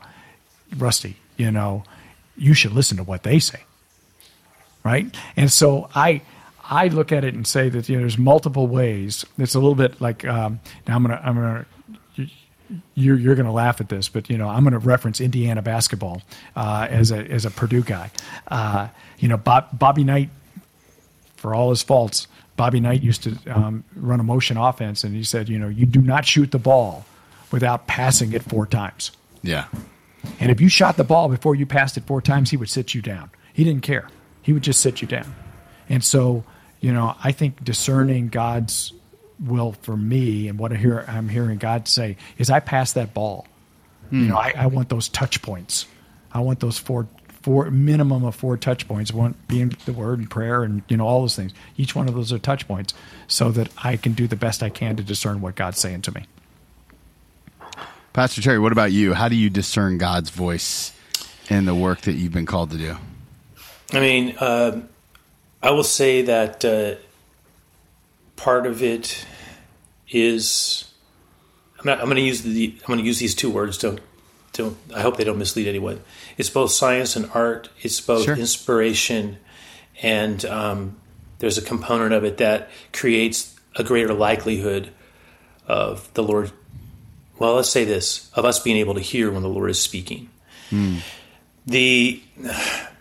Rusty, 0.78 1.18
you 1.38 1.52
know." 1.52 1.84
you 2.38 2.54
should 2.54 2.74
listen 2.74 2.98
to 2.98 3.04
what 3.04 3.24
they 3.24 3.40
say. 3.40 3.64
Right? 4.84 5.16
And 5.36 5.52
so 5.52 5.90
I 5.96 6.22
I 6.70 6.88
look 6.88 7.12
at 7.12 7.24
it 7.24 7.34
and 7.34 7.46
say 7.46 7.70
that 7.70 7.88
you 7.90 7.96
know, 7.96 8.02
there's 8.02 8.18
multiple 8.18 8.68
ways. 8.68 9.26
It's 9.38 9.56
a 9.56 9.60
little 9.60 9.76
bit 9.76 10.02
like 10.02 10.26
um, 10.26 10.60
now 10.88 10.96
I'm 10.96 11.04
gonna 11.04 11.22
I'm 11.24 11.36
gonna 11.36 11.66
you're 12.96 13.18
you're 13.18 13.36
gonna 13.36 13.54
laugh 13.54 13.80
at 13.82 13.90
this, 13.90 14.10
but 14.10 14.30
you 14.30 14.38
know 14.38 14.50
I'm 14.50 14.64
gonna 14.64 14.80
reference 14.80 15.22
Indiana 15.22 15.62
basketball 15.62 16.22
uh, 16.56 16.88
as 16.90 17.12
a 17.12 17.18
as 17.18 17.46
a 17.46 17.52
Purdue 17.52 17.84
guy. 17.84 18.12
Uh, 18.48 18.88
you 19.20 19.28
know 19.28 19.38
Bob, 19.38 19.78
Bobby 19.78 20.04
Knight, 20.04 20.30
for 21.36 21.54
all 21.54 21.70
his 21.70 21.84
faults, 21.84 22.28
Bobby 22.56 22.80
Knight 22.80 23.04
used 23.04 23.24
to 23.24 23.38
um, 23.48 23.84
run 23.96 24.20
a 24.20 24.24
motion 24.24 24.58
offense, 24.58 25.04
and 25.04 25.16
he 25.16 25.24
said, 25.24 25.50
you 25.50 25.60
know, 25.60 25.68
you 25.68 25.86
do 25.86 26.02
not 26.02 26.26
shoot 26.26 26.52
the 26.52 26.60
ball 26.60 27.06
without 27.52 27.88
passing 27.88 28.34
it 28.34 28.44
four 28.44 28.66
times. 28.66 29.12
Yeah. 29.44 29.66
And 30.40 30.50
if 30.50 30.60
you 30.60 30.70
shot 30.70 30.98
the 30.98 31.04
ball 31.04 31.30
before 31.30 31.56
you 31.56 31.66
passed 31.66 31.98
it 31.98 32.06
four 32.06 32.22
times, 32.22 32.50
he 32.50 32.58
would 32.58 32.70
sit 32.70 32.94
you 32.94 33.02
down. 33.02 33.30
He 33.54 33.64
didn't 33.64 33.84
care. 33.84 34.10
He 34.42 34.54
would 34.54 34.64
just 34.64 34.80
sit 34.82 35.02
you 35.02 35.08
down. 35.08 35.36
And 35.88 36.04
so, 36.04 36.44
you 36.86 36.94
know, 36.94 37.16
I 37.24 37.32
think 37.32 37.64
discerning 37.64 38.28
God's 38.28 38.94
will 39.44 39.72
for 39.82 39.98
me 39.98 40.48
and 40.48 40.60
what 40.60 40.72
I 40.72 40.76
hear, 40.76 41.04
I'm 41.08 41.30
hearing 41.30 41.58
God 41.58 41.88
say 41.88 42.16
is 42.38 42.52
I 42.52 42.60
pass 42.60 42.94
that 42.94 43.12
ball. 43.12 43.48
You 44.12 44.20
hmm. 44.20 44.28
know, 44.28 44.38
I, 44.38 44.54
I, 44.56 44.68
want 44.68 44.90
those 44.90 45.10
touch 45.10 45.42
points. 45.42 45.88
I 46.32 46.42
want 46.42 46.60
those 46.60 46.78
four, 46.78 47.08
four 47.42 47.72
minimum 47.72 48.24
of 48.24 48.36
four 48.36 48.56
touch 48.56 48.88
points. 48.88 49.12
One 49.12 49.34
being 49.48 49.76
the 49.86 49.94
word 49.94 50.20
and 50.20 50.30
prayer 50.30 50.62
and 50.62 50.84
you 50.88 50.96
know 50.96 51.08
all 51.08 51.22
those 51.22 51.36
things. 51.36 51.56
Each 51.76 51.96
one 51.96 52.08
of 52.08 52.14
those 52.14 52.32
are 52.32 52.38
touch 52.38 52.68
points, 52.68 52.94
so 53.28 53.50
that 53.50 53.70
I 53.84 53.98
can 53.98 54.14
do 54.14 54.28
the 54.28 54.36
best 54.36 54.62
I 54.62 54.70
can 54.70 54.96
to 54.98 55.04
discern 55.04 55.42
what 55.42 55.56
God's 55.56 55.80
saying 55.80 56.04
to 56.04 56.14
me. 56.14 56.26
Pastor 58.14 58.44
Terry, 58.44 58.60
what 58.60 58.74
about 58.74 58.92
you? 58.92 59.16
How 59.16 59.28
do 59.28 59.36
you 59.36 59.50
discern 59.50 59.98
God's 59.98 60.30
voice 60.30 60.94
in 61.50 61.66
the 61.66 61.74
work 61.74 62.02
that 62.02 62.14
you've 62.14 62.32
been 62.32 62.46
called 62.46 62.70
to 62.72 62.78
do? 62.78 62.96
I 63.92 64.00
mean, 64.00 64.36
uh, 64.38 64.82
I 65.66 65.72
will 65.72 65.84
say 65.84 66.24
that 66.24 66.64
uh, 66.64 66.96
part 68.36 68.68
of 68.68 68.84
it 68.84 69.26
is. 70.10 70.92
I'm, 71.80 71.90
I'm 71.90 72.06
going 72.06 72.16
to 72.16 72.22
use 72.22 72.42
the. 72.42 72.76
I'm 72.82 72.88
going 72.88 73.00
to 73.00 73.06
use 73.06 73.20
these 73.20 73.36
two 73.36 73.50
words. 73.50 73.78
Don't 73.78 74.00
don't. 74.54 74.78
I 74.94 75.02
hope 75.02 75.18
they 75.18 75.24
don't 75.24 75.40
mislead 75.40 75.68
anyone. 75.68 76.02
It's 76.38 76.50
both 76.50 76.72
science 76.72 77.16
and 77.16 77.30
art. 77.34 77.70
It's 77.82 78.00
both 78.00 78.26
sure. 78.26 78.36
inspiration, 78.36 79.38
and 80.02 80.44
um, 80.46 80.98
there's 81.40 81.58
a 81.58 81.64
component 81.64 82.14
of 82.14 82.24
it 82.24 82.38
that 82.38 82.70
creates 82.94 83.60
a 83.76 83.84
greater 83.84 84.14
likelihood 84.14 84.92
of 85.68 86.14
the 86.14 86.24
Lord 86.24 86.52
well, 87.38 87.56
let's 87.56 87.70
say 87.70 87.86
this 87.86 88.30
of 88.34 88.46
us 88.46 88.60
being 88.60 88.78
able 88.78 88.94
to 88.94 89.02
hear 89.02 89.32
when 89.32 89.44
the 89.44 89.50
Lord 89.50 89.70
is 89.70 89.82
speaking. 89.82 90.30
Mm. 90.70 91.00
The 91.66 92.22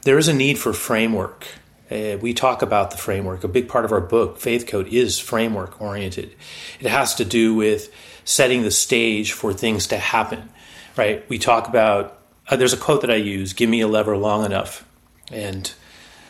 there 0.03 0.18
is 0.18 0.29
a 0.29 0.35
need 0.35 0.59
for 0.59 0.72
framework. 0.72 1.46
Uh, 1.90 2.16
we 2.20 2.33
talk 2.33 2.62
about 2.62 2.90
the 2.90 2.97
framework. 2.97 3.44
A 3.44 3.49
big 3.49 3.68
part 3.68 3.85
of 3.85 3.93
our 3.93 4.01
book, 4.01 4.39
Faith 4.39 4.66
Code, 4.66 4.89
is 4.89 5.18
framework 5.18 5.80
oriented. 5.80 6.35
It 6.80 6.89
has 6.89 7.14
to 7.16 7.24
do 7.24 7.55
with 7.55 7.93
setting 8.24 8.62
the 8.62 8.70
stage 8.70 9.32
for 9.32 9.53
things 9.53 9.87
to 9.89 9.99
happen. 9.99 10.49
Right? 10.97 11.28
We 11.28 11.39
talk 11.39 11.68
about. 11.68 12.18
Uh, 12.49 12.57
there's 12.57 12.72
a 12.72 12.78
quote 12.78 13.01
that 13.03 13.11
I 13.11 13.16
use: 13.16 13.53
"Give 13.53 13.68
me 13.68 13.80
a 13.80 13.89
lever 13.89 14.16
long 14.16 14.45
enough, 14.45 14.87
and 15.30 15.72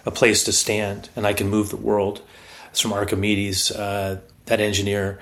a 0.06 0.10
place 0.10 0.44
to 0.44 0.52
stand, 0.52 1.08
and 1.14 1.26
I 1.26 1.32
can 1.32 1.48
move 1.48 1.70
the 1.70 1.76
world." 1.76 2.22
It's 2.70 2.80
from 2.80 2.92
Archimedes, 2.92 3.70
uh, 3.70 4.20
that 4.46 4.60
engineer 4.60 5.20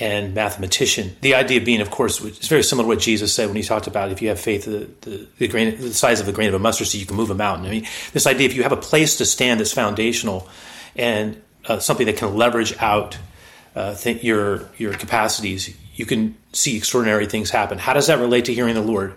and 0.00 0.34
mathematician. 0.34 1.16
The 1.20 1.34
idea 1.34 1.60
being, 1.60 1.80
of 1.80 1.90
course, 1.90 2.20
is 2.20 2.48
very 2.48 2.62
similar 2.62 2.84
to 2.84 2.88
what 2.88 2.98
Jesus 2.98 3.32
said 3.32 3.46
when 3.46 3.56
he 3.56 3.62
talked 3.62 3.86
about 3.86 4.10
if 4.10 4.20
you 4.20 4.28
have 4.28 4.40
faith 4.40 4.64
the, 4.64 4.88
the, 5.02 5.26
the, 5.38 5.48
grain, 5.48 5.80
the 5.80 5.94
size 5.94 6.20
of 6.20 6.28
a 6.28 6.32
grain 6.32 6.48
of 6.48 6.54
a 6.54 6.58
mustard 6.58 6.88
seed, 6.88 7.00
you 7.00 7.06
can 7.06 7.16
move 7.16 7.30
a 7.30 7.34
mountain. 7.34 7.66
I 7.66 7.70
mean, 7.70 7.86
this 8.12 8.26
idea, 8.26 8.46
if 8.46 8.54
you 8.54 8.62
have 8.64 8.72
a 8.72 8.76
place 8.76 9.16
to 9.18 9.24
stand 9.24 9.60
that's 9.60 9.72
foundational 9.72 10.48
and 10.96 11.40
uh, 11.66 11.78
something 11.78 12.06
that 12.06 12.16
can 12.16 12.34
leverage 12.34 12.76
out 12.78 13.18
uh, 13.74 13.94
th- 13.94 14.22
your 14.22 14.68
your 14.76 14.92
capacities, 14.92 15.76
you 15.94 16.06
can 16.06 16.36
see 16.52 16.76
extraordinary 16.76 17.26
things 17.26 17.50
happen. 17.50 17.78
How 17.78 17.92
does 17.92 18.08
that 18.08 18.18
relate 18.18 18.46
to 18.46 18.54
hearing 18.54 18.74
the 18.74 18.82
Lord? 18.82 19.14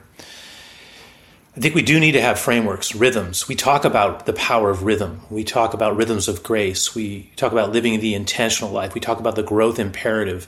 I 1.57 1.59
think 1.59 1.73
we 1.73 1.81
do 1.81 1.99
need 1.99 2.11
to 2.11 2.21
have 2.21 2.37
frameworks, 2.37 2.93
rhythms. 2.93 3.47
We 3.47 3.55
talk 3.55 3.83
about 3.83 4.27
the 4.27 4.33
power 4.33 4.69
of 4.69 4.83
rhythm. 4.83 5.21
We 5.31 5.43
talk 5.43 5.73
about 5.73 5.97
rhythms 5.97 6.27
of 6.27 6.43
grace. 6.43 6.93
We 6.93 7.31
talk 7.35 7.51
about 7.51 7.71
living 7.71 7.99
the 7.99 8.13
intentional 8.13 8.71
life. 8.71 8.93
We 8.93 9.01
talk 9.01 9.19
about 9.19 9.35
the 9.35 9.41
growth 9.41 9.79
imperative. 9.79 10.47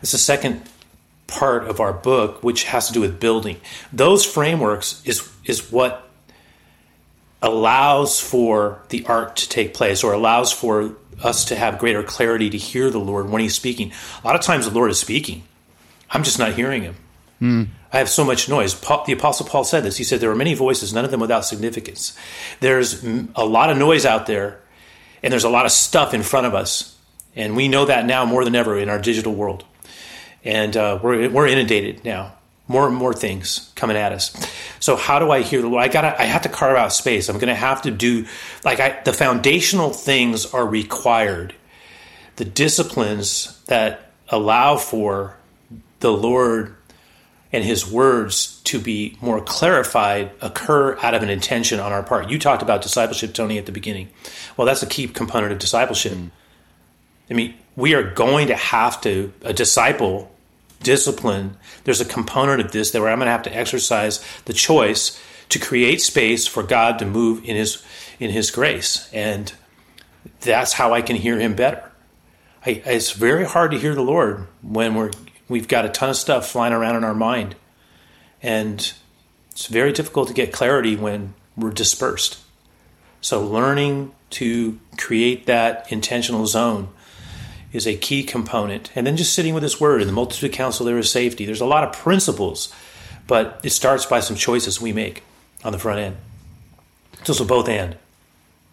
It's 0.00 0.12
the 0.12 0.18
second 0.18 0.62
part 1.26 1.64
of 1.64 1.80
our 1.80 1.92
book, 1.92 2.44
which 2.44 2.64
has 2.64 2.86
to 2.86 2.92
do 2.92 3.00
with 3.00 3.18
building. 3.18 3.60
Those 3.92 4.24
frameworks 4.24 5.02
is 5.04 5.28
is 5.44 5.72
what 5.72 6.08
allows 7.42 8.20
for 8.20 8.80
the 8.90 9.04
art 9.06 9.34
to 9.36 9.48
take 9.48 9.74
place 9.74 10.04
or 10.04 10.12
allows 10.12 10.52
for 10.52 10.94
us 11.20 11.46
to 11.46 11.56
have 11.56 11.80
greater 11.80 12.04
clarity 12.04 12.48
to 12.50 12.58
hear 12.58 12.90
the 12.90 13.00
Lord 13.00 13.28
when 13.28 13.42
He's 13.42 13.56
speaking. 13.56 13.90
A 14.22 14.26
lot 14.26 14.36
of 14.36 14.42
times 14.42 14.66
the 14.68 14.74
Lord 14.74 14.92
is 14.92 15.00
speaking. 15.00 15.42
I'm 16.10 16.22
just 16.22 16.38
not 16.38 16.52
hearing 16.52 16.82
Him. 16.84 16.94
Mm. 17.40 17.68
I 17.92 17.98
have 17.98 18.08
so 18.08 18.24
much 18.24 18.48
noise. 18.48 18.74
Paul, 18.74 19.04
the 19.04 19.12
Apostle 19.12 19.46
Paul 19.46 19.64
said 19.64 19.84
this. 19.84 19.96
He 19.96 20.04
said, 20.04 20.20
There 20.20 20.30
are 20.30 20.36
many 20.36 20.54
voices, 20.54 20.92
none 20.92 21.04
of 21.04 21.10
them 21.10 21.20
without 21.20 21.44
significance. 21.44 22.16
There's 22.60 23.04
a 23.04 23.44
lot 23.44 23.70
of 23.70 23.78
noise 23.78 24.04
out 24.06 24.26
there, 24.26 24.60
and 25.22 25.32
there's 25.32 25.44
a 25.44 25.50
lot 25.50 25.66
of 25.66 25.72
stuff 25.72 26.14
in 26.14 26.22
front 26.22 26.46
of 26.46 26.54
us. 26.54 26.96
And 27.36 27.56
we 27.56 27.68
know 27.68 27.84
that 27.86 28.06
now 28.06 28.24
more 28.24 28.44
than 28.44 28.54
ever 28.54 28.78
in 28.78 28.88
our 28.88 28.98
digital 28.98 29.34
world. 29.34 29.64
And 30.44 30.76
uh, 30.76 30.98
we're, 31.02 31.28
we're 31.30 31.46
inundated 31.46 32.04
now. 32.04 32.34
More 32.66 32.86
and 32.86 32.96
more 32.96 33.12
things 33.12 33.70
coming 33.74 33.96
at 33.96 34.12
us. 34.12 34.34
So 34.80 34.96
how 34.96 35.18
do 35.18 35.30
I 35.30 35.42
hear 35.42 35.60
the 35.60 35.68
Lord? 35.68 35.84
I 35.84 35.88
gotta. 35.88 36.18
I 36.18 36.24
have 36.24 36.42
to 36.42 36.48
carve 36.48 36.76
out 36.76 36.94
space. 36.94 37.28
I'm 37.28 37.38
gonna 37.38 37.54
have 37.54 37.82
to 37.82 37.90
do 37.90 38.24
like 38.64 38.80
I, 38.80 39.02
the 39.04 39.12
foundational 39.12 39.90
things 39.90 40.46
are 40.54 40.66
required. 40.66 41.54
The 42.36 42.46
disciplines 42.46 43.62
that 43.66 44.12
allow 44.30 44.78
for 44.78 45.36
the 46.00 46.10
Lord 46.10 46.74
and 47.54 47.62
his 47.62 47.88
words 47.88 48.60
to 48.64 48.80
be 48.80 49.16
more 49.20 49.40
clarified 49.40 50.32
occur 50.40 50.98
out 50.98 51.14
of 51.14 51.22
an 51.22 51.30
intention 51.30 51.78
on 51.78 51.92
our 51.92 52.02
part. 52.02 52.28
You 52.28 52.36
talked 52.36 52.62
about 52.62 52.82
discipleship, 52.82 53.32
Tony, 53.32 53.58
at 53.58 53.66
the 53.66 53.70
beginning. 53.70 54.08
Well, 54.56 54.66
that's 54.66 54.82
a 54.82 54.88
key 54.88 55.06
component 55.06 55.52
of 55.52 55.60
discipleship. 55.60 56.14
Mm. 56.14 56.30
I 57.30 57.34
mean, 57.34 57.54
we 57.76 57.94
are 57.94 58.02
going 58.02 58.48
to 58.48 58.56
have 58.56 59.00
to, 59.02 59.32
a 59.42 59.52
disciple, 59.52 60.34
discipline, 60.82 61.56
there's 61.84 62.00
a 62.00 62.04
component 62.04 62.60
of 62.60 62.72
this 62.72 62.90
that 62.90 63.00
where 63.00 63.08
I'm 63.08 63.18
going 63.18 63.26
to 63.26 63.32
have 63.32 63.44
to 63.44 63.56
exercise 63.56 64.24
the 64.46 64.52
choice 64.52 65.22
to 65.50 65.60
create 65.60 66.00
space 66.00 66.48
for 66.48 66.64
God 66.64 66.98
to 66.98 67.06
move 67.06 67.44
in 67.44 67.54
his 67.54 67.84
in 68.18 68.30
his 68.30 68.50
grace. 68.50 69.08
And 69.12 69.52
that's 70.40 70.72
how 70.72 70.92
I 70.92 71.02
can 71.02 71.14
hear 71.14 71.38
him 71.38 71.54
better. 71.54 71.88
I, 72.66 72.82
it's 72.84 73.12
very 73.12 73.44
hard 73.44 73.70
to 73.70 73.78
hear 73.78 73.94
the 73.94 74.02
Lord 74.02 74.48
when 74.62 74.96
we're 74.96 75.12
we've 75.48 75.68
got 75.68 75.84
a 75.84 75.88
ton 75.88 76.10
of 76.10 76.16
stuff 76.16 76.48
flying 76.48 76.72
around 76.72 76.96
in 76.96 77.04
our 77.04 77.14
mind. 77.14 77.56
And 78.42 78.92
it's 79.50 79.66
very 79.66 79.92
difficult 79.92 80.28
to 80.28 80.34
get 80.34 80.52
clarity 80.52 80.96
when 80.96 81.34
we're 81.56 81.70
dispersed. 81.70 82.38
So, 83.20 83.42
learning 83.42 84.12
to 84.30 84.78
create 84.98 85.46
that 85.46 85.90
intentional 85.90 86.46
zone 86.46 86.88
is 87.72 87.86
a 87.86 87.96
key 87.96 88.22
component. 88.22 88.90
And 88.94 89.06
then 89.06 89.16
just 89.16 89.32
sitting 89.32 89.54
with 89.54 89.62
this 89.62 89.80
Word 89.80 90.00
in 90.00 90.06
the 90.06 90.12
multitude 90.12 90.52
counsel, 90.52 90.84
there 90.86 90.98
is 90.98 91.10
safety. 91.10 91.46
There's 91.46 91.60
a 91.60 91.66
lot 91.66 91.84
of 91.84 91.92
principles, 91.92 92.72
but 93.26 93.60
it 93.64 93.70
starts 93.70 94.06
by 94.06 94.20
some 94.20 94.36
choices 94.36 94.80
we 94.80 94.92
make 94.92 95.22
on 95.64 95.72
the 95.72 95.78
front 95.78 96.00
end. 96.00 96.16
It's 97.20 97.30
also 97.30 97.44
both 97.44 97.68
and. 97.68 97.96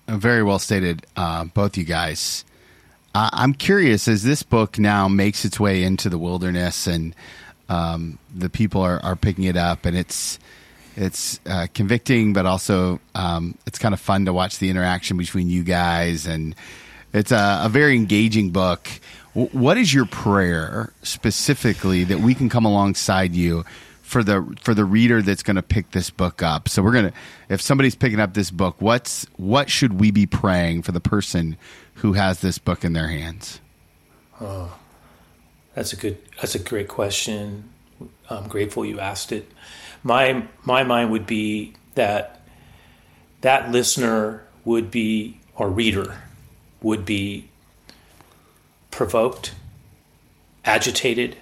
Very 0.07 0.43
well 0.43 0.59
stated, 0.59 1.05
uh, 1.15 1.45
both 1.45 1.78
you 1.78 1.84
guys. 1.86 2.43
Uh, 3.14 3.30
I'm 3.34 3.53
curious 3.53 4.07
as 4.07 4.24
this 4.24 4.41
book 4.43 4.80
now 4.80 5.07
makes 5.07 5.43
its 5.43 5.59
way 5.59 5.84
into 5.84 6.09
the 6.09 6.18
wilderness 6.18 6.88
and 6.88 7.14
um, 7.68 8.20
the 8.34 8.49
people 8.49 8.82
are, 8.82 8.99
are 9.03 9.16
picking 9.16 9.45
it 9.45 9.57
up 9.57 9.86
and 9.86 9.97
it's 9.97 10.39
it's 10.97 11.39
uh, 11.45 11.68
convicting, 11.74 12.34
but 12.34 12.45
also 12.45 12.99
um, 13.16 13.57
it's 13.66 13.80
kind 13.80 13.93
of 13.93 13.99
fun 13.99 14.26
to 14.26 14.34
watch 14.34 14.59
the 14.59 14.70
interaction 14.70 15.18
between 15.18 15.49
you 15.49 15.64
guys 15.64 16.26
and 16.26 16.55
it's 17.14 17.32
a, 17.32 17.62
a 17.64 17.70
very 17.70 17.95
engaging 17.95 18.51
book. 18.51 18.89
W- 19.36 19.49
what 19.57 19.78
is 19.78 19.93
your 19.93 20.05
prayer 20.05 20.93
specifically 21.03 22.03
that 22.05 22.20
we 22.20 22.34
can 22.34 22.49
come 22.49 22.66
alongside 22.66 23.36
you 23.36 23.66
for 24.01 24.24
the 24.24 24.45
for 24.62 24.74
the 24.74 24.84
reader 24.84 25.22
that's 25.22 25.43
going 25.43 25.55
to 25.55 25.62
pick 25.62 25.91
this 25.91 26.09
book 26.09 26.41
up? 26.41 26.70
So 26.70 26.82
we're 26.82 26.93
gonna 26.93 27.14
if 27.49 27.62
somebody's 27.62 27.95
picking 27.95 28.20
up 28.20 28.34
this 28.34 28.51
book, 28.51 28.76
what's 28.80 29.26
what 29.36 29.70
should 29.70 29.99
we 29.99 30.12
be 30.12 30.26
praying 30.26 30.84
for 30.84 30.91
the 30.91 31.01
person 31.01 31.57
who 32.02 32.14
has 32.14 32.39
this 32.39 32.58
book 32.58 32.84
in 32.84 32.93
their 32.93 33.10
hands? 33.10 33.60
Oh, 34.39 34.76
that's 35.76 35.93
a 35.93 35.95
good. 35.95 36.18
That's 36.38 36.56
a 36.56 36.60
great 36.60 36.88
question. 36.88 37.70
I'm 38.28 38.47
grateful 38.47 38.84
you 38.84 38.99
asked 38.99 39.32
it. 39.32 39.52
My 40.02 40.47
my 40.66 40.84
mind 40.84 41.12
would 41.12 41.28
be 41.28 41.76
that 41.93 42.41
that 43.41 43.72
listener 43.72 44.43
would 44.66 44.89
be 44.89 45.39
or 45.56 45.70
reader 45.70 46.24
would 46.82 47.06
be 47.06 47.49
provoked, 48.89 49.54
agitated, 50.66 51.38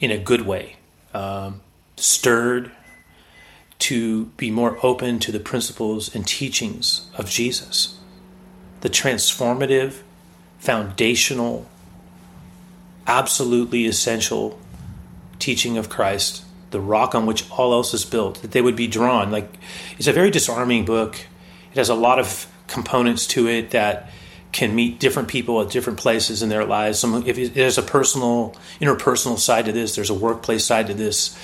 in 0.00 0.10
a 0.10 0.16
good 0.16 0.42
way, 0.42 0.76
um, 1.12 1.60
stirred 1.96 2.70
to 3.78 4.24
be 4.38 4.50
more 4.50 4.78
open 4.82 5.18
to 5.18 5.30
the 5.30 5.40
principles 5.40 6.14
and 6.14 6.26
teachings 6.26 7.10
of 7.18 7.28
Jesus 7.28 7.95
the 8.80 8.90
transformative, 8.90 10.00
foundational, 10.58 11.66
absolutely 13.06 13.86
essential 13.86 14.58
teaching 15.38 15.78
of 15.78 15.88
Christ, 15.88 16.44
the 16.70 16.80
rock 16.80 17.14
on 17.14 17.26
which 17.26 17.48
all 17.50 17.72
else 17.72 17.94
is 17.94 18.04
built, 18.04 18.42
that 18.42 18.52
they 18.52 18.60
would 18.60 18.76
be 18.76 18.86
drawn. 18.86 19.30
Like 19.30 19.52
it's 19.98 20.08
a 20.08 20.12
very 20.12 20.30
disarming 20.30 20.84
book. 20.84 21.16
It 21.72 21.76
has 21.76 21.88
a 21.88 21.94
lot 21.94 22.18
of 22.18 22.46
components 22.66 23.26
to 23.28 23.46
it 23.48 23.70
that 23.70 24.10
can 24.52 24.74
meet 24.74 24.98
different 24.98 25.28
people 25.28 25.60
at 25.60 25.70
different 25.70 25.98
places 25.98 26.42
in 26.42 26.48
their 26.48 26.64
lives. 26.64 26.98
Some, 26.98 27.26
if 27.26 27.54
there's 27.54 27.78
a 27.78 27.82
personal, 27.82 28.56
interpersonal 28.80 29.38
side 29.38 29.66
to 29.66 29.72
this, 29.72 29.94
there's 29.94 30.10
a 30.10 30.14
workplace 30.14 30.64
side 30.64 30.86
to 30.86 30.94
this. 30.94 31.38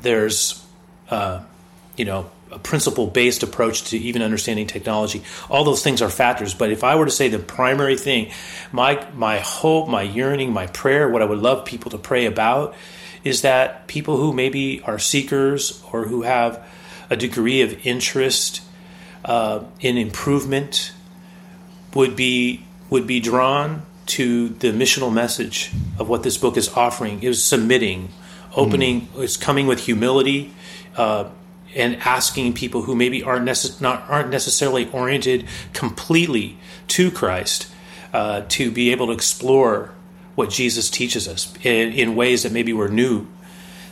There's, 0.00 0.64
uh, 1.08 1.42
you 1.96 2.04
know, 2.04 2.30
a 2.50 2.58
principle 2.58 3.06
based 3.06 3.42
approach 3.42 3.84
to 3.90 3.98
even 3.98 4.22
understanding 4.22 4.66
technology. 4.66 5.22
All 5.50 5.64
those 5.64 5.82
things 5.82 6.02
are 6.02 6.10
factors. 6.10 6.54
But 6.54 6.70
if 6.70 6.84
I 6.84 6.96
were 6.96 7.04
to 7.04 7.10
say 7.10 7.28
the 7.28 7.38
primary 7.38 7.96
thing, 7.96 8.30
my 8.72 9.06
my 9.14 9.38
hope, 9.38 9.88
my 9.88 10.02
yearning, 10.02 10.52
my 10.52 10.66
prayer, 10.66 11.08
what 11.08 11.22
I 11.22 11.24
would 11.24 11.38
love 11.38 11.64
people 11.64 11.90
to 11.90 11.98
pray 11.98 12.26
about 12.26 12.74
is 13.24 13.42
that 13.42 13.86
people 13.86 14.16
who 14.16 14.32
maybe 14.32 14.80
are 14.82 14.98
seekers 14.98 15.82
or 15.92 16.06
who 16.06 16.22
have 16.22 16.64
a 17.10 17.16
degree 17.16 17.62
of 17.62 17.86
interest 17.86 18.62
uh, 19.24 19.64
in 19.80 19.98
improvement 19.98 20.92
would 21.94 22.16
be 22.16 22.64
would 22.90 23.06
be 23.06 23.20
drawn 23.20 23.82
to 24.06 24.48
the 24.48 24.68
missional 24.68 25.12
message 25.12 25.70
of 25.98 26.08
what 26.08 26.22
this 26.22 26.38
book 26.38 26.56
is 26.56 26.68
offering. 26.70 27.22
It 27.22 27.28
was 27.28 27.44
submitting, 27.44 28.08
opening, 28.56 29.02
mm. 29.02 29.22
it's 29.22 29.36
coming 29.36 29.66
with 29.66 29.84
humility. 29.84 30.54
Uh, 30.96 31.28
and 31.78 31.96
asking 32.02 32.52
people 32.52 32.82
who 32.82 32.94
maybe 32.94 33.22
aren't, 33.22 33.46
necess- 33.46 33.80
not, 33.80 34.04
aren't 34.08 34.30
necessarily 34.30 34.90
oriented 34.90 35.46
completely 35.72 36.58
to 36.88 37.10
Christ 37.10 37.70
uh, 38.12 38.42
to 38.48 38.70
be 38.70 38.90
able 38.90 39.06
to 39.06 39.12
explore 39.12 39.92
what 40.34 40.50
Jesus 40.50 40.90
teaches 40.90 41.26
us 41.26 41.52
in, 41.62 41.92
in 41.92 42.14
ways 42.14 42.42
that 42.42 42.52
maybe 42.52 42.72
were 42.72 42.88
new. 42.88 43.26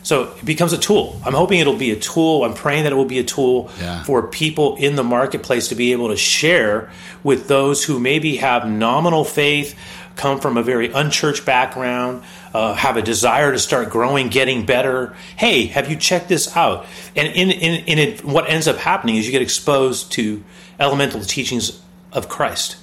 So 0.03 0.33
it 0.37 0.45
becomes 0.45 0.71
a 0.71 0.77
tool. 0.77 1.19
I'm 1.25 1.33
hoping 1.33 1.59
it'll 1.59 1.75
be 1.75 1.91
a 1.91 1.99
tool. 1.99 2.45
I'm 2.45 2.53
praying 2.53 2.83
that 2.83 2.93
it 2.93 2.95
will 2.95 3.03
be 3.03 3.19
a 3.19 3.25
tool 3.25 3.69
yeah. 3.77 4.03
for 4.03 4.25
people 4.25 4.77
in 4.77 4.95
the 4.95 5.03
marketplace 5.03 5.67
to 5.67 5.75
be 5.75 5.91
able 5.91 6.07
to 6.07 6.15
share 6.15 6.89
with 7.23 7.49
those 7.49 7.83
who 7.83 7.99
maybe 7.99 8.37
have 8.37 8.65
nominal 8.65 9.25
faith, 9.25 9.77
come 10.17 10.41
from 10.41 10.57
a 10.57 10.63
very 10.63 10.91
unchurched 10.91 11.45
background, 11.45 12.23
uh, 12.53 12.73
have 12.73 12.97
a 12.97 13.01
desire 13.01 13.51
to 13.51 13.59
start 13.59 13.89
growing, 13.89 14.27
getting 14.27 14.65
better. 14.65 15.15
Hey, 15.37 15.67
have 15.67 15.89
you 15.89 15.95
checked 15.95 16.27
this 16.27 16.55
out? 16.57 16.85
And 17.15 17.27
in, 17.27 17.51
in, 17.51 17.85
in 17.85 17.99
it, 17.99 18.25
what 18.25 18.49
ends 18.49 18.67
up 18.67 18.77
happening 18.77 19.15
is 19.15 19.25
you 19.25 19.31
get 19.31 19.41
exposed 19.41 20.11
to 20.13 20.43
elemental 20.79 21.21
teachings 21.21 21.81
of 22.11 22.27
Christ. 22.27 22.77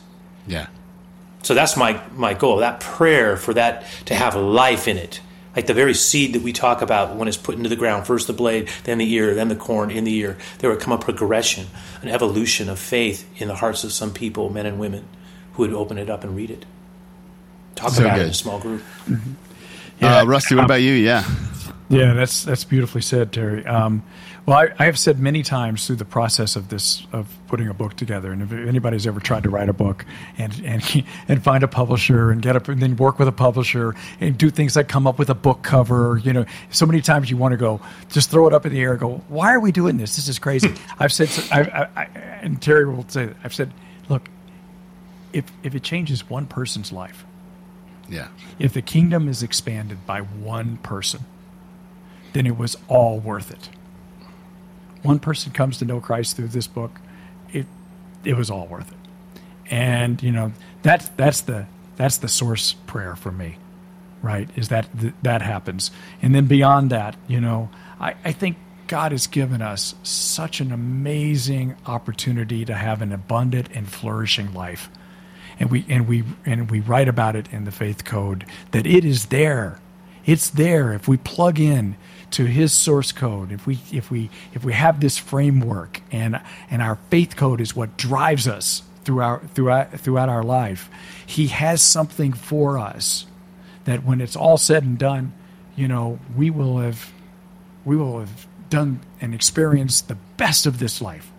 Yeah. 0.46 0.68
So 1.42 1.54
that's 1.54 1.76
my, 1.76 2.00
my 2.14 2.32
goal, 2.32 2.58
that 2.58 2.80
prayer 2.80 3.36
for 3.36 3.52
that 3.54 3.84
to 4.06 4.14
have 4.14 4.34
life 4.36 4.88
in 4.88 4.96
it. 4.96 5.20
Like 5.54 5.66
the 5.66 5.74
very 5.74 5.94
seed 5.94 6.34
that 6.34 6.42
we 6.42 6.52
talk 6.52 6.82
about 6.82 7.14
when 7.16 7.28
it's 7.28 7.36
put 7.36 7.56
into 7.56 7.68
the 7.68 7.76
ground, 7.76 8.06
first 8.06 8.26
the 8.26 8.32
blade, 8.32 8.70
then 8.84 8.98
the 8.98 9.12
ear, 9.12 9.34
then 9.34 9.48
the 9.48 9.56
corn 9.56 9.90
in 9.90 10.04
the 10.04 10.14
ear, 10.16 10.36
there 10.58 10.70
would 10.70 10.80
come 10.80 10.92
a 10.92 10.98
progression, 10.98 11.66
an 12.02 12.08
evolution 12.08 12.68
of 12.68 12.78
faith 12.78 13.28
in 13.40 13.48
the 13.48 13.54
hearts 13.54 13.84
of 13.84 13.92
some 13.92 14.12
people, 14.12 14.50
men 14.50 14.66
and 14.66 14.80
women, 14.80 15.06
who 15.52 15.62
would 15.62 15.72
open 15.72 15.96
it 15.96 16.10
up 16.10 16.24
and 16.24 16.34
read 16.34 16.50
it 16.50 16.64
talk 17.74 17.90
so 17.90 18.02
about 18.02 18.16
good. 18.16 18.22
it 18.22 18.24
in 18.24 18.30
a 18.30 18.34
small 18.34 18.58
group. 18.60 18.82
Mm-hmm. 19.06 19.32
Yeah, 20.00 20.18
uh, 20.18 20.24
Rusty, 20.24 20.54
what 20.54 20.64
about 20.64 20.82
you? 20.82 20.92
Yeah. 20.92 21.24
Yeah, 21.88 22.14
that's 22.14 22.44
that's 22.44 22.64
beautifully 22.64 23.02
said, 23.02 23.32
Terry. 23.32 23.64
Um, 23.66 24.02
well, 24.46 24.58
I, 24.58 24.68
I, 24.78 24.86
have 24.86 24.98
said 24.98 25.18
many 25.18 25.42
times 25.42 25.86
through 25.86 25.96
the 25.96 26.04
process 26.04 26.56
of 26.56 26.68
this 26.68 27.06
of 27.12 27.28
putting 27.46 27.68
a 27.68 27.74
book 27.74 27.94
together, 27.94 28.32
and 28.32 28.42
if 28.42 28.52
anybody's 28.52 29.06
ever 29.06 29.20
tried 29.20 29.42
to 29.44 29.50
write 29.50 29.68
a 29.68 29.72
book 29.72 30.04
and 30.38 30.52
and 30.64 31.04
and 31.28 31.44
find 31.44 31.62
a 31.62 31.68
publisher 31.68 32.30
and 32.30 32.40
get 32.40 32.56
up 32.56 32.68
and 32.68 32.80
then 32.80 32.96
work 32.96 33.18
with 33.18 33.28
a 33.28 33.32
publisher 33.32 33.94
and 34.18 34.36
do 34.36 34.50
things 34.50 34.76
like 34.76 34.88
come 34.88 35.06
up 35.06 35.18
with 35.18 35.28
a 35.28 35.34
book 35.34 35.62
cover, 35.62 36.20
you 36.24 36.32
know, 36.32 36.46
so 36.70 36.86
many 36.86 37.02
times 37.02 37.30
you 37.30 37.36
want 37.36 37.52
to 37.52 37.58
go 37.58 37.80
just 38.10 38.30
throw 38.30 38.46
it 38.46 38.54
up 38.54 38.64
in 38.64 38.72
the 38.72 38.80
air, 38.80 38.92
and 38.92 39.00
go, 39.00 39.22
why 39.28 39.52
are 39.52 39.60
we 39.60 39.70
doing 39.70 39.98
this? 39.98 40.16
This 40.16 40.28
is 40.28 40.38
crazy. 40.38 40.74
I've 40.98 41.12
said, 41.12 41.28
I, 41.52 41.88
I, 41.96 42.04
and 42.40 42.60
Terry 42.60 42.86
will 42.86 43.06
say, 43.08 43.30
I've 43.44 43.54
said, 43.54 43.72
look, 44.08 44.28
if 45.32 45.44
if 45.62 45.74
it 45.74 45.82
changes 45.82 46.28
one 46.28 46.46
person's 46.46 46.92
life, 46.92 47.24
yeah, 48.08 48.28
if 48.58 48.72
the 48.72 48.82
kingdom 48.82 49.28
is 49.28 49.42
expanded 49.42 50.06
by 50.06 50.20
one 50.20 50.76
person 50.78 51.24
then 52.34 52.46
it 52.46 52.58
was 52.58 52.76
all 52.88 53.18
worth 53.18 53.50
it. 53.50 53.70
One 55.02 55.18
person 55.18 55.52
comes 55.52 55.78
to 55.78 55.86
know 55.86 56.00
Christ 56.00 56.36
through 56.36 56.48
this 56.48 56.66
book, 56.66 57.00
it 57.52 57.66
it 58.24 58.34
was 58.36 58.50
all 58.50 58.66
worth 58.66 58.90
it. 58.90 58.98
And 59.70 60.22
you 60.22 60.32
know 60.32 60.52
that's 60.82 61.08
that's 61.10 61.40
the 61.40 61.66
that's 61.96 62.18
the 62.18 62.28
source 62.28 62.74
prayer 62.86 63.16
for 63.16 63.32
me, 63.32 63.56
right? 64.20 64.48
Is 64.56 64.68
that 64.68 64.88
th- 64.98 65.14
that 65.22 65.40
happens, 65.40 65.90
and 66.20 66.34
then 66.34 66.46
beyond 66.46 66.90
that, 66.90 67.16
you 67.28 67.40
know, 67.40 67.70
I, 68.00 68.14
I 68.24 68.32
think 68.32 68.56
God 68.88 69.12
has 69.12 69.26
given 69.26 69.62
us 69.62 69.94
such 70.02 70.60
an 70.60 70.72
amazing 70.72 71.76
opportunity 71.86 72.64
to 72.64 72.74
have 72.74 73.00
an 73.00 73.12
abundant 73.12 73.68
and 73.74 73.88
flourishing 73.88 74.52
life. 74.52 74.90
And 75.60 75.70
we 75.70 75.84
and 75.88 76.08
we 76.08 76.24
and 76.44 76.70
we 76.70 76.80
write 76.80 77.08
about 77.08 77.36
it 77.36 77.52
in 77.52 77.64
the 77.64 77.70
faith 77.70 78.04
code 78.04 78.44
that 78.72 78.86
it 78.86 79.04
is 79.04 79.26
there. 79.26 79.78
It's 80.26 80.50
there 80.50 80.92
if 80.92 81.06
we 81.06 81.16
plug 81.16 81.60
in 81.60 81.96
to 82.34 82.46
his 82.46 82.72
source 82.72 83.12
code 83.12 83.52
if 83.52 83.64
we 83.64 83.78
if 83.92 84.10
we 84.10 84.28
if 84.54 84.64
we 84.64 84.72
have 84.72 84.98
this 84.98 85.16
framework 85.16 86.02
and 86.10 86.40
and 86.68 86.82
our 86.82 86.96
faith 87.08 87.36
code 87.36 87.60
is 87.60 87.76
what 87.76 87.96
drives 87.96 88.48
us 88.48 88.82
throughout 89.04 89.48
throughout 89.50 90.00
throughout 90.00 90.28
our 90.28 90.42
life 90.42 90.90
he 91.24 91.46
has 91.46 91.80
something 91.80 92.32
for 92.32 92.76
us 92.76 93.26
that 93.84 94.02
when 94.02 94.20
it's 94.20 94.34
all 94.34 94.56
said 94.56 94.82
and 94.82 94.98
done 94.98 95.32
you 95.76 95.86
know 95.86 96.18
we 96.36 96.50
will 96.50 96.78
have 96.78 97.12
we 97.84 97.96
will 97.96 98.18
have 98.18 98.48
done 98.68 98.98
and 99.20 99.32
experienced 99.32 100.08
the 100.08 100.16
best 100.36 100.66
of 100.66 100.80
this 100.80 101.00
life 101.00 101.30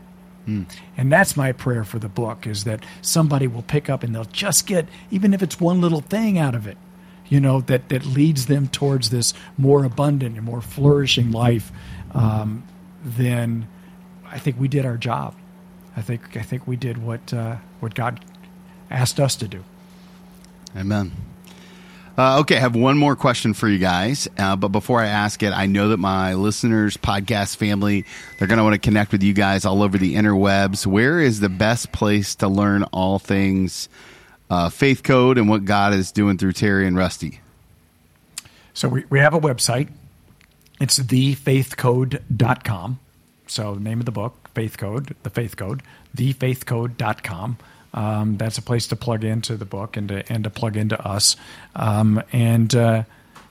mm. 0.47 0.65
and 0.97 1.11
that's 1.11 1.35
my 1.35 1.51
prayer 1.51 1.83
for 1.83 1.99
the 1.99 2.09
book 2.09 2.47
is 2.47 2.63
that 2.63 2.83
somebody 3.01 3.47
will 3.47 3.63
pick 3.63 3.89
up 3.89 4.03
and 4.03 4.13
they'll 4.13 4.25
just 4.25 4.67
get 4.67 4.87
even 5.11 5.33
if 5.33 5.41
it's 5.41 5.59
one 5.59 5.81
little 5.81 6.01
thing 6.01 6.37
out 6.37 6.55
of 6.55 6.67
it 6.67 6.77
you 7.27 7.39
know, 7.39 7.61
that, 7.61 7.89
that 7.89 8.05
leads 8.05 8.45
them 8.45 8.67
towards 8.67 9.09
this 9.09 9.33
more 9.57 9.83
abundant 9.83 10.35
and 10.35 10.45
more 10.45 10.61
flourishing 10.61 11.31
life, 11.31 11.71
um, 12.11 12.63
then 13.03 13.67
I 14.25 14.39
think 14.39 14.59
we 14.59 14.67
did 14.67 14.85
our 14.85 14.97
job. 14.97 15.35
I 15.97 16.01
think 16.01 16.35
I 16.35 16.41
think 16.41 16.67
we 16.67 16.75
did 16.75 16.97
what 16.97 17.33
uh, 17.33 17.57
what 17.79 17.95
God 17.95 18.23
asked 18.91 19.19
us 19.19 19.35
to 19.37 19.47
do. 19.47 19.63
Amen. 20.75 21.13
Uh, 22.18 22.39
okay, 22.39 22.55
I 22.55 22.59
have 22.59 22.76
one 22.76 22.97
more 22.97 23.18
question 23.18 23.53
for 23.53 23.68
you 23.68 23.78
guys. 23.78 24.30
Uh, 24.38 24.55
but 24.55 24.70
before 24.70 25.01
I 25.01 25.07
ask 25.07 25.43
it, 25.43 25.51
I 25.51 25.66
know 25.66 25.89
that 25.89 25.97
my 25.97 26.36
listeners, 26.36 26.95
podcast 26.95 27.57
family, 27.57 28.05
they're 28.39 28.47
going 28.47 28.57
to 28.57 28.63
want 28.63 28.74
to 28.74 28.80
connect 28.80 29.11
with 29.11 29.22
you 29.22 29.34
guys 29.34 29.66
all 29.66 29.84
over 29.84 29.97
the 29.97 30.16
interwebs. 30.16 30.86
Where 30.86 31.20
is 31.20 31.41
the 31.41 31.49
best 31.49 31.91
place 31.91 32.36
to 32.36 32.47
learn 32.47 32.84
all 32.84 33.20
things 33.20 33.89
uh, 34.49 34.70
Faith 34.70 35.03
Code 35.03 35.38
and 35.38 35.49
what 35.49 35.66
God 35.66 35.93
is 35.93 36.13
doing 36.13 36.38
through 36.38 36.53
Terry 36.53 36.88
and 36.88 36.95
Rusty? 36.95 37.41
So 38.74 38.88
we, 38.88 39.03
we 39.09 39.20
have 39.20 39.34
a 39.34 39.39
website. 39.39 39.89
It's 40.80 40.99
thefaithcode.com. 40.99 42.99
So 43.47 43.76
name 43.76 43.99
of 43.99 44.05
the 44.05 44.11
book, 44.11 44.49
Faith 44.53 44.78
Code, 44.78 45.16
the 45.24 45.30
Faith 45.30 45.57
Code, 45.57 45.84
thefaithcode.com. 46.16 47.57
Um, 47.95 48.35
that's 48.35 48.57
a 48.57 48.61
place 48.61 48.87
to 48.87 48.97
plug 48.97 49.23
into 49.23 49.55
the 49.55 49.65
book 49.65 49.95
and 49.95 50.09
to, 50.09 50.31
and 50.31 50.43
to 50.43 50.49
plug 50.49 50.75
into 50.75 51.01
us. 51.01 51.37
Um, 51.75 52.21
and, 52.33 52.75
uh, 52.75 53.03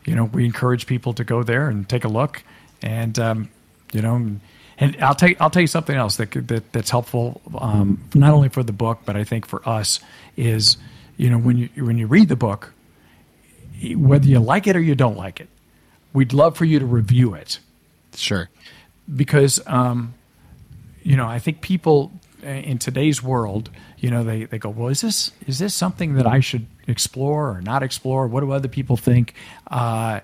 you 0.04 0.14
know, 0.14 0.24
we 0.24 0.44
encourage 0.44 0.86
people 0.86 1.14
to 1.14 1.24
go 1.24 1.42
there 1.42 1.68
and 1.70 1.88
take 1.88 2.04
a 2.04 2.08
look. 2.08 2.42
And, 2.82 3.18
um, 3.18 3.48
you 3.92 4.02
know, 4.02 4.38
and 4.76 4.96
I'll 5.02 5.14
tell 5.14 5.30
you, 5.30 5.36
I'll 5.40 5.50
tell 5.50 5.62
you 5.62 5.66
something 5.66 5.96
else 5.96 6.16
that, 6.16 6.30
that 6.48 6.72
that's 6.72 6.90
helpful, 6.90 7.40
um, 7.58 8.04
not 8.14 8.34
only 8.34 8.50
for 8.50 8.62
the 8.62 8.72
book, 8.72 9.00
but 9.06 9.16
I 9.16 9.24
think 9.24 9.46
for 9.46 9.66
us 9.66 10.00
is, 10.36 10.76
you 11.16 11.30
know, 11.30 11.38
when 11.38 11.56
you 11.56 11.68
when 11.76 11.96
you 11.96 12.06
read 12.06 12.28
the 12.28 12.36
book, 12.36 12.74
whether 13.96 14.26
you 14.26 14.40
like 14.40 14.66
it 14.66 14.76
or 14.76 14.80
you 14.80 14.94
don't 14.94 15.16
like 15.16 15.40
it, 15.40 15.48
we'd 16.12 16.32
love 16.32 16.56
for 16.56 16.66
you 16.66 16.80
to 16.80 16.86
review 16.86 17.34
it. 17.34 17.60
Sure. 18.14 18.50
Because, 19.14 19.60
um, 19.66 20.14
you 21.02 21.16
know, 21.16 21.26
I 21.26 21.38
think 21.38 21.60
people 21.60 22.12
in 22.44 22.78
today's 22.78 23.22
world, 23.22 23.70
you 23.98 24.10
know, 24.10 24.22
they, 24.22 24.44
they 24.44 24.58
go, 24.58 24.68
well, 24.68 24.88
is 24.88 25.00
this 25.00 25.32
is 25.46 25.58
this 25.58 25.74
something 25.74 26.14
that 26.14 26.26
I 26.26 26.40
should 26.40 26.66
explore 26.86 27.50
or 27.50 27.60
not 27.60 27.82
explore? 27.82 28.26
What 28.26 28.40
do 28.40 28.52
other 28.52 28.68
people 28.68 28.96
think? 28.96 29.34
Uh, 29.66 30.20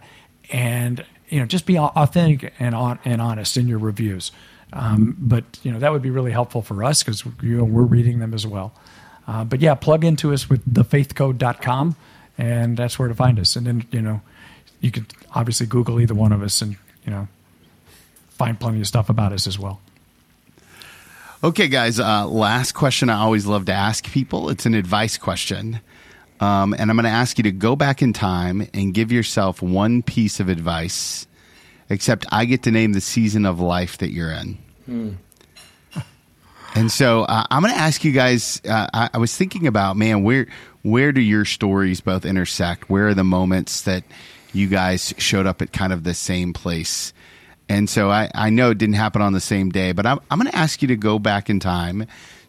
and 0.51 1.05
you 1.29 1.39
know, 1.39 1.47
just 1.47 1.65
be 1.65 1.79
authentic 1.79 2.53
and 2.59 2.75
on, 2.75 2.99
and 3.05 3.21
honest 3.21 3.57
in 3.57 3.69
your 3.69 3.79
reviews. 3.79 4.33
Um, 4.73 5.17
but 5.19 5.45
you 5.63 5.73
know, 5.73 5.79
that 5.79 5.93
would 5.93 6.03
be 6.03 6.11
really 6.11 6.33
helpful 6.33 6.63
for 6.63 6.85
us 6.85 7.03
because 7.03 7.25
you 7.43 7.57
know 7.57 7.65
we're 7.65 7.83
reading 7.83 8.19
them 8.19 8.35
as 8.35 8.47
well. 8.47 8.73
Uh, 9.27 9.45
but 9.45 9.61
yeah, 9.61 9.75
plug 9.75 10.05
into 10.05 10.33
us 10.33 10.51
with 10.51 10.65
thefaithcode.com, 10.67 11.97
and 12.37 12.77
that's 12.77 12.99
where 12.99 13.09
to 13.09 13.15
find 13.15 13.39
us. 13.39 13.57
And 13.57 13.67
then 13.67 13.87
you 13.91 14.03
know, 14.03 14.21
you 14.81 14.91
can 14.91 15.07
obviously 15.35 15.67
Google 15.67 16.01
either 16.01 16.15
one 16.15 16.33
of 16.33 16.43
us, 16.43 16.63
and 16.63 16.77
you 17.05 17.11
know, 17.11 17.29
find 18.31 18.59
plenty 18.59 18.81
of 18.81 18.87
stuff 18.87 19.09
about 19.09 19.33
us 19.33 19.47
as 19.47 19.59
well. 19.59 19.81
Okay, 21.43 21.69
guys. 21.69 21.99
Uh, 21.99 22.27
last 22.27 22.73
question 22.73 23.09
I 23.09 23.21
always 23.21 23.47
love 23.47 23.65
to 23.67 23.73
ask 23.73 24.05
people. 24.05 24.51
It's 24.51 24.67
an 24.67 24.75
advice 24.75 25.17
question. 25.17 25.81
Um, 26.39 26.75
and 26.75 26.91
I'm 26.91 26.97
going 26.97 27.05
to 27.05 27.11
ask 27.11 27.39
you 27.39 27.45
to 27.45 27.53
go 27.53 27.77
back 27.77 28.03
in 28.03 28.13
time 28.13 28.69
and 28.75 28.93
give 28.93 29.11
yourself 29.11 29.63
one 29.63 30.03
piece 30.03 30.39
of 30.39 30.51
advice, 30.51 31.27
except 31.89 32.27
I 32.31 32.45
get 32.45 32.65
to 32.65 32.71
name 32.71 32.93
the 32.93 33.01
season 33.01 33.47
of 33.47 33.59
life 33.59 33.99
that 33.99 34.11
you're 34.11 34.31
in. 34.33 34.59
Hmm. 34.85 35.11
And 36.75 36.93
so 36.93 37.23
uh, 37.23 37.45
I'm 37.51 37.63
going 37.63 37.75
to 37.75 37.81
ask 37.81 38.05
you 38.05 38.13
guys. 38.13 38.61
Uh, 38.69 38.87
I, 38.93 39.11
I, 39.15 39.19
was 39.19 39.37
thinking 39.37 39.67
about, 39.67 39.97
man, 39.97 40.23
where 40.23 40.47
where 40.83 41.11
do 41.11 41.21
your 41.21 41.45
stories 41.45 42.01
both 42.01 42.25
intersect? 42.25 42.89
Where 42.89 43.09
are 43.09 43.15
the 43.15 43.25
moments 43.25 43.83
that 43.83 44.05
you 44.53 44.69
guys 44.69 45.13
showed 45.19 45.47
up 45.47 45.63
at 45.63 45.73
kind 45.73 45.93
of 45.93 46.05
the 46.05 46.15
same 46.15 46.53
place? 46.53 47.13
And 47.71 47.89
so 47.89 48.11
I, 48.11 48.29
I 48.35 48.51
know 48.51 48.71
it 48.73 48.79
didn't 48.79 48.97
happen 48.97 49.23
on 49.23 49.33
the 49.33 49.41
same 49.41 49.71
day, 49.71 49.93
but 49.93 50.05
I'm, 50.05 50.19
I'm 50.29 50.41
going 50.41 50.51
to 50.51 50.59
ask 50.59 50.83
you 50.83 50.89
to 50.89 50.97
go 50.97 51.21
back 51.21 51.49
in 51.49 51.61
time 51.61 52.05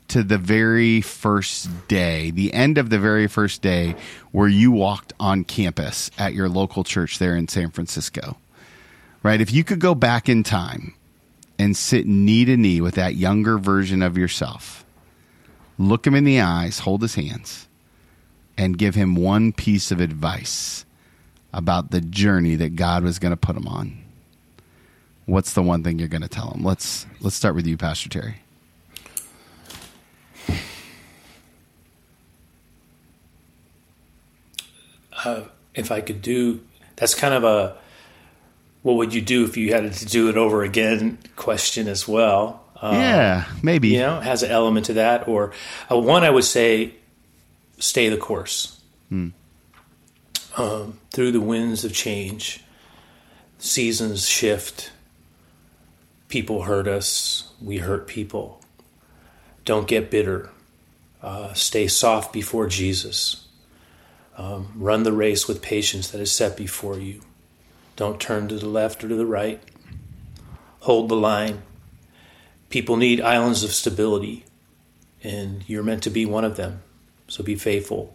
to 0.07 0.23
the 0.23 0.39
very 0.39 0.99
first 1.01 1.69
day, 1.87 2.31
the 2.31 2.51
end 2.51 2.79
of 2.79 2.89
the 2.89 2.97
very 2.97 3.27
first 3.27 3.61
day 3.61 3.93
where 4.31 4.47
you 4.47 4.71
walked 4.71 5.13
on 5.19 5.43
campus 5.43 6.09
at 6.17 6.33
your 6.33 6.49
local 6.49 6.83
church 6.83 7.19
there 7.19 7.35
in 7.35 7.47
San 7.47 7.69
Francisco. 7.69 8.35
Right? 9.21 9.39
If 9.39 9.53
you 9.53 9.63
could 9.63 9.79
go 9.79 9.93
back 9.93 10.27
in 10.27 10.41
time 10.41 10.95
and 11.59 11.77
sit 11.77 12.07
knee 12.07 12.43
to 12.45 12.57
knee 12.57 12.81
with 12.81 12.95
that 12.95 13.13
younger 13.13 13.59
version 13.59 14.01
of 14.01 14.17
yourself, 14.17 14.83
look 15.77 16.07
him 16.07 16.15
in 16.15 16.23
the 16.23 16.41
eyes, 16.41 16.79
hold 16.79 17.03
his 17.03 17.13
hands, 17.13 17.67
and 18.57 18.75
give 18.75 18.95
him 18.95 19.13
one 19.13 19.53
piece 19.53 19.91
of 19.91 20.01
advice 20.01 20.83
about 21.53 21.91
the 21.91 22.01
journey 22.01 22.55
that 22.55 22.75
God 22.75 23.03
was 23.03 23.19
going 23.19 23.33
to 23.33 23.37
put 23.37 23.55
him 23.55 23.67
on. 23.67 24.00
What's 25.25 25.53
the 25.53 25.61
one 25.61 25.83
thing 25.83 25.99
you're 25.99 26.07
going 26.07 26.21
to 26.21 26.27
tell 26.27 26.51
them? 26.51 26.63
Let's 26.63 27.05
let's 27.21 27.35
start 27.35 27.55
with 27.55 27.67
you, 27.67 27.77
Pastor 27.77 28.09
Terry. 28.09 28.41
uh, 35.25 35.43
if 35.75 35.91
I 35.91 36.01
could 36.01 36.21
do 36.21 36.61
that's 36.95 37.15
kind 37.15 37.33
of 37.33 37.43
a 37.43 37.77
what 38.83 38.93
would 38.93 39.13
you 39.13 39.21
do 39.21 39.45
if 39.45 39.57
you 39.57 39.73
had 39.73 39.93
to 39.93 40.05
do 40.05 40.29
it 40.29 40.37
over 40.37 40.63
again 40.63 41.19
question 41.35 41.87
as 41.87 42.07
well. 42.07 42.63
Um, 42.81 42.95
yeah, 42.95 43.45
maybe. 43.61 43.89
You 43.89 43.99
know, 43.99 44.19
has 44.19 44.41
an 44.41 44.49
element 44.49 44.87
to 44.87 44.93
that. 44.93 45.27
Or 45.27 45.53
uh, 45.91 45.99
one, 45.99 46.23
I 46.23 46.31
would 46.31 46.45
say, 46.45 46.95
stay 47.77 48.09
the 48.09 48.17
course. 48.17 48.81
Hmm. 49.09 49.29
Um, 50.57 50.99
through 51.11 51.31
the 51.31 51.41
winds 51.41 51.85
of 51.85 51.93
change, 51.93 52.63
seasons 53.59 54.27
shift, 54.27 54.91
people 56.31 56.63
hurt 56.63 56.87
us, 56.87 57.51
we 57.61 57.77
hurt 57.77 58.07
people. 58.07 58.61
Don't 59.65 59.87
get 59.87 60.09
bitter. 60.09 60.49
Uh, 61.21 61.53
stay 61.53 61.87
soft 61.87 62.33
before 62.33 62.67
Jesus. 62.67 63.47
Um, 64.37 64.71
run 64.75 65.03
the 65.03 65.11
race 65.11 65.47
with 65.47 65.61
patience 65.61 66.09
that 66.09 66.21
is 66.21 66.31
set 66.31 66.57
before 66.57 66.97
you. 66.97 67.21
Don't 67.95 68.19
turn 68.19 68.47
to 68.47 68.55
the 68.55 68.67
left 68.67 69.03
or 69.03 69.09
to 69.09 69.15
the 69.15 69.25
right. 69.25 69.61
Hold 70.79 71.09
the 71.09 71.15
line. 71.15 71.61
People 72.69 72.95
need 72.95 73.21
islands 73.21 73.63
of 73.63 73.73
stability, 73.73 74.45
and 75.21 75.63
you're 75.67 75.83
meant 75.83 76.01
to 76.03 76.09
be 76.09 76.25
one 76.25 76.45
of 76.45 76.55
them. 76.55 76.81
So 77.27 77.43
be 77.43 77.55
faithful. 77.55 78.13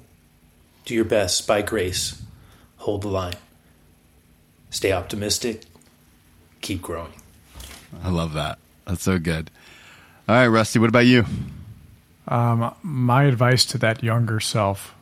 Do 0.87 0.95
your 0.95 1.05
best 1.05 1.47
by 1.47 1.63
grace. 1.63 2.21
Hold 2.79 3.03
the 3.03 3.09
line. 3.09 3.37
Stay 4.71 4.91
optimistic. 4.91 5.63
keep 6.61 6.83
growing. 6.83 7.13
I 8.03 8.11
love 8.11 8.33
that. 8.35 8.59
That's 8.87 9.03
so 9.03 9.19
good. 9.19 9.51
All 10.29 10.35
right, 10.35 10.47
Rusty, 10.47 10.79
what 10.79 10.89
about 10.89 11.07
you? 11.07 11.25
Um, 12.29 12.75
my 12.83 13.25
advice 13.25 13.65
to 13.67 13.79
that 13.79 14.03
younger 14.03 14.41
self 14.41 14.95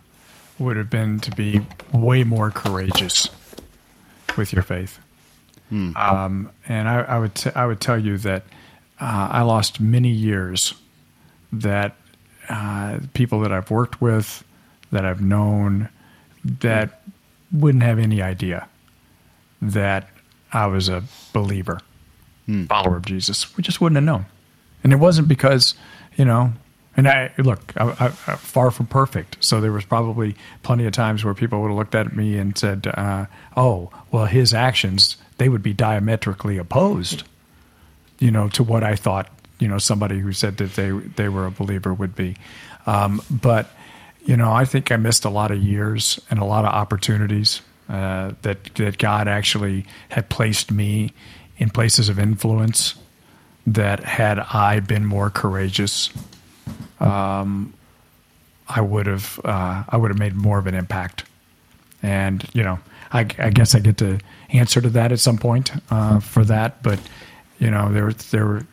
would 0.58 0.76
have 0.76 0.90
been 0.90 1.20
to 1.20 1.30
be 1.30 1.60
way 1.92 2.24
more 2.24 2.50
courageous 2.50 3.28
with 4.36 4.52
your 4.52 4.62
faith. 4.62 4.98
Hmm. 5.70 5.96
Um, 5.96 6.50
and 6.68 6.88
I, 6.88 7.00
I 7.00 7.18
would 7.18 7.34
t- 7.34 7.50
I 7.54 7.66
would 7.66 7.80
tell 7.80 7.98
you 7.98 8.18
that 8.18 8.42
uh, 9.00 9.28
I 9.30 9.42
lost 9.42 9.80
many 9.80 10.10
years 10.10 10.74
that 11.52 11.96
uh, 12.48 12.98
people 13.14 13.40
that 13.40 13.52
I've 13.52 13.70
worked 13.70 14.00
with, 14.00 14.44
that 14.92 15.04
I've 15.04 15.22
known, 15.22 15.88
that 16.44 17.02
wouldn't 17.50 17.82
have 17.82 17.98
any 17.98 18.20
idea 18.20 18.68
that 19.62 20.08
I 20.52 20.66
was 20.66 20.88
a 20.88 21.02
believer, 21.32 21.80
hmm. 22.46 22.64
follower 22.66 22.96
of 22.96 23.06
Jesus. 23.06 23.56
We 23.56 23.62
just 23.62 23.80
wouldn't 23.80 23.96
have 23.96 24.04
known. 24.04 24.26
And 24.82 24.92
it 24.92 24.96
wasn't 24.96 25.28
because, 25.28 25.74
you 26.16 26.24
know, 26.24 26.52
and 26.96 27.08
I 27.08 27.32
look, 27.38 27.72
I, 27.76 27.88
I, 27.88 28.06
I, 28.06 28.36
far 28.36 28.70
from 28.70 28.86
perfect. 28.86 29.38
So 29.40 29.60
there 29.60 29.72
was 29.72 29.84
probably 29.84 30.36
plenty 30.62 30.86
of 30.86 30.92
times 30.92 31.24
where 31.24 31.34
people 31.34 31.60
would 31.62 31.68
have 31.68 31.76
looked 31.76 31.94
at 31.94 32.14
me 32.14 32.38
and 32.38 32.56
said, 32.56 32.86
uh, 32.86 33.26
"Oh, 33.56 33.90
well, 34.12 34.26
his 34.26 34.54
actions 34.54 35.16
they 35.38 35.48
would 35.48 35.62
be 35.62 35.72
diametrically 35.72 36.56
opposed, 36.56 37.24
you 38.20 38.30
know, 38.30 38.48
to 38.50 38.62
what 38.62 38.84
I 38.84 38.94
thought, 38.94 39.28
you 39.58 39.66
know, 39.66 39.78
somebody 39.78 40.20
who 40.20 40.32
said 40.32 40.58
that 40.58 40.74
they 40.74 40.90
they 40.90 41.28
were 41.28 41.46
a 41.46 41.50
believer 41.50 41.92
would 41.92 42.14
be." 42.14 42.36
Um, 42.86 43.20
but 43.28 43.70
you 44.24 44.36
know, 44.36 44.52
I 44.52 44.64
think 44.64 44.92
I 44.92 44.96
missed 44.96 45.24
a 45.24 45.30
lot 45.30 45.50
of 45.50 45.58
years 45.58 46.20
and 46.30 46.38
a 46.38 46.44
lot 46.44 46.64
of 46.64 46.72
opportunities 46.72 47.60
uh, 47.88 48.32
that 48.42 48.72
that 48.76 48.98
God 48.98 49.26
actually 49.26 49.84
had 50.10 50.28
placed 50.28 50.70
me 50.70 51.12
in 51.56 51.70
places 51.70 52.08
of 52.08 52.18
influence. 52.18 52.94
That 53.66 54.00
had 54.00 54.38
I 54.40 54.80
been 54.80 55.06
more 55.06 55.30
courageous 55.30 56.10
um, 57.00 57.74
I 58.68 58.80
would 58.80 59.06
have 59.06 59.40
uh, 59.44 59.84
I 59.88 59.96
would 59.96 60.10
have 60.10 60.18
made 60.18 60.34
more 60.34 60.58
of 60.58 60.66
an 60.66 60.74
impact. 60.74 61.24
And 62.02 62.44
you 62.52 62.62
know, 62.62 62.78
I, 63.12 63.20
I 63.38 63.50
guess 63.50 63.74
I 63.74 63.80
get 63.80 63.98
to 63.98 64.18
answer 64.50 64.80
to 64.80 64.90
that 64.90 65.12
at 65.12 65.20
some 65.20 65.38
point 65.38 65.72
uh, 65.90 66.20
for 66.20 66.44
that. 66.44 66.82
But 66.82 66.98
you 67.58 67.70
know, 67.70 67.92
there 67.92 68.12
there 68.12 68.66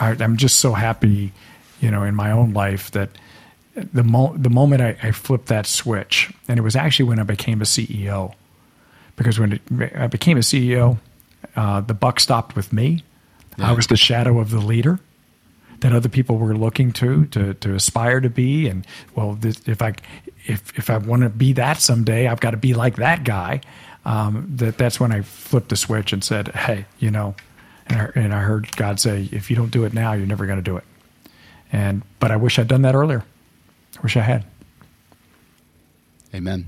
I, 0.00 0.12
am 0.22 0.36
just 0.36 0.56
so 0.56 0.72
happy, 0.72 1.32
you 1.80 1.90
know, 1.90 2.02
in 2.02 2.14
my 2.14 2.30
own 2.30 2.52
life 2.52 2.90
that 2.92 3.10
the 3.74 4.04
mo- 4.04 4.34
the 4.36 4.50
moment 4.50 4.82
I, 4.82 4.96
I, 5.02 5.12
flipped 5.12 5.46
that 5.46 5.66
switch, 5.66 6.30
and 6.46 6.58
it 6.58 6.62
was 6.62 6.76
actually 6.76 7.08
when 7.08 7.18
I 7.18 7.22
became 7.22 7.62
a 7.62 7.64
CEO, 7.64 8.34
because 9.16 9.38
when 9.38 9.54
it, 9.54 9.96
I 9.96 10.08
became 10.08 10.36
a 10.36 10.40
CEO, 10.40 10.98
uh, 11.56 11.80
the 11.80 11.94
buck 11.94 12.20
stopped 12.20 12.56
with 12.56 12.72
me. 12.72 13.04
Yeah. 13.58 13.70
I 13.70 13.72
was 13.72 13.86
the 13.86 13.96
shadow 13.96 14.38
of 14.38 14.50
the 14.50 14.60
leader 14.60 15.00
that 15.80 15.92
other 15.92 16.08
people 16.08 16.38
were 16.38 16.56
looking 16.56 16.92
to 16.92 17.26
to 17.26 17.54
to 17.54 17.74
aspire 17.74 18.20
to 18.20 18.30
be. 18.30 18.68
And 18.68 18.86
well, 19.14 19.34
this, 19.34 19.60
if 19.66 19.82
I 19.82 19.94
if 20.46 20.76
if 20.78 20.88
I 20.88 20.98
want 20.98 21.22
to 21.22 21.28
be 21.28 21.52
that 21.54 21.78
someday, 21.78 22.26
I've 22.28 22.40
got 22.40 22.52
to 22.52 22.56
be 22.56 22.74
like 22.74 22.96
that 22.96 23.24
guy. 23.24 23.60
Um, 24.04 24.48
that 24.56 24.78
that's 24.78 24.98
when 24.98 25.12
I 25.12 25.20
flipped 25.22 25.68
the 25.68 25.76
switch 25.76 26.12
and 26.12 26.24
said, 26.24 26.48
"Hey, 26.48 26.86
you 26.98 27.10
know," 27.10 27.34
and 27.86 28.00
I, 28.00 28.10
and 28.14 28.34
I 28.34 28.40
heard 28.40 28.74
God 28.76 28.98
say, 28.98 29.28
"If 29.30 29.50
you 29.50 29.56
don't 29.56 29.70
do 29.70 29.84
it 29.84 29.92
now, 29.92 30.12
you're 30.12 30.26
never 30.26 30.46
going 30.46 30.58
to 30.58 30.62
do 30.62 30.76
it." 30.76 30.84
And 31.72 32.02
but 32.18 32.30
I 32.30 32.36
wish 32.36 32.58
I'd 32.58 32.68
done 32.68 32.82
that 32.82 32.94
earlier. 32.94 33.24
I 33.96 34.00
wish 34.00 34.16
I 34.16 34.20
had. 34.20 34.44
Amen. 36.34 36.66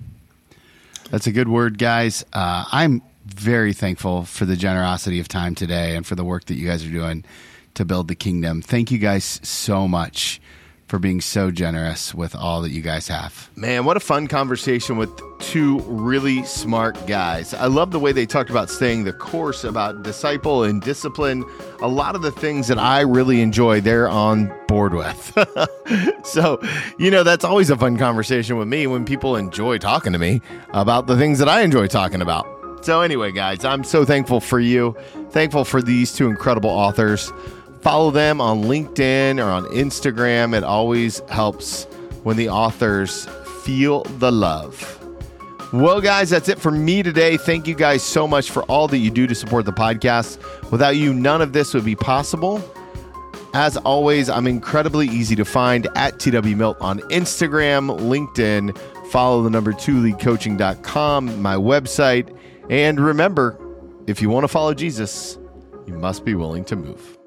That's 1.10 1.26
a 1.26 1.32
good 1.32 1.48
word, 1.48 1.78
guys. 1.78 2.24
Uh, 2.32 2.64
I'm 2.70 3.02
very 3.24 3.72
thankful 3.72 4.24
for 4.24 4.44
the 4.44 4.56
generosity 4.56 5.20
of 5.20 5.28
time 5.28 5.54
today 5.54 5.96
and 5.96 6.06
for 6.06 6.14
the 6.14 6.24
work 6.24 6.44
that 6.46 6.54
you 6.54 6.66
guys 6.66 6.84
are 6.84 6.90
doing 6.90 7.24
to 7.74 7.84
build 7.84 8.08
the 8.08 8.14
kingdom. 8.14 8.62
Thank 8.62 8.90
you 8.90 8.98
guys 8.98 9.40
so 9.42 9.88
much 9.88 10.40
for 10.86 10.98
being 10.98 11.20
so 11.20 11.50
generous 11.50 12.14
with 12.14 12.36
all 12.36 12.62
that 12.62 12.70
you 12.70 12.82
guys 12.82 13.08
have. 13.08 13.50
Man, 13.56 13.84
what 13.84 13.96
a 13.96 14.00
fun 14.00 14.26
conversation 14.26 14.96
with 14.96 15.10
two 15.40 15.80
really 15.80 16.44
smart 16.44 17.06
guys. 17.06 17.54
I 17.54 17.66
love 17.66 17.90
the 17.90 17.98
way 17.98 18.12
they 18.12 18.26
talked 18.26 18.50
about 18.50 18.70
staying 18.70 19.04
the 19.04 19.12
course, 19.12 19.64
about 19.64 20.02
disciple 20.02 20.62
and 20.62 20.82
discipline. 20.82 21.44
A 21.80 21.88
lot 21.88 22.14
of 22.14 22.22
the 22.22 22.30
things 22.30 22.68
that 22.68 22.78
I 22.78 23.00
really 23.00 23.40
enjoy, 23.40 23.80
they're 23.80 24.08
on 24.08 24.52
board 24.68 24.94
with. 24.94 25.36
so, 26.24 26.60
you 26.98 27.10
know, 27.10 27.22
that's 27.22 27.44
always 27.44 27.70
a 27.70 27.76
fun 27.76 27.96
conversation 27.96 28.58
with 28.58 28.68
me 28.68 28.86
when 28.86 29.04
people 29.04 29.36
enjoy 29.36 29.78
talking 29.78 30.12
to 30.12 30.18
me 30.18 30.42
about 30.70 31.06
the 31.06 31.16
things 31.16 31.38
that 31.38 31.48
I 31.48 31.62
enjoy 31.62 31.86
talking 31.86 32.20
about. 32.20 32.63
So, 32.84 33.00
anyway, 33.00 33.32
guys, 33.32 33.64
I'm 33.64 33.82
so 33.82 34.04
thankful 34.04 34.40
for 34.40 34.60
you, 34.60 34.94
thankful 35.30 35.64
for 35.64 35.80
these 35.80 36.12
two 36.12 36.28
incredible 36.28 36.68
authors. 36.68 37.32
Follow 37.80 38.10
them 38.10 38.42
on 38.42 38.64
LinkedIn 38.64 39.42
or 39.42 39.48
on 39.48 39.64
Instagram. 39.68 40.54
It 40.54 40.62
always 40.64 41.20
helps 41.30 41.84
when 42.24 42.36
the 42.36 42.50
authors 42.50 43.26
feel 43.62 44.02
the 44.18 44.30
love. 44.30 45.00
Well, 45.72 46.02
guys, 46.02 46.28
that's 46.28 46.50
it 46.50 46.58
for 46.58 46.70
me 46.70 47.02
today. 47.02 47.38
Thank 47.38 47.66
you 47.66 47.74
guys 47.74 48.02
so 48.02 48.28
much 48.28 48.50
for 48.50 48.64
all 48.64 48.86
that 48.88 48.98
you 48.98 49.10
do 49.10 49.26
to 49.28 49.34
support 49.34 49.64
the 49.64 49.72
podcast. 49.72 50.38
Without 50.70 50.96
you, 50.96 51.14
none 51.14 51.40
of 51.40 51.54
this 51.54 51.72
would 51.72 51.86
be 51.86 51.96
possible. 51.96 52.62
As 53.54 53.78
always, 53.78 54.28
I'm 54.28 54.46
incredibly 54.46 55.06
easy 55.08 55.34
to 55.36 55.46
find 55.46 55.88
at 55.94 56.18
TW 56.18 56.54
Milt 56.54 56.76
on 56.82 56.98
Instagram, 57.08 57.98
LinkedIn. 57.98 58.76
Follow 59.10 59.42
the 59.42 59.48
number 59.48 59.72
two 59.72 60.02
leadcoaching.com, 60.02 61.40
my 61.40 61.54
website. 61.54 62.36
And 62.70 62.98
remember, 62.98 63.58
if 64.06 64.22
you 64.22 64.30
want 64.30 64.44
to 64.44 64.48
follow 64.48 64.74
Jesus, 64.74 65.38
you 65.86 65.94
must 65.94 66.24
be 66.24 66.34
willing 66.34 66.64
to 66.66 66.76
move. 66.76 67.18